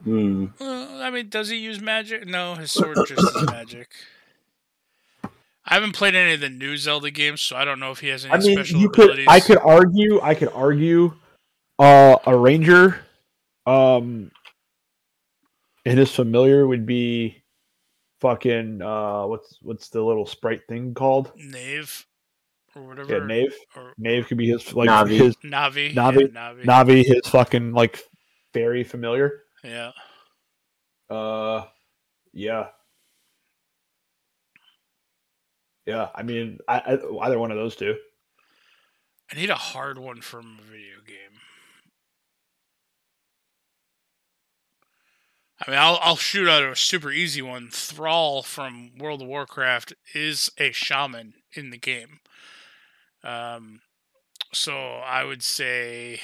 Hmm. 0.03 0.47
Uh, 0.59 0.99
I 1.01 1.09
mean, 1.09 1.29
does 1.29 1.49
he 1.49 1.57
use 1.57 1.79
magic? 1.79 2.25
No, 2.27 2.55
his 2.55 2.71
sword 2.71 2.97
just 3.07 3.35
is 3.35 3.45
magic. 3.51 3.91
I 5.23 5.75
haven't 5.75 5.93
played 5.93 6.15
any 6.15 6.33
of 6.33 6.39
the 6.39 6.49
new 6.49 6.77
Zelda 6.77 7.11
games, 7.11 7.41
so 7.41 7.55
I 7.55 7.63
don't 7.63 7.79
know 7.79 7.91
if 7.91 7.99
he 7.99 8.07
has 8.07 8.25
any 8.25 8.33
I 8.33 8.37
mean, 8.39 8.55
special 8.55 8.79
you 8.79 8.89
could. 8.89 9.19
I 9.27 9.39
could 9.39 9.59
argue. 9.59 10.19
I 10.21 10.33
could 10.33 10.49
argue. 10.49 11.13
Uh, 11.77 12.17
a 12.25 12.35
ranger, 12.35 13.05
um, 13.65 14.31
and 15.85 15.99
his 15.99 16.11
familiar 16.13 16.67
would 16.67 16.85
be, 16.85 17.43
fucking. 18.21 18.81
Uh, 18.81 19.25
what's 19.27 19.57
what's 19.61 19.89
the 19.89 20.01
little 20.01 20.25
sprite 20.25 20.61
thing 20.67 20.93
called? 20.93 21.31
Knave 21.35 22.05
or 22.75 22.83
whatever. 22.83 23.17
Yeah, 23.17 23.25
Knave. 23.25 23.55
or 23.75 23.93
Knave 23.97 24.27
could 24.27 24.37
be 24.37 24.49
his 24.49 24.73
like 24.73 24.89
Navi. 24.89 25.17
his 25.17 25.35
Navi. 25.37 25.93
Navi. 25.93 26.21
Yeah, 26.33 26.53
Navi. 26.53 26.63
Navi, 26.65 27.05
his 27.05 27.27
fucking 27.27 27.73
like 27.73 27.99
fairy 28.53 28.83
familiar. 28.83 29.43
yeah. 29.63 29.91
Uh, 31.09 31.65
yeah. 32.33 32.67
Yeah, 35.87 36.09
I 36.13 36.21
mean, 36.21 36.59
I, 36.67 36.77
I 36.79 37.25
either 37.25 37.39
one 37.39 37.49
of 37.49 37.57
those 37.57 37.75
two. 37.75 37.95
I 39.31 39.35
need 39.35 39.49
a 39.49 39.55
hard 39.55 39.97
one 39.97 40.21
from 40.21 40.59
a 40.59 40.63
video 40.63 40.97
game. 41.07 41.38
I 45.65 45.71
mean, 45.71 45.79
I'll 45.79 45.99
I'll 46.01 46.15
shoot 46.15 46.47
out 46.47 46.63
a 46.63 46.75
super 46.75 47.11
easy 47.11 47.41
one. 47.41 47.69
Thrall 47.69 48.43
from 48.43 48.91
World 48.97 49.21
of 49.21 49.27
Warcraft 49.27 49.93
is 50.13 50.49
a 50.57 50.71
shaman 50.71 51.33
in 51.53 51.69
the 51.69 51.77
game. 51.77 52.19
Um, 53.23 53.81
so 54.53 54.73
I 54.73 55.23
would 55.25 55.43
say 55.43 56.21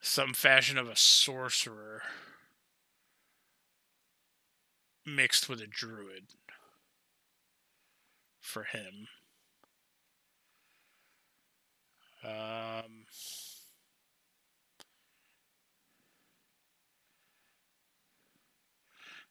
some 0.00 0.34
fashion 0.34 0.76
of 0.76 0.88
a 0.88 0.96
sorcerer 0.96 2.02
mixed 5.06 5.48
with 5.48 5.60
a 5.60 5.66
druid 5.66 6.24
for 8.40 8.64
him. 8.64 9.08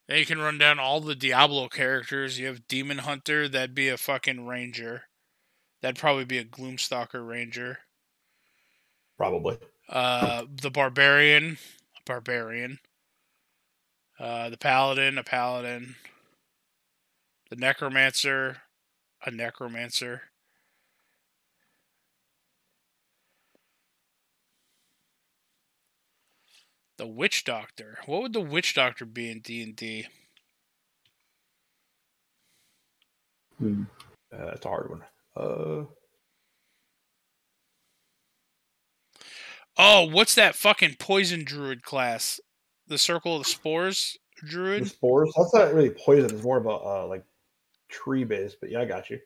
Then 0.09 0.17
you 0.17 0.25
can 0.25 0.39
run 0.39 0.57
down 0.57 0.79
all 0.79 0.99
the 1.01 1.13
Diablo 1.13 1.67
characters. 1.67 2.39
You 2.39 2.47
have 2.47 2.67
Demon 2.67 2.97
Hunter, 2.97 3.47
that'd 3.47 3.75
be 3.75 3.89
a 3.89 3.97
fucking 3.97 4.47
ranger. 4.47 5.03
That'd 5.81 5.99
probably 5.99 6.25
be 6.25 6.39
a 6.39 6.43
Gloomstalker 6.43 7.25
ranger. 7.25 7.77
Probably. 9.17 9.59
Uh, 9.87 10.45
the 10.61 10.71
Barbarian, 10.71 11.59
a 11.95 12.01
Barbarian. 12.07 12.79
Uh, 14.19 14.49
the 14.49 14.57
Paladin, 14.57 15.19
a 15.19 15.23
Paladin. 15.23 15.95
The 17.51 17.55
Necromancer, 17.55 18.57
a 19.23 19.29
Necromancer. 19.29 20.23
The 26.99 27.07
Witch 27.07 27.45
Doctor. 27.45 27.99
What 28.07 28.21
would 28.21 28.33
the 28.33 28.41
Witch 28.41 28.73
Doctor 28.75 29.05
be 29.05 29.31
in 29.31 29.39
D 29.39 29.63
and 29.63 29.73
D? 29.73 30.05
Hmm. 33.57 33.83
Uh, 34.33 34.45
that's 34.47 34.65
a 34.65 34.67
hard 34.67 34.89
one. 34.89 35.03
Uh, 35.35 35.85
Oh, 39.81 40.09
what's 40.09 40.35
that 40.35 40.57
fucking 40.57 40.95
poison 40.99 41.45
druid 41.45 41.83
class? 41.83 42.41
The 42.87 42.97
Circle 42.97 43.37
of 43.37 43.43
the 43.43 43.49
Spores 43.49 44.17
the 44.41 44.49
druid. 44.49 44.87
spores. 44.87 45.31
That's 45.37 45.53
not 45.53 45.73
really 45.73 45.91
poison. 45.91 46.25
It's 46.25 46.43
more 46.43 46.57
of 46.57 46.65
a 46.65 46.69
uh, 46.69 47.05
like 47.07 47.23
tree 47.87 48.25
base. 48.25 48.57
But 48.59 48.71
yeah, 48.71 48.81
I 48.81 48.85
got 48.85 49.09
you. 49.09 49.19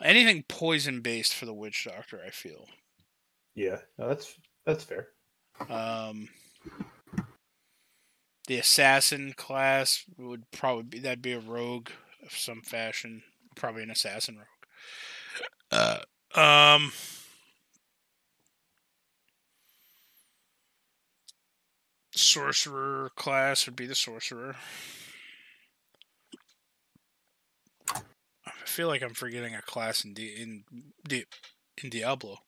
Anything 0.00 0.44
poison 0.46 1.00
based 1.00 1.34
for 1.34 1.44
the 1.46 1.52
Witch 1.54 1.88
Doctor, 1.90 2.22
I 2.24 2.30
feel. 2.30 2.68
Yeah, 3.54 3.78
no, 3.98 4.08
that's 4.08 4.34
that's 4.66 4.84
fair. 4.84 5.08
Um, 5.68 6.28
the 8.46 8.58
assassin 8.58 9.32
class 9.36 10.04
would 10.18 10.50
probably 10.50 10.82
be 10.84 10.98
that'd 10.98 11.22
be 11.22 11.32
a 11.32 11.40
rogue 11.40 11.90
of 12.22 12.32
some 12.32 12.62
fashion, 12.62 13.22
probably 13.54 13.82
an 13.82 13.90
assassin 13.90 14.36
rogue. 14.36 14.46
Uh, 15.70 16.38
um, 16.38 16.92
sorcerer 22.12 23.10
class 23.16 23.66
would 23.66 23.76
be 23.76 23.86
the 23.86 23.94
sorcerer. 23.94 24.56
I 28.46 28.66
feel 28.66 28.88
like 28.88 29.02
I'm 29.02 29.14
forgetting 29.14 29.54
a 29.54 29.62
class 29.62 30.04
in 30.04 30.14
in 30.16 30.64
in 31.10 31.90
Diablo. 31.90 32.43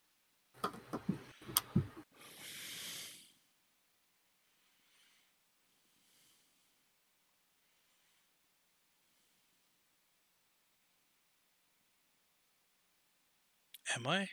Am 13.97 14.07
I? 14.07 14.29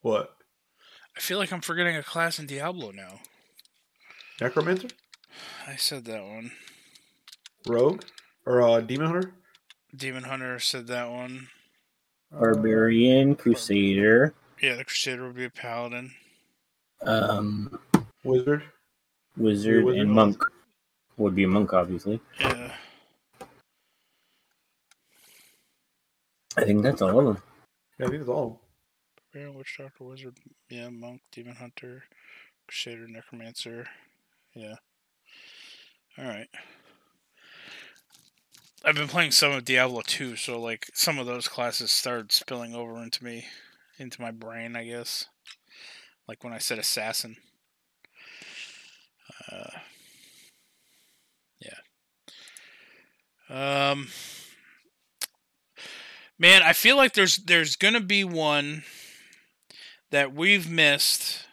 What? 0.00 0.36
I 1.16 1.20
feel 1.20 1.38
like 1.38 1.52
I'm 1.52 1.60
forgetting 1.60 1.96
a 1.96 2.02
class 2.02 2.38
in 2.38 2.46
Diablo 2.46 2.90
now. 2.92 3.20
Necromancer? 4.40 4.88
I 5.66 5.76
said 5.76 6.04
that 6.04 6.22
one. 6.22 6.52
Rogue? 7.66 8.04
Or 8.46 8.62
uh, 8.62 8.80
Demon 8.80 9.06
Hunter? 9.06 9.34
Demon 9.94 10.24
Hunter 10.24 10.58
said 10.58 10.86
that 10.88 11.10
one. 11.10 11.48
Barbarian, 12.32 13.34
Crusader, 13.36 14.34
Yeah, 14.60 14.76
the 14.76 14.84
Crusader 14.84 15.26
would 15.26 15.36
be 15.36 15.44
a 15.44 15.50
paladin. 15.50 16.14
um, 17.02 17.78
Wizard? 18.24 18.62
Wizard, 19.36 19.84
Wizard 19.84 20.00
and 20.00 20.10
was- 20.10 20.16
Monk. 20.16 20.42
Would 21.18 21.34
be 21.34 21.44
a 21.44 21.48
monk, 21.48 21.72
obviously. 21.74 22.20
Yeah. 22.40 22.74
I 26.56 26.64
think 26.64 26.82
that's 26.82 27.02
all 27.02 27.18
of 27.18 27.26
them. 27.34 27.42
Yeah, 27.98 28.06
I 28.06 28.08
think 28.10 28.20
it's 28.20 28.28
all. 28.30 28.60
Yeah, 29.34 29.48
Witch 29.50 29.76
Doctor, 29.78 30.04
Wizard, 30.04 30.36
yeah, 30.68 30.88
Monk, 30.88 31.20
Demon 31.30 31.54
Hunter, 31.56 32.04
Crusader, 32.66 33.08
Necromancer. 33.08 33.86
Yeah. 34.54 34.76
Alright. 36.18 36.48
I've 38.84 38.96
been 38.96 39.08
playing 39.08 39.30
some 39.30 39.52
of 39.52 39.64
Diablo 39.64 40.02
2, 40.04 40.34
so 40.34 40.60
like 40.60 40.90
some 40.92 41.18
of 41.18 41.26
those 41.26 41.46
classes 41.46 41.92
started 41.92 42.32
spilling 42.32 42.74
over 42.74 43.00
into 43.00 43.22
me 43.22 43.46
into 43.98 44.20
my 44.20 44.32
brain, 44.32 44.74
I 44.74 44.84
guess. 44.84 45.26
Like 46.26 46.42
when 46.42 46.52
I 46.52 46.58
said 46.58 46.78
assassin. 46.78 47.36
Uh, 49.50 49.78
yeah. 51.60 51.78
Um 53.90 54.08
Man, 56.38 56.62
I 56.64 56.72
feel 56.72 56.96
like 56.96 57.12
there's 57.12 57.36
there's 57.36 57.76
gonna 57.76 58.00
be 58.00 58.24
one 58.24 58.82
that 60.10 60.34
we've 60.34 60.68
missed 60.68 61.46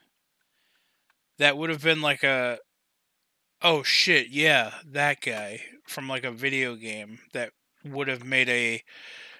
that 1.37 1.57
would 1.57 1.69
have 1.69 1.83
been 1.83 2.01
like 2.01 2.23
a 2.23 2.57
oh 3.61 3.83
shit, 3.83 4.29
yeah, 4.29 4.73
that 4.83 5.21
guy 5.21 5.61
from 5.89 6.07
like 6.07 6.23
a 6.23 6.31
video 6.31 6.75
game 6.75 7.19
that 7.33 7.51
would 7.83 8.07
have 8.07 8.23
made 8.23 8.49
a 8.49 8.83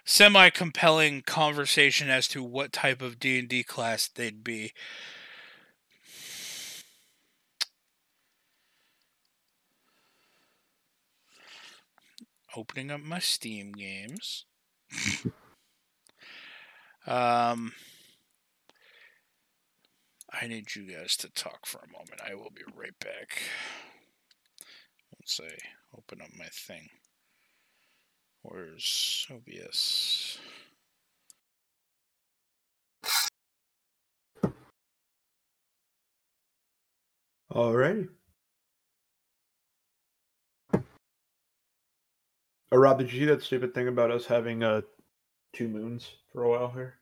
semi 0.04 0.50
compelling 0.50 1.22
conversation 1.22 2.10
as 2.10 2.28
to 2.28 2.44
what 2.44 2.74
type 2.74 3.02
of 3.02 3.20
D&D 3.20 3.64
class 3.64 4.08
they'd 4.08 4.44
be. 4.44 4.74
Opening 12.56 12.90
up 12.90 13.02
my 13.02 13.20
Steam 13.20 13.72
games. 13.72 14.46
um 17.06 17.74
I 20.32 20.48
need 20.48 20.76
you 20.76 20.84
guys 20.84 21.16
to 21.18 21.30
talk 21.30 21.66
for 21.66 21.80
a 21.80 21.92
moment. 21.92 22.22
I 22.28 22.36
will 22.36 22.52
be 22.52 22.62
right 22.76 22.98
back. 23.00 23.42
Let's 25.18 25.36
say, 25.36 25.58
open 25.96 26.22
up 26.22 26.30
my 26.38 26.46
thing. 26.46 26.90
Where's 28.42 29.28
OBS? 29.30 30.40
Alrighty. 37.52 38.08
Oh, 42.72 42.78
Rob, 42.78 43.00
did 43.00 43.12
you 43.12 43.20
see 43.22 43.26
that 43.26 43.42
stupid 43.42 43.74
thing 43.74 43.88
about 43.88 44.12
us 44.12 44.28
having 44.28 44.64
uh, 44.64 44.82
two 45.54 45.68
moons 45.68 46.12
for 46.32 46.44
a 46.44 46.50
while 46.50 46.70
here? 46.70 47.00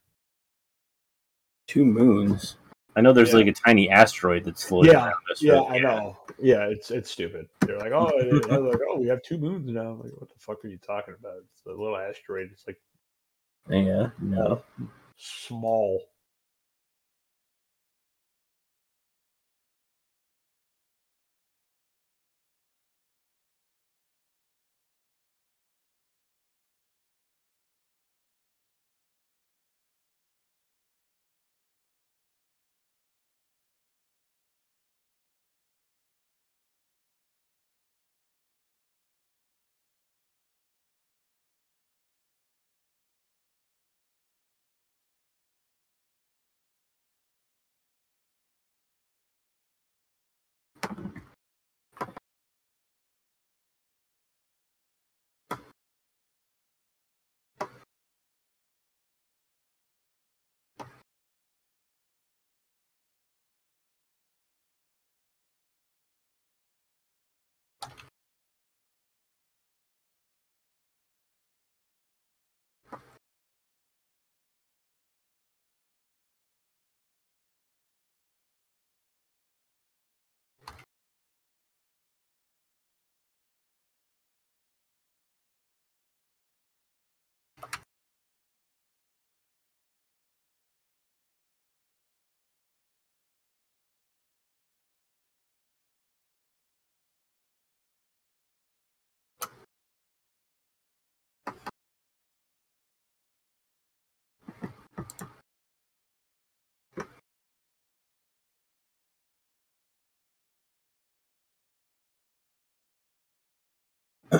Two 1.68 1.84
moons. 1.84 2.56
I 2.98 3.02
know 3.02 3.14
there's 3.14 3.30
Yeah. 3.30 3.36
like 3.38 3.48
a 3.48 3.54
tiny 3.54 3.92
asteroid 3.92 4.44
that's 4.44 4.64
floating 4.64 4.94
Yeah, 4.94 5.12
us. 5.32 5.40
Yeah, 5.40 5.62
I 5.62 5.78
know. 5.78 6.18
Yeah, 6.40 6.66
it's 6.66 6.90
it's 6.90 7.12
stupid. 7.12 7.48
They're 7.62 7.78
like, 7.78 7.92
oh, 7.92 8.12
they're 8.20 8.60
like, 8.60 8.80
oh, 8.90 8.98
we 8.98 9.06
have 9.08 9.22
two 9.22 9.38
moons 9.38 9.70
now. 9.70 9.92
I'm 9.92 10.00
like, 10.00 10.14
what 10.14 10.30
the 10.30 10.40
fuck 10.40 10.66
are 10.66 10.68
you 10.68 10.80
talking 10.80 11.14
about? 11.20 11.38
It's 11.54 11.64
a 11.68 11.70
little 11.70 11.96
asteroid. 11.96 12.50
It's 12.52 12.66
like 12.66 12.80
Yeah, 13.70 14.10
no. 14.20 14.64
small. 15.16 16.02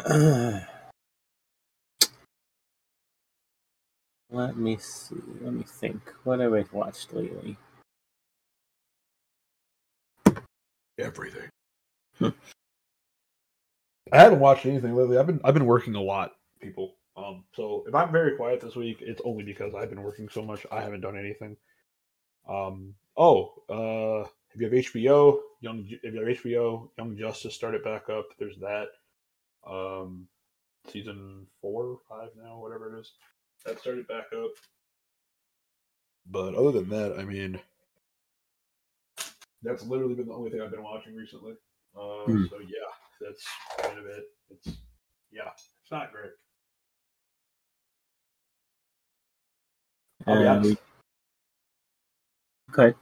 Let 4.30 4.58
me 4.58 4.78
see. 4.78 5.16
Let 5.42 5.54
me 5.54 5.64
think. 5.64 6.02
What 6.24 6.40
have 6.40 6.54
I 6.54 6.66
watched 6.72 7.14
lately? 7.14 7.58
Everything. 11.00 11.50
I 12.22 12.34
haven't 14.12 14.40
watched 14.40 14.66
anything 14.66 14.96
lately. 14.96 15.18
I've 15.18 15.28
been 15.28 15.40
I've 15.44 15.54
been 15.54 15.66
working 15.66 15.96
a 15.96 16.02
lot, 16.02 16.34
people. 16.62 16.96
Um, 17.16 17.44
so 17.56 17.84
if 17.88 17.96
I'm 17.96 18.12
very 18.12 18.36
quiet 18.36 18.62
this 18.62 18.76
week, 18.76 18.98
it's 19.02 19.22
only 19.26 19.44
because 19.44 19.74
I've 19.76 19.90
been 19.90 20.04
working 20.04 20.30
so 20.30 20.44
much. 20.44 20.66
I 20.72 20.82
haven't 20.82 21.02
done 21.02 21.18
anything. 21.18 21.58
Um. 22.50 22.94
Oh. 23.18 23.54
Uh. 23.70 24.28
If 24.54 24.62
you 24.62 24.66
have 24.68 24.74
HBO, 24.74 25.40
Young. 25.62 25.86
Ju- 25.86 26.00
If 26.04 26.14
you 26.14 26.20
have 26.26 26.38
HBO, 26.38 26.90
Young 26.98 27.18
Justice 27.18 27.54
started 27.56 27.84
back 27.84 28.10
up. 28.10 28.26
There's 28.40 28.58
that. 28.60 28.88
Um. 29.66 30.28
Season 30.90 31.46
four, 31.62 31.86
or 31.86 32.00
five 32.10 32.30
now, 32.42 32.60
whatever 32.60 32.96
it 32.96 33.00
is. 33.00 33.14
That 33.66 33.80
started 33.80 34.08
back 34.08 34.26
up. 34.34 34.52
But 36.30 36.56
other 36.56 36.72
than 36.72 36.90
that, 36.90 37.20
I 37.20 37.26
mean, 37.26 37.60
that's 39.64 39.84
literally 39.84 40.16
been 40.16 40.28
the 40.28 40.34
only 40.34 40.52
thing 40.52 40.62
I've 40.62 40.72
been 40.72 40.84
watching 40.84 41.16
recently. 41.16 41.54
Uh, 41.96 42.26
Hmm. 42.26 42.46
So 42.50 42.60
yeah, 42.60 42.92
that's 43.22 43.46
kind 43.82 44.00
of 44.00 44.06
it. 44.06 44.26
It's 44.52 44.78
yeah, 45.32 45.50
it's 45.56 45.92
not 45.92 46.12
great. 46.12 46.32
I'll 50.28 50.36
Um, 50.36 50.78
okay. 52.72 52.98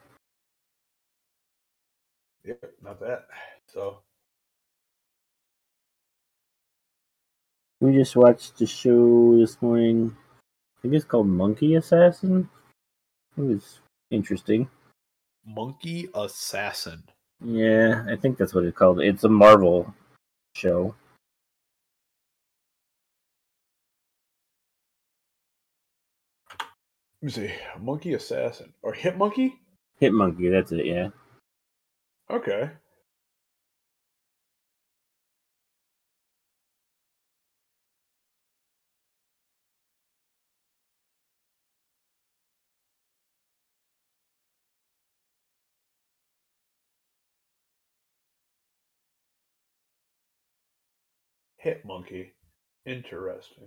Yeah, 2.45 2.55
not 2.83 2.99
that. 3.01 3.27
So 3.67 3.99
We 7.81 7.91
just 7.91 8.15
watched 8.15 8.57
the 8.57 8.65
show 8.65 9.37
this 9.37 9.61
morning. 9.61 10.15
I 10.77 10.81
think 10.81 10.93
it's 10.93 11.03
called 11.03 11.27
Monkey 11.27 11.75
Assassin. 11.75 12.49
It 13.37 13.41
was 13.41 13.79
interesting. 14.11 14.69
Monkey 15.45 16.09
Assassin. 16.15 17.03
Yeah, 17.43 18.05
I 18.09 18.15
think 18.15 18.37
that's 18.37 18.53
what 18.53 18.63
it's 18.63 18.77
called. 18.77 19.01
It's 19.01 19.25
a 19.25 19.29
Marvel 19.29 19.93
show. 20.55 20.95
Let 26.59 27.23
me 27.23 27.29
see. 27.29 27.51
Monkey 27.79 28.13
Assassin 28.13 28.73
or 28.81 28.93
Hit 28.93 29.17
Monkey? 29.17 29.59
Hit 29.99 30.13
Monkey, 30.13 30.49
that's 30.49 30.71
it, 30.71 30.85
yeah. 30.85 31.09
Okay. 32.29 32.71
Hit 51.65 51.83
Monkey. 51.83 52.31
Interesting. 52.85 53.63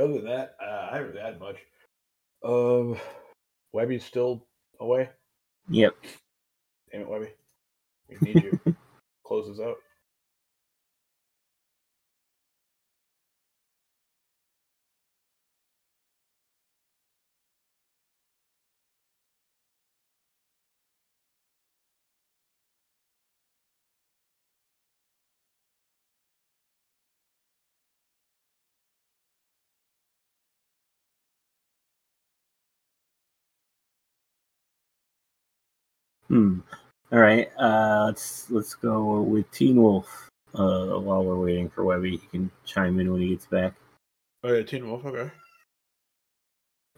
Other 0.00 0.12
than 0.12 0.26
that, 0.26 0.54
uh, 0.64 0.90
I 0.92 0.98
haven't 0.98 1.18
had 1.18 1.40
much. 1.40 1.56
Um, 2.44 2.96
Webby's 3.72 4.04
still 4.04 4.46
away. 4.78 5.08
Yep. 5.68 5.96
Damn 6.92 7.00
it, 7.00 7.08
Webby. 7.08 7.30
We 8.08 8.18
need 8.34 8.44
you. 8.44 8.60
Close 9.26 9.48
this 9.48 9.58
out. 9.66 9.78
Hmm. 36.28 36.60
All 37.10 37.18
right. 37.18 37.50
Uh, 37.58 38.04
let's 38.06 38.50
let's 38.50 38.74
go 38.74 39.22
with 39.22 39.50
Teen 39.50 39.82
Wolf. 39.82 40.28
Uh, 40.54 40.98
while 40.98 41.24
we're 41.24 41.36
waiting 41.36 41.68
for 41.68 41.84
Webby, 41.84 42.12
he 42.12 42.26
can 42.26 42.50
chime 42.64 42.98
in 43.00 43.12
when 43.12 43.22
he 43.22 43.30
gets 43.30 43.46
back. 43.46 43.74
Oh 44.44 44.52
yeah, 44.52 44.62
Teen 44.62 44.88
Wolf. 44.88 45.04
Okay. 45.04 45.30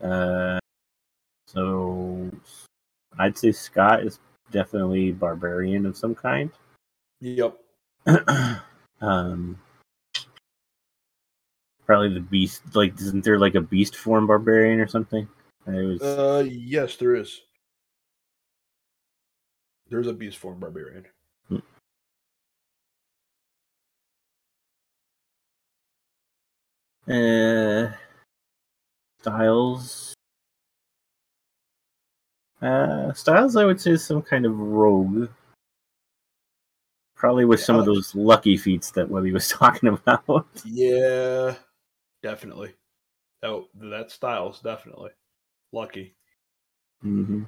Uh, 0.01 0.59
so 1.47 2.31
I'd 3.19 3.37
say 3.37 3.53
Scott 3.53 4.05
is 4.05 4.19
definitely 4.51 5.13
barbarian 5.13 5.87
of 5.87 5.97
some 5.97 6.15
kind. 6.15 6.51
Yep. 7.21 7.57
um, 9.01 9.59
probably 11.87 12.15
the 12.15 12.21
beast. 12.21 12.63
Like, 12.75 12.99
isn't 13.01 13.25
there 13.25 13.39
like 13.39 13.55
a 13.55 13.61
beast 13.61 13.97
form 13.97 14.27
barbarian 14.27 14.81
or 14.81 14.89
something? 14.89 15.29
I 15.67 15.73
was. 15.73 16.03
Uh, 16.03 16.45
yes, 16.49 16.97
there 16.97 17.15
is. 17.15 17.43
There's 19.91 20.07
a 20.07 20.13
beast 20.13 20.39
form 20.39 20.61
barbarian. 20.61 21.07
Uh, 27.09 27.91
Stiles. 29.21 30.15
Uh, 32.63 33.13
Stiles, 33.15 33.57
I 33.57 33.65
would 33.65 33.81
say, 33.81 33.93
is 33.93 34.05
some 34.05 34.23
kind 34.23 34.47
of 34.47 34.59
rogue. 34.59 35.29
Probably 37.17 37.45
with 37.45 37.61
some 37.61 37.77
of 37.77 37.85
those 37.85 38.15
lucky 38.15 38.57
feats 38.57 38.91
that 38.93 39.11
Webby 39.11 39.33
was 39.33 39.49
talking 39.51 39.89
about. 39.91 40.47
Yeah, 40.65 41.57
definitely. 42.23 42.75
Oh, 43.43 43.67
that 43.75 44.11
Stiles 44.11 44.61
definitely. 44.61 45.11
Lucky. 45.73 46.15
hmm 47.03 47.45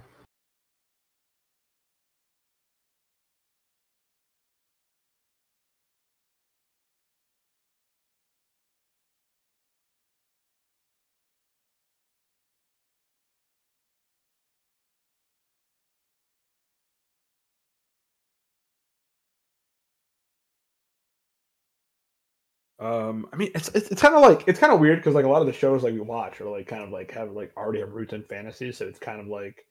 Um, 22.83 23.29
I 23.33 23.37
mean, 23.37 23.53
it's 23.55 23.69
it's, 23.69 23.89
it's 23.91 24.03
kind 24.03 24.17
of 24.17 24.23
like 24.23 24.43
it's 24.49 24.59
kind 24.59 24.73
of 24.73 24.81
weird 24.81 24.99
because 24.99 25.15
like 25.15 25.25
a 25.25 25.29
lot 25.29 25.41
of 25.41 25.47
the 25.47 25.53
shows 25.53 25.85
like 25.85 25.95
we 25.95 26.01
watch 26.01 26.41
are 26.41 26.51
like 26.51 26.67
kind 26.67 26.83
of 26.83 26.91
like 26.91 27.13
have 27.13 27.31
like 27.31 27.53
already 27.57 27.79
have 27.79 27.93
roots 27.93 28.13
in 28.13 28.25
fantasy, 28.25 28.73
so 28.73 28.87
it's 28.87 28.99
kind 28.99 29.21
of 29.21 29.29
like 29.29 29.65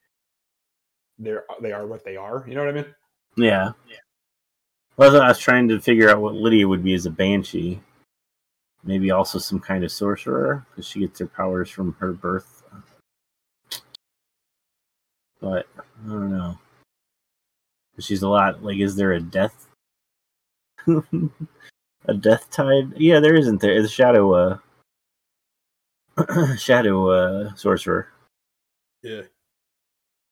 they're 1.20 1.44
they 1.62 1.74
are 1.74 1.86
what 1.86 2.06
they 2.06 2.16
are. 2.16 2.46
You 2.48 2.56
know 2.56 2.64
what 2.64 2.70
I 2.70 2.82
mean? 2.82 2.96
Yeah. 3.36 3.72
Well, 4.96 5.22
I 5.22 5.28
was 5.28 5.40
trying 5.40 5.68
to 5.68 5.82
figure 5.82 6.10
out 6.10 6.22
what 6.22 6.36
Lydia 6.36 6.66
would 6.66 6.86
be 6.86 6.94
as 6.94 7.06
a 7.06 7.10
banshee. 7.10 7.82
Maybe 8.86 9.12
also 9.12 9.40
some 9.40 9.60
kind 9.60 9.84
of 9.84 9.92
sorcerer 9.92 10.66
because 10.70 10.88
she 10.88 11.02
gets 11.02 11.20
her 11.20 11.28
powers 11.28 11.70
from 11.70 11.98
her 12.00 12.14
birth. 12.14 12.64
But 15.42 15.68
I 15.76 16.08
don't 16.08 16.32
know. 16.32 16.58
She's 18.00 18.22
a 18.22 18.30
lot 18.30 18.64
like. 18.64 18.80
Is 18.80 18.96
there 18.96 19.12
a 19.12 19.20
death? 19.20 19.68
a 22.06 22.14
death 22.14 22.50
tide? 22.50 22.94
Yeah, 22.98 23.20
there 23.20 23.36
isn't. 23.36 23.62
There. 23.62 23.72
It's 23.74 23.88
a 23.88 23.92
shadow. 23.92 24.34
Uh, 26.18 26.56
shadow 26.58 27.10
uh, 27.10 27.56
sorcerer. 27.56 28.08
Yeah. 29.04 29.22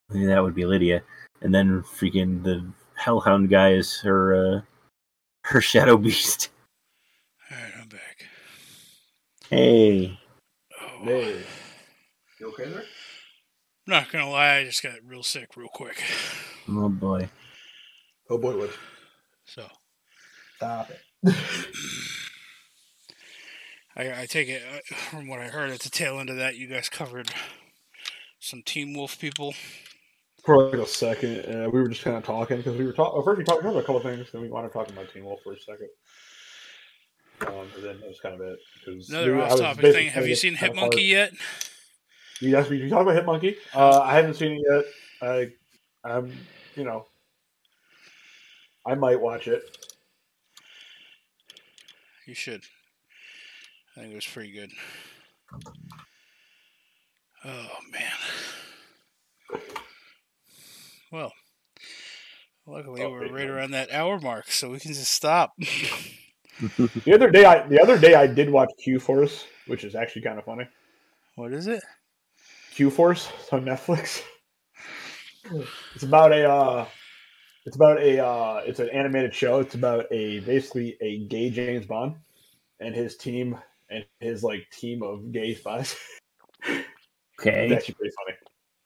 Maybe 0.10 0.26
that 0.26 0.42
would 0.44 0.56
be 0.56 0.66
Lydia, 0.66 1.04
and 1.42 1.54
then 1.54 1.82
freaking 1.84 2.44
the 2.44 2.66
Hellhound 2.96 3.50
guy 3.50 3.74
is 3.74 4.00
her 4.02 4.34
uh, 4.58 4.62
her 5.46 5.62
shadow 5.62 5.98
beast. 5.98 6.50
All 7.52 7.58
right, 7.58 7.72
I'm 7.82 7.88
back. 7.88 8.26
Hey, 9.50 10.20
Oh, 10.82 11.04
Hey. 11.04 11.42
You 12.40 12.48
okay 12.50 12.70
there? 12.70 12.80
I'm 12.80 12.86
not 13.88 14.12
gonna 14.12 14.30
lie, 14.30 14.58
I 14.58 14.64
just 14.66 14.84
got 14.84 14.94
real 15.06 15.24
sick 15.24 15.56
real 15.58 15.70
quick. 15.74 16.04
oh 16.70 16.90
boy. 16.90 17.30
Oh 18.30 18.38
boy, 18.38 18.58
what? 18.58 18.70
So 19.46 19.66
Stop 20.58 20.90
it. 20.92 21.00
I, 23.96 24.22
I 24.22 24.26
take 24.28 24.48
it 24.48 24.62
uh, 24.74 24.96
from 24.96 25.28
what 25.28 25.40
I 25.40 25.48
heard 25.48 25.72
at 25.72 25.82
the 25.82 25.90
tail 25.90 26.20
end 26.20 26.30
of 26.30 26.38
that, 26.38 26.56
you 26.56 26.68
guys 26.68 26.90
covered 26.90 27.32
some 28.40 28.64
Teen 28.64 28.96
Wolf 28.96 29.20
people. 29.20 29.54
For 30.46 30.70
like 30.70 30.80
a 30.80 30.88
second, 30.88 31.40
uh, 31.54 31.70
we 31.70 31.82
were 31.82 31.90
just 31.90 32.04
kind 32.04 32.16
of 32.16 32.24
talking 32.24 32.58
because 32.58 32.78
we 32.78 32.86
were 32.86 32.94
talking. 32.94 33.22
First, 33.24 33.38
we 33.38 33.44
talked 33.44 33.62
about 33.62 33.76
a 33.76 33.82
couple 33.82 34.00
things, 34.00 34.28
then 34.32 34.42
we 34.42 34.50
wanted 34.50 34.70
to 34.70 34.74
talk 34.74 34.90
about 34.90 35.12
Teen 35.14 35.26
Wolf 35.26 35.42
for 35.44 35.54
a 35.54 35.60
second. 35.60 35.90
Um, 37.42 37.68
and 37.76 37.84
then 37.84 38.00
that 38.00 38.08
was 38.08 38.20
kind 38.22 38.36
of 38.36 38.42
it. 38.42 38.60
Another 39.10 39.36
we- 39.36 39.42
off-topic 39.42 39.94
thing. 39.94 40.10
Have 40.10 40.28
you 40.28 40.36
seen 40.36 40.56
kinda 40.56 41.02
yet? 41.02 41.34
You 42.40 42.56
asked 42.56 42.72
me. 42.72 42.78
You 42.78 42.90
talk 42.90 43.02
about 43.02 43.22
Hitmonkey. 43.22 43.58
Uh, 43.74 44.02
I 44.02 44.16
haven't 44.16 44.36
seen 44.36 44.54
it 44.54 44.64
yet. 44.70 44.86
I, 45.22 45.52
I'm, 46.10 46.34
you 46.76 46.86
know, 46.86 47.06
I 48.86 48.96
might 48.96 49.20
watch 49.20 49.48
it. 49.50 49.64
You 52.30 52.36
should. 52.36 52.62
I 53.98 54.02
think 54.02 54.12
it 54.12 54.16
was 54.16 54.28
pretty 54.28 54.52
good. 54.52 54.72
Oh 57.44 57.68
man. 57.92 59.60
Well, 61.12 61.34
luckily 62.68 63.02
Oh, 63.02 63.10
we're 63.10 63.32
right 63.34 63.48
no. 63.48 63.54
around 63.56 63.72
that 63.72 63.92
hour 63.92 64.20
mark, 64.20 64.52
so 64.52 64.70
we 64.70 64.80
can 64.80 64.94
just 64.94 65.12
stop. 65.12 65.54
The 67.06 67.14
other 67.16 67.32
day, 67.32 67.46
I 67.46 67.66
the 67.68 67.82
other 67.82 67.98
day 67.98 68.14
I 68.16 68.28
did 68.28 68.50
watch 68.52 68.70
Q 68.84 69.00
Force, 69.00 69.46
which 69.66 69.84
is 69.86 69.96
actually 69.96 70.22
kind 70.24 70.38
of 70.38 70.46
funny. 70.46 70.68
what 71.36 71.52
is 71.54 71.66
it? 71.66 71.82
Q 72.76 72.92
Force 72.92 73.32
on 73.52 73.64
Netflix. 73.66 74.22
It's 75.96 76.04
about 76.04 76.32
a 76.34 76.48
uh 76.48 76.86
it's 77.70 77.76
about 77.76 78.02
a 78.02 78.18
uh 78.26 78.62
it's 78.66 78.80
an 78.80 78.90
animated 78.90 79.32
show. 79.32 79.60
It's 79.60 79.76
about 79.76 80.08
a 80.12 80.40
basically 80.40 80.98
a 81.02 81.20
gay 81.26 81.52
James 81.52 81.86
Bond 81.86 82.16
and 82.80 82.96
his 82.96 83.16
team 83.16 83.60
and 83.92 84.04
his 84.20 84.44
like 84.44 84.68
team 84.72 85.04
of 85.04 85.32
gay 85.32 85.54
spies. 85.54 85.96
Okay, 87.40 87.72
It's 87.72 87.72
Okay. 87.72 87.76
actually 87.76 87.94
pretty 87.94 88.16
funny. 88.26 88.38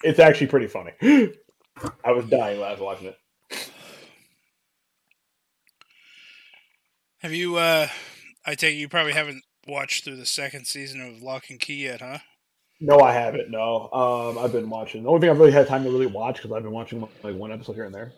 It's 0.03 0.19
actually 0.19 0.47
pretty 0.47 0.67
funny. 0.67 0.91
I 2.05 2.11
was 2.11 2.25
dying 2.25 2.59
when 2.59 2.67
I 2.67 2.71
was 2.73 2.81
watching 2.81 3.07
it. 3.07 3.17
Have 7.19 7.31
you? 7.33 7.55
uh 7.55 7.87
I 8.45 8.55
take 8.55 8.75
you 8.77 8.89
probably 8.89 9.13
haven't 9.13 9.43
watched 9.65 10.03
through 10.03 10.17
the 10.17 10.25
second 10.25 10.67
season 10.67 10.99
of 11.01 11.21
Locke 11.23 11.49
and 11.49 11.59
Key 11.59 11.85
yet, 11.85 12.01
huh? 12.01 12.19
No, 12.81 12.99
I 12.99 13.13
haven't. 13.13 13.49
No, 13.49 13.89
um, 13.93 14.37
I've 14.37 14.51
been 14.51 14.69
watching. 14.69 15.03
The 15.03 15.09
only 15.09 15.21
thing 15.21 15.29
I've 15.29 15.39
really 15.39 15.53
had 15.53 15.67
time 15.67 15.83
to 15.85 15.89
really 15.89 16.05
watch 16.05 16.35
because 16.35 16.51
I've 16.51 16.63
been 16.63 16.73
watching 16.73 16.99
like 17.23 17.35
one 17.35 17.51
episode 17.51 17.73
here 17.73 17.85
and 17.85 17.95
there. 17.95 18.11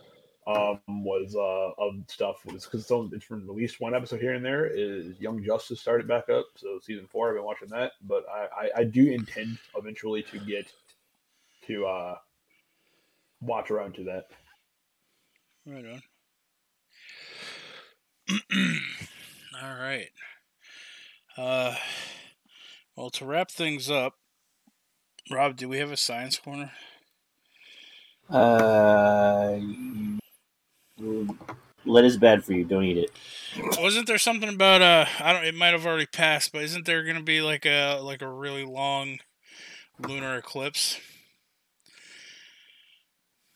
Um, 0.48 0.80
was 0.88 1.36
uh 1.36 1.72
of 1.82 1.96
stuff 2.08 2.46
was 2.46 2.66
because 2.66 2.82
it's, 2.82 2.92
on- 2.92 3.10
it's 3.14 3.26
from 3.26 3.50
at 3.50 3.56
least 3.56 3.80
one 3.80 3.96
episode 3.96 4.22
here 4.22 4.34
and 4.34 4.46
there. 4.46 4.68
Is 4.68 5.20
Young 5.20 5.44
Justice 5.44 5.82
started 5.82 6.08
back 6.08 6.30
up? 6.30 6.46
So 6.56 6.80
season 6.80 7.08
four, 7.12 7.30
I've 7.30 7.36
been 7.36 7.44
watching 7.44 7.70
that. 7.70 7.94
But 8.04 8.26
I 8.30 8.48
I, 8.66 8.70
I 8.78 8.84
do 8.84 9.12
intend 9.12 9.58
eventually 9.76 10.22
to 10.24 10.40
get 10.40 10.72
to 11.68 11.86
uh 11.88 12.16
watch 13.42 13.72
around 13.72 13.96
to 13.96 14.04
that. 14.04 14.28
Right 15.66 15.86
on. 15.86 16.02
All 19.64 19.76
right. 19.76 20.10
Uh, 21.38 21.76
well, 22.96 23.10
to 23.12 23.26
wrap 23.26 23.50
things 23.52 23.90
up, 23.90 24.14
Rob, 25.32 25.56
do 25.58 25.68
we 25.68 25.80
have 25.80 25.92
a 25.92 25.98
science 25.98 26.38
corner? 26.38 26.72
Uh, 28.30 29.60
lead 31.00 32.06
is 32.06 32.18
bad 32.18 32.44
for 32.44 32.54
you. 32.54 32.64
Don't 32.64 32.84
eat 32.84 32.98
it. 32.98 33.12
Wasn't 33.80 34.08
there 34.08 34.18
something 34.18 34.50
about 34.50 34.82
uh? 34.82 35.06
I 35.20 35.34
don't. 35.34 35.46
It 35.46 35.56
might 35.56 35.74
have 35.74 35.86
already 35.86 36.06
passed, 36.06 36.52
but 36.52 36.64
isn't 36.64 36.86
there 36.86 37.04
going 37.04 37.18
to 37.18 37.24
be 37.24 37.42
like 37.42 37.66
a 37.66 38.00
like 38.02 38.22
a 38.22 38.28
really 38.28 38.66
long 38.66 39.20
lunar 40.00 40.38
eclipse? 40.38 41.00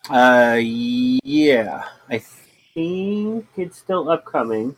Uh, 0.09 0.57
yeah, 0.59 1.83
I 2.09 2.19
think 2.73 3.45
it's 3.57 3.77
still 3.77 4.09
upcoming. 4.09 4.75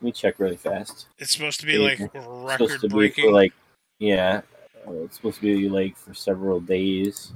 Let 0.00 0.02
me 0.02 0.12
check 0.12 0.38
really 0.38 0.56
fast. 0.56 1.06
It's 1.18 1.32
supposed 1.32 1.60
to 1.60 1.66
be 1.66 1.78
like 1.78 2.00
record 2.14 2.80
breaking. 2.90 3.32
like, 3.32 3.54
yeah, 3.98 4.42
it's 4.86 5.16
supposed 5.16 5.36
to 5.36 5.42
be 5.42 5.68
like 5.68 5.96
for 5.96 6.12
several 6.12 6.60
days 6.60 7.32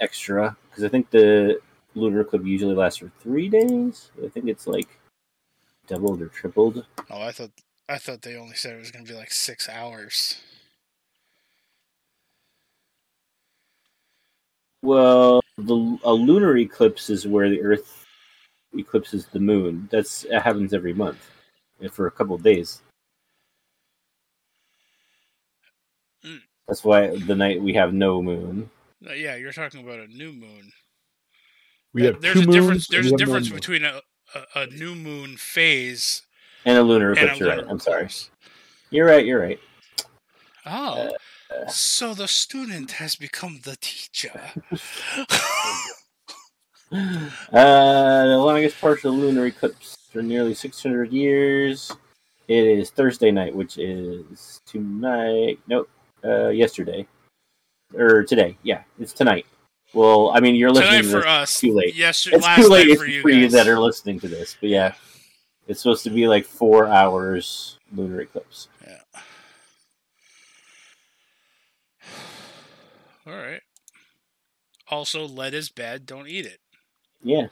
extra 0.00 0.56
because 0.68 0.82
I 0.82 0.88
think 0.88 1.10
the 1.10 1.60
lunar 1.94 2.20
eclipse 2.20 2.44
usually 2.44 2.74
lasts 2.74 2.98
for 2.98 3.10
three 3.20 3.48
days. 3.48 4.10
I 4.24 4.28
think 4.28 4.48
it's 4.48 4.66
like 4.66 4.88
doubled 5.86 6.22
or 6.22 6.28
tripled. 6.28 6.84
Oh, 7.10 7.22
I 7.22 7.32
thought 7.32 7.50
I 7.88 7.98
thought 7.98 8.22
they 8.22 8.36
only 8.36 8.56
said 8.56 8.74
it 8.74 8.78
was 8.78 8.90
going 8.90 9.04
to 9.04 9.12
be 9.12 9.18
like 9.18 9.32
six 9.32 9.68
hours. 9.68 10.40
Well, 14.82 15.40
the 15.56 15.98
a 16.04 16.12
lunar 16.12 16.56
eclipse 16.58 17.08
is 17.10 17.26
where 17.26 17.48
the 17.48 17.62
Earth 17.62 18.06
eclipses 18.76 19.26
the 19.26 19.40
moon. 19.40 19.88
That's 19.90 20.24
it 20.24 20.40
happens 20.40 20.74
every 20.74 20.92
month 20.92 21.30
uh, 21.82 21.88
for 21.88 22.06
a 22.06 22.10
couple 22.10 22.34
of 22.34 22.42
days. 22.42 22.82
Mm. 26.24 26.40
That's 26.68 26.84
why 26.84 27.16
the 27.16 27.34
night 27.34 27.62
we 27.62 27.74
have 27.74 27.92
no 27.92 28.22
moon. 28.22 28.70
Uh, 29.06 29.12
yeah, 29.12 29.36
you're 29.36 29.52
talking 29.52 29.82
about 29.82 30.00
a 30.00 30.06
new 30.06 30.32
moon. 30.32 30.72
We 31.94 32.04
have 32.04 32.20
there's 32.20 32.34
two 32.34 32.40
a 32.40 32.46
moons, 32.46 32.54
difference. 32.54 32.88
There's 32.88 33.12
a 33.12 33.16
difference 33.16 33.48
moon. 33.48 33.56
between 33.56 33.84
a, 33.84 34.02
a, 34.34 34.60
a 34.62 34.66
new 34.66 34.94
moon 34.94 35.36
phase 35.36 36.22
And 36.64 36.76
a 36.76 36.82
lunar 36.82 37.12
eclipse, 37.12 37.38
you're 37.38 37.48
right. 37.48 37.64
I'm 37.66 37.78
sorry. 37.78 38.08
You're 38.90 39.06
right, 39.06 39.24
you're 39.24 39.40
right. 39.40 39.60
Oh, 40.66 41.10
so 41.68 42.14
the 42.14 42.28
student 42.28 42.92
has 42.92 43.16
become 43.16 43.60
the 43.64 43.76
teacher. 43.80 44.40
Uh, 46.92 48.26
the 48.26 48.36
longest 48.38 48.80
partial 48.80 49.12
lunar 49.12 49.46
eclipse 49.46 49.96
for 50.12 50.22
nearly 50.22 50.54
600 50.54 51.12
years. 51.12 51.90
It 52.46 52.64
is 52.64 52.90
Thursday 52.90 53.32
night, 53.32 53.52
which 53.52 53.78
is 53.78 54.60
tonight. 54.64 55.58
Nope, 55.66 55.90
uh, 56.24 56.48
yesterday 56.48 57.04
or 57.94 58.22
today. 58.22 58.56
Yeah, 58.62 58.82
it's 59.00 59.12
tonight. 59.12 59.44
Well, 59.94 60.32
I 60.34 60.40
mean, 60.40 60.56
you're 60.56 60.70
listening 60.70 61.02
Tonight 61.02 61.12
to 61.12 61.20
for 61.22 61.26
us. 61.26 61.60
too 61.60 61.72
late. 61.72 61.94
Yes, 61.94 62.26
It's 62.26 62.42
last 62.44 62.60
too 62.62 62.68
late 62.68 62.88
night 62.88 62.98
for 62.98 63.06
you 63.06 63.22
for 63.22 63.30
you 63.30 63.48
that 63.50 63.68
are 63.68 63.78
listening 63.78 64.18
to 64.20 64.28
this, 64.28 64.56
but 64.60 64.68
yeah, 64.68 64.94
it's 65.68 65.80
supposed 65.80 66.02
to 66.04 66.10
be 66.10 66.26
like 66.26 66.44
four 66.44 66.88
hours 66.88 67.78
lunar 67.94 68.20
eclipse. 68.20 68.68
Yeah. 68.84 68.98
All 73.26 73.32
right. 73.36 73.62
Also, 74.90 75.26
lead 75.26 75.54
is 75.54 75.70
bad. 75.70 76.06
Don't 76.06 76.28
eat 76.28 76.44
it. 76.44 76.58
Yeah, 77.22 77.46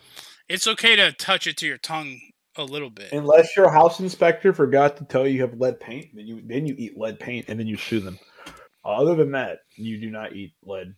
It's 0.51 0.66
okay 0.66 0.97
to 0.97 1.12
touch 1.12 1.47
it 1.47 1.57
to 1.59 1.66
your 1.66 1.78
tongue 1.78 2.20
a 2.57 2.64
little 2.64 2.90
bit. 2.90 3.11
Unless 3.12 3.57
your 3.57 3.70
house 3.70 4.01
inspector 4.01 4.53
forgot 4.53 4.99
to 4.99 5.05
tell 5.05 5.26
you 5.26 5.36
you 5.36 5.40
have 5.40 5.59
lead 5.59 5.80
paint, 5.80 6.09
then 6.14 6.26
you 6.26 6.43
then 6.45 6.66
you 6.66 6.74
eat 6.76 6.99
lead 6.99 7.18
paint 7.18 7.47
and 7.49 7.59
then 7.59 7.66
you 7.66 7.78
sue 7.78 8.01
them. 8.01 8.18
Other 8.84 9.14
than 9.14 9.30
that, 9.32 9.61
you 9.76 9.99
do 9.99 10.11
not 10.11 10.34
eat 10.34 10.53
lead. 10.62 10.95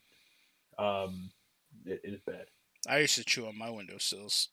Um, 0.76 1.30
it, 1.84 2.00
it 2.04 2.14
is 2.14 2.20
bad. 2.26 2.46
I 2.88 2.98
used 2.98 3.16
to 3.16 3.24
chew 3.24 3.46
on 3.46 3.56
my 3.58 3.70
windowsills. 3.70 4.48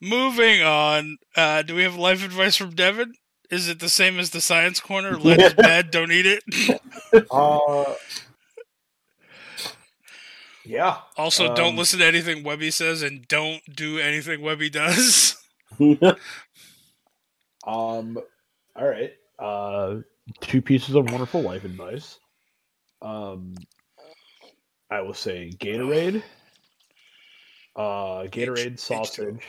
Moving 0.00 0.62
on. 0.62 1.18
Uh, 1.34 1.62
do 1.62 1.74
we 1.74 1.82
have 1.82 1.96
life 1.96 2.24
advice 2.24 2.56
from 2.56 2.74
Devin? 2.74 3.14
Is 3.50 3.68
it 3.68 3.80
the 3.80 3.88
same 3.88 4.18
as 4.18 4.30
the 4.30 4.40
science 4.40 4.80
corner? 4.80 5.16
Lead 5.18 5.40
is 5.40 5.54
bad. 5.54 5.90
Don't 5.90 6.12
eat 6.12 6.26
it. 6.26 6.80
Uh, 7.30 7.94
yeah. 10.64 10.98
Also, 11.16 11.54
don't 11.54 11.70
Um, 11.70 11.76
listen 11.76 12.00
to 12.00 12.04
anything 12.04 12.42
Webby 12.42 12.70
says, 12.70 13.02
and 13.02 13.26
don't 13.28 13.62
do 13.74 13.98
anything 13.98 14.42
Webby 14.42 14.68
does. 14.68 15.36
Um. 17.66 18.18
All 18.76 18.86
right. 18.86 19.12
Uh, 19.38 19.96
two 20.40 20.62
pieces 20.62 20.94
of 20.94 21.10
wonderful 21.10 21.42
life 21.42 21.64
advice. 21.64 22.18
Um, 23.02 23.54
I 24.90 25.00
will 25.00 25.14
say 25.14 25.50
Gatorade. 25.56 26.22
Uh, 27.74 28.24
Gatorade 28.24 28.74
H2O. 28.74 28.80
sausage. 28.80 29.42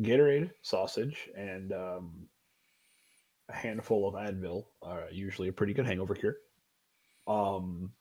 Gatorade 0.00 0.50
sausage 0.62 1.30
and 1.36 1.72
um, 1.72 2.28
a 3.48 3.54
handful 3.54 4.08
of 4.08 4.14
Advil 4.14 4.64
are 4.82 5.04
usually 5.12 5.48
a 5.48 5.52
pretty 5.52 5.72
good 5.72 5.86
hangover 5.86 6.14
cure. 6.14 6.36
Um. 7.26 7.92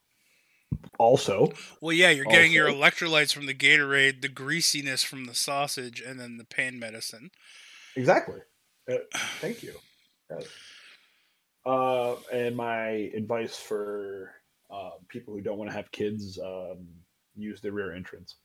Also, 0.97 1.53
Well, 1.81 1.93
yeah, 1.93 2.09
you're 2.09 2.25
getting 2.25 2.51
your 2.51 2.67
electrolytes 2.67 3.31
from 3.31 3.45
the 3.45 3.53
Gatorade, 3.53 4.21
the 4.21 4.27
greasiness 4.27 5.03
from 5.03 5.25
the 5.25 5.35
sausage, 5.35 6.01
and 6.01 6.19
then 6.19 6.37
the 6.37 6.45
pain 6.45 6.79
medicine. 6.79 7.29
Exactly. 7.95 8.39
Uh, 8.91 8.95
thank 9.39 9.61
you. 9.63 9.73
Yes. 10.31 10.47
Uh, 11.65 12.15
and 12.31 12.55
my 12.55 13.11
advice 13.15 13.57
for 13.57 14.31
uh, 14.69 14.91
people 15.07 15.33
who 15.33 15.41
don't 15.41 15.57
want 15.57 15.69
to 15.69 15.75
have 15.75 15.91
kids: 15.91 16.39
um, 16.43 16.87
use 17.35 17.61
the 17.61 17.71
rear 17.71 17.93
entrance. 17.93 18.35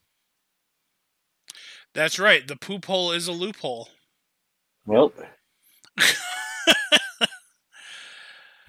That's 1.94 2.18
right. 2.18 2.46
The 2.46 2.56
poop 2.56 2.84
hole 2.84 3.12
is 3.12 3.26
a 3.26 3.32
loophole. 3.32 3.88
well, 4.86 5.12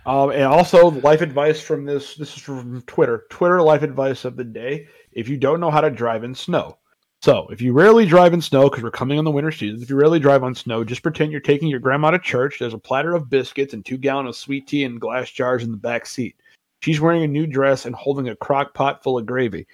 Um, 0.06 0.32
and 0.32 0.44
also, 0.44 0.90
life 0.90 1.22
advice 1.22 1.62
from 1.62 1.86
this. 1.86 2.16
This 2.16 2.36
is 2.36 2.42
from 2.42 2.82
Twitter. 2.88 3.26
Twitter 3.30 3.62
life 3.62 3.84
advice 3.84 4.26
of 4.26 4.38
the 4.38 4.44
day: 4.44 4.88
If 5.12 5.30
you 5.30 5.38
don't 5.38 5.60
know 5.60 5.70
how 5.70 5.82
to 5.82 5.92
drive 5.92 6.24
in 6.24 6.34
snow, 6.34 6.79
so 7.22 7.48
if 7.50 7.62
you 7.62 7.74
rarely 7.74 8.06
drive 8.06 8.34
in 8.34 8.42
snow 8.42 8.70
because 8.70 8.82
we're 8.82 8.92
coming 8.92 9.20
on 9.20 9.26
the 9.26 9.32
winter 9.32 9.52
season, 9.52 9.82
if 9.82 9.90
you 9.90 9.98
rarely 9.98 10.20
drive 10.20 10.44
on 10.44 10.56
snow, 10.56 10.86
just 10.86 11.04
pretend 11.04 11.32
you're 11.32 11.42
taking 11.42 11.68
your 11.68 11.80
grandma 11.80 12.12
to 12.12 12.20
church. 12.20 12.58
There's 12.60 12.74
a 12.74 12.78
platter 12.78 13.14
of 13.14 13.30
biscuits 13.30 13.74
and 13.74 13.86
two 13.86 13.98
gallons 13.98 14.30
of 14.30 14.36
sweet 14.38 14.68
tea 14.68 14.86
in 14.86 15.00
glass 15.00 15.30
jars 15.30 15.64
in 15.64 15.72
the 15.72 15.78
back 15.78 16.06
seat. 16.06 16.38
She's 16.82 17.02
wearing 17.02 17.24
a 17.24 17.28
new 17.28 17.46
dress 17.46 17.86
and 17.86 17.94
holding 17.94 18.30
a 18.30 18.36
crock 18.38 18.74
pot 18.74 19.04
full 19.04 19.18
of 19.18 19.26
gravy. 19.26 19.68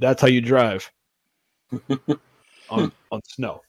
That's 0.00 0.20
how 0.20 0.26
you 0.26 0.40
drive 0.40 0.90
on 2.70 2.90
on 3.12 3.20
snow. 3.28 3.62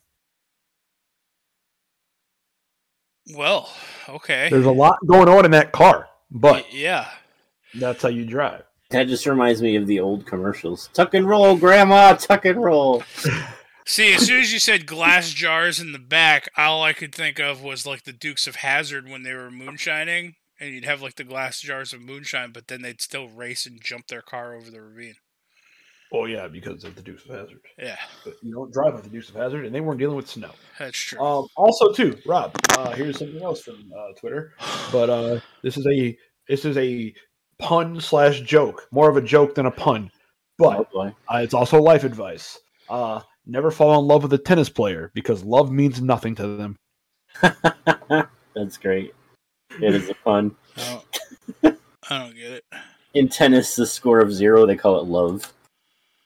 Well, 3.36 3.70
okay. 4.08 4.50
There's 4.50 4.66
a 4.66 4.72
lot 4.72 4.98
going 5.06 5.30
on 5.30 5.46
in 5.46 5.52
that 5.52 5.72
car, 5.72 6.10
but 6.32 6.74
yeah. 6.74 7.10
that's 7.76 8.02
how 8.02 8.10
you 8.10 8.26
drive. 8.26 8.64
That 8.92 9.08
just 9.08 9.28
reminds 9.28 9.62
me 9.62 9.76
of 9.76 9.86
the 9.86 10.00
old 10.00 10.26
commercials. 10.26 10.90
Tuck 10.94 11.14
and 11.14 11.28
roll, 11.28 11.56
Grandma. 11.56 12.14
Tuck 12.16 12.46
and 12.46 12.62
roll. 12.62 13.04
See, 13.86 14.14
as 14.14 14.26
soon 14.26 14.40
as 14.42 14.52
you 14.52 14.58
said 14.60 14.86
glass 14.88 15.30
jars 15.32 15.80
in 15.80 15.92
the 15.92 16.00
back, 16.00 16.50
all 16.58 16.84
I 16.84 16.94
could 16.94 17.14
think 17.14 17.40
of 17.40 17.62
was 17.64 17.86
like 17.86 18.04
the 18.04 18.14
Dukes 18.14 18.48
of 18.48 18.58
Hazzard 18.58 19.08
when 19.08 19.24
they 19.24 19.34
were 19.34 19.52
moonshining, 19.52 20.36
and 20.60 20.74
you'd 20.74 20.86
have 20.86 21.02
like 21.04 21.16
the 21.16 21.24
glass 21.24 21.60
jars 21.62 21.94
of 21.94 22.02
moonshine, 22.02 22.52
but 22.52 22.68
then 22.68 22.82
they'd 22.82 23.02
still 23.02 23.28
race 23.30 23.66
and 23.68 23.80
jump 23.82 24.08
their 24.08 24.22
car 24.22 24.56
over 24.56 24.70
the 24.72 24.82
ravine. 24.82 25.16
Oh 26.12 26.26
yeah, 26.26 26.48
because 26.48 26.84
of 26.84 26.96
the 26.96 27.02
Dukes 27.04 27.26
of 27.26 27.32
Hazzard. 27.36 27.62
Yeah, 27.78 27.98
But 28.26 28.34
you 28.42 28.52
don't 28.54 28.74
drive 28.74 28.96
with 28.96 29.04
the 29.04 29.10
Dukes 29.12 29.30
of 29.30 29.36
Hazzard, 29.36 29.66
and 29.66 29.74
they 29.74 29.82
weren't 29.82 30.00
dealing 30.00 30.16
with 30.18 30.28
snow. 30.30 30.52
that's 30.80 30.98
true. 30.98 31.20
Um, 31.20 31.48
also, 31.56 31.92
too, 31.92 32.18
Rob. 32.26 32.56
Uh, 32.72 32.92
here's 32.92 33.20
something 33.20 33.42
else 33.44 33.62
from 33.62 33.92
uh, 33.96 34.14
Twitter. 34.20 34.54
But 34.92 35.10
uh, 35.12 35.40
this 35.62 35.78
is 35.78 35.86
a 35.86 36.18
this 36.48 36.66
is 36.66 36.78
a 36.78 37.14
pun 37.60 38.00
slash 38.02 38.42
joke, 38.42 38.88
more 38.92 39.10
of 39.10 39.18
a 39.18 39.22
joke 39.22 39.56
than 39.56 39.66
a 39.66 39.72
pun, 39.72 40.10
but 40.58 40.88
Oh 40.94 41.00
uh, 41.02 41.38
it's 41.38 41.54
also 41.54 41.82
life 41.82 42.04
advice. 42.04 42.58
Uh, 42.90 43.22
never 43.46 43.70
fall 43.70 44.00
in 44.00 44.08
love 44.08 44.24
with 44.24 44.34
a 44.34 44.38
tennis 44.38 44.70
player 44.70 45.12
because 45.14 45.44
love 45.44 45.72
means 45.72 46.02
nothing 46.02 46.36
to 46.36 46.48
them. 46.58 46.76
That's 48.56 48.78
great. 48.82 49.14
It 49.82 49.94
is 49.94 50.10
a 50.10 50.16
fun. 50.16 50.56
I 50.78 51.02
don't, 51.64 51.78
I 52.10 52.20
don't 52.20 52.36
get 52.36 52.52
it. 52.52 52.66
In 53.14 53.28
tennis, 53.30 53.76
the 53.76 53.86
score 53.86 54.20
of 54.20 54.34
zero, 54.34 54.66
they 54.66 54.76
call 54.76 55.00
it 55.00 55.06
love. 55.06 55.54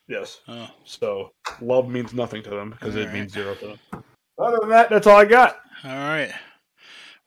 Yes. 0.07 0.41
Oh, 0.47 0.69
So 0.85 1.31
love 1.61 1.89
means 1.89 2.13
nothing 2.13 2.43
to 2.43 2.49
them 2.49 2.71
because 2.71 2.95
it 2.95 2.99
Alright. 2.99 3.13
means 3.13 3.33
zero 3.33 3.55
to 3.55 3.67
them. 3.67 4.03
Other 4.37 4.57
than 4.61 4.69
that, 4.69 4.89
that's 4.89 5.07
all 5.07 5.17
I 5.17 5.25
got. 5.25 5.57
all 5.83 5.91
right. 5.91 6.31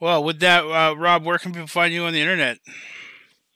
Well, 0.01 0.23
with 0.25 0.41
that, 0.41 0.65
uh, 0.65 0.95
Rob, 0.95 1.25
where 1.25 1.39
can 1.39 1.53
people 1.53 1.69
find 1.69 1.93
you 1.93 2.05
on 2.05 2.13
the 2.13 2.21
internet? 2.21 2.59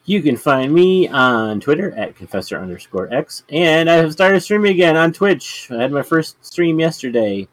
You 0.04 0.22
can 0.22 0.36
find 0.36 0.72
me 0.72 1.08
on 1.08 1.60
Twitter 1.60 1.92
at 1.92 2.16
confessor 2.16 2.58
underscore 2.58 3.12
x, 3.12 3.44
and 3.50 3.88
I 3.88 3.94
have 3.94 4.12
started 4.12 4.40
streaming 4.40 4.72
again 4.72 4.96
on 4.96 5.12
Twitch. 5.12 5.70
I 5.70 5.76
had 5.76 5.92
my 5.92 6.02
first 6.02 6.44
stream 6.44 6.80
yesterday 6.80 7.46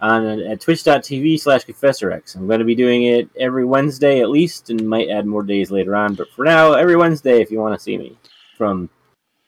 on 0.00 0.40
at 0.40 0.60
twitch.tv 0.60 1.40
slash 1.40 1.64
confessorx. 1.64 2.34
I'm 2.34 2.46
going 2.46 2.58
to 2.58 2.64
be 2.64 2.74
doing 2.74 3.04
it 3.04 3.30
every 3.38 3.64
Wednesday 3.64 4.20
at 4.20 4.30
least, 4.30 4.70
and 4.70 4.88
might 4.88 5.08
add 5.08 5.24
more 5.24 5.42
days 5.42 5.70
later 5.70 5.94
on. 5.94 6.14
But 6.14 6.30
for 6.30 6.44
now, 6.44 6.72
every 6.72 6.96
Wednesday 6.96 7.40
if 7.40 7.50
you 7.50 7.60
want 7.60 7.78
to 7.78 7.82
see 7.82 7.96
me 7.96 8.18
from 8.58 8.90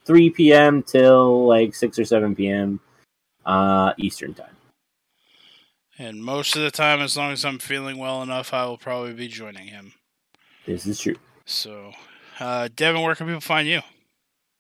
3 0.05 0.31
p.m. 0.31 0.83
till 0.83 1.47
like 1.47 1.75
6 1.75 1.99
or 1.99 2.05
7 2.05 2.35
p.m. 2.35 2.81
Uh, 3.45 3.93
Eastern 3.99 4.35
time. 4.35 4.57
And 5.99 6.23
most 6.23 6.57
of 6.57 6.63
the 6.63 6.71
time, 6.71 7.01
as 7.01 7.17
long 7.17 7.33
as 7.33 7.45
I'm 7.45 7.59
feeling 7.59 7.99
well 7.99 8.23
enough, 8.23 8.53
I 8.53 8.67
will 8.67 8.79
probably 8.79 9.15
be 9.15 9.29
joining 9.29 9.69
him. 9.69 9.95
This 10.67 10.87
is 10.87 11.01
true. 11.01 11.17
So, 11.47 11.93
uh, 12.41 12.69
Devin, 12.75 13.03
where 13.03 13.15
can 13.15 13.27
people 13.27 13.41
find 13.41 13.67
you? 13.69 13.81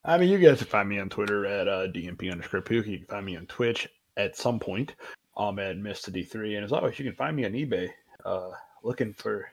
I 0.04 0.18
mean, 0.18 0.28
you 0.28 0.38
guys 0.38 0.58
can 0.58 0.66
find 0.68 0.88
me 0.88 1.00
on 1.00 1.08
Twitter 1.08 1.46
at 1.46 1.66
uh, 1.66 1.88
DMP 1.88 2.30
underscore 2.30 2.62
Pookie. 2.62 2.88
You 2.88 2.98
can 2.98 3.06
find 3.06 3.26
me 3.26 3.36
on 3.36 3.46
Twitch 3.46 3.88
at 4.16 4.36
some 4.36 4.60
point. 4.60 4.94
I'm 5.36 5.58
at 5.58 5.76
Mr. 5.76 6.10
D3. 6.10 6.56
And 6.56 6.64
as 6.64 6.72
always, 6.72 6.98
you 6.98 7.04
can 7.04 7.14
find 7.14 7.36
me 7.36 7.44
on 7.44 7.52
eBay 7.52 7.90
uh, 8.24 8.50
looking 8.82 9.12
for 9.12 9.48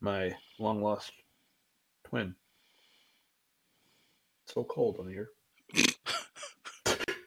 my 0.00 0.34
long 0.58 0.82
lost 0.82 1.12
twin. 2.04 2.34
It's 4.44 4.54
so 4.54 4.64
cold 4.64 4.98
on 4.98 5.08
here. 5.08 5.30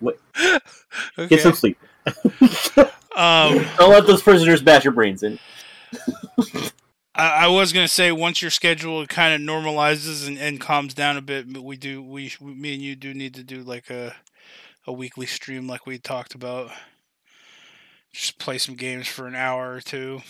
Okay. 0.01 1.27
Get 1.27 1.41
some 1.41 1.53
sleep. 1.53 1.77
Um, 3.13 3.65
Don't 3.77 3.91
let 3.91 4.07
those 4.07 4.23
prisoners 4.23 4.61
bash 4.61 4.85
your 4.85 4.93
brains 4.93 5.21
in. 5.21 5.37
I, 7.21 7.45
I 7.45 7.47
was 7.47 7.71
gonna 7.71 7.87
say 7.87 8.11
once 8.11 8.41
your 8.41 8.49
schedule 8.51 9.05
kind 9.05 9.33
of 9.33 9.47
normalizes 9.47 10.27
and, 10.27 10.39
and 10.39 10.59
calms 10.59 10.93
down 10.95 11.17
a 11.17 11.21
bit, 11.21 11.51
but 11.53 11.63
we 11.63 11.77
do 11.77 12.01
we 12.01 12.33
me 12.41 12.73
and 12.73 12.81
you 12.81 12.95
do 12.95 13.13
need 13.13 13.35
to 13.35 13.43
do 13.43 13.61
like 13.61 13.89
a 13.91 14.15
a 14.87 14.91
weekly 14.91 15.27
stream 15.27 15.67
like 15.67 15.85
we 15.85 15.99
talked 15.99 16.33
about. 16.33 16.71
Just 18.11 18.39
play 18.39 18.57
some 18.57 18.75
games 18.75 19.07
for 19.07 19.27
an 19.27 19.35
hour 19.35 19.73
or 19.73 19.81
two. 19.81 20.21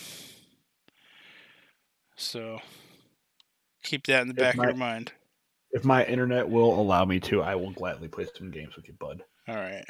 So 2.16 2.60
keep 3.82 4.06
that 4.06 4.22
in 4.22 4.28
the 4.28 4.34
If 4.34 4.38
back 4.38 4.56
my- 4.56 4.64
of 4.64 4.70
your 4.70 4.76
mind. 4.76 5.12
If 5.74 5.86
my 5.86 6.04
internet 6.04 6.46
will 6.46 6.78
allow 6.78 7.06
me 7.06 7.18
to, 7.20 7.40
I 7.40 7.54
will 7.54 7.70
gladly 7.70 8.06
play 8.06 8.26
some 8.36 8.50
games 8.50 8.76
with 8.76 8.86
you, 8.88 8.94
bud. 9.00 9.22
All 9.48 9.54
right. 9.54 9.84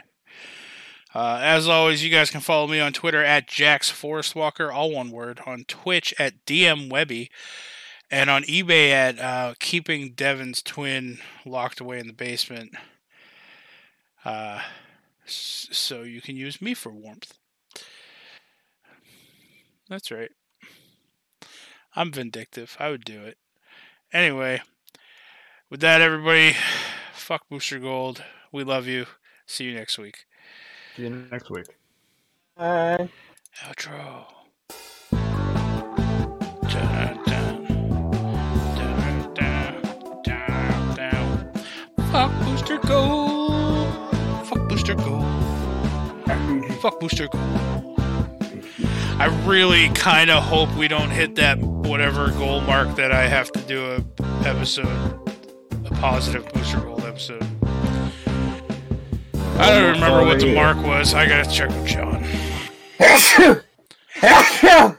Uh, 1.15 1.39
as 1.43 1.69
always, 1.69 2.03
you 2.03 2.11
guys 2.11 2.31
can 2.31 2.41
follow 2.41 2.67
me 2.67 2.81
on 2.81 2.93
Twitter 2.93 3.23
at 3.23 3.47
Jax 3.47 3.91
Forest 3.91 4.35
Walker, 4.35 4.73
all 4.73 4.91
one 4.91 5.11
word, 5.11 5.41
on 5.45 5.65
Twitch 5.69 6.15
at 6.19 6.47
DM 6.47 6.91
Webby, 6.91 7.31
and 8.11 8.31
on 8.31 8.45
eBay 8.45 8.91
at 8.91 9.19
uh, 9.19 9.55
Keeping 9.59 10.13
Devin's 10.13 10.63
Twin 10.63 11.19
Locked 11.45 11.81
Away 11.81 11.99
in 11.99 12.07
the 12.07 12.15
Basement. 12.15 12.75
Uh, 14.25 14.63
so 15.27 16.03
you 16.03 16.23
can 16.23 16.37
use 16.37 16.63
me 16.63 16.73
for 16.73 16.91
warmth. 16.91 17.35
That's 19.89 20.11
right. 20.11 20.31
I'm 21.95 22.11
vindictive. 22.11 22.77
I 22.81 22.89
would 22.89 23.05
do 23.05 23.23
it. 23.23 23.37
Anyway, 24.15 24.63
with 25.69 25.81
that, 25.81 26.01
everybody, 26.01 26.57
fuck 27.13 27.49
Booster 27.51 27.79
Gold. 27.79 28.25
We 28.51 28.65
love 28.65 28.87
you. 28.87 29.07
See 29.47 29.65
you 29.65 29.75
next 29.75 29.99
week. 29.99 30.25
See 30.97 31.05
you 31.05 31.26
next 31.30 31.51
week. 31.51 31.66
Bye. 32.57 33.09
Outro. 33.64 34.26
Fuck 42.11 42.30
Booster 42.45 42.78
Gold. 42.78 43.88
Fuck 44.47 44.68
Booster 44.68 44.95
Gold. 44.95 45.24
Fuck 46.82 47.01
Booster 47.01 47.26
Gold. 47.28 47.99
I 49.18 49.45
really 49.47 49.88
kind 49.90 50.28
of 50.30 50.43
hope 50.43 50.74
we 50.76 50.88
don't 50.88 51.09
hit 51.11 51.36
that 51.36 51.59
whatever 51.59 52.30
goal 52.32 52.61
mark 52.61 52.97
that 52.97 53.12
I 53.12 53.28
have 53.28 53.51
to 53.53 53.61
do 53.62 53.82
a 53.93 54.05
episode, 54.47 54.86
a 55.86 55.90
positive 55.95 56.47
Booster 56.53 56.80
Gold 56.80 57.05
episode. 57.05 57.62
I 59.59 59.71
don't 59.71 59.93
remember 59.93 60.25
what 60.25 60.41
the 60.41 60.55
mark 60.55 60.79
was. 60.79 61.15
I 61.15 61.27
gotta 61.27 61.51
check 61.51 61.69
with 61.71 61.87
John. 61.87 62.25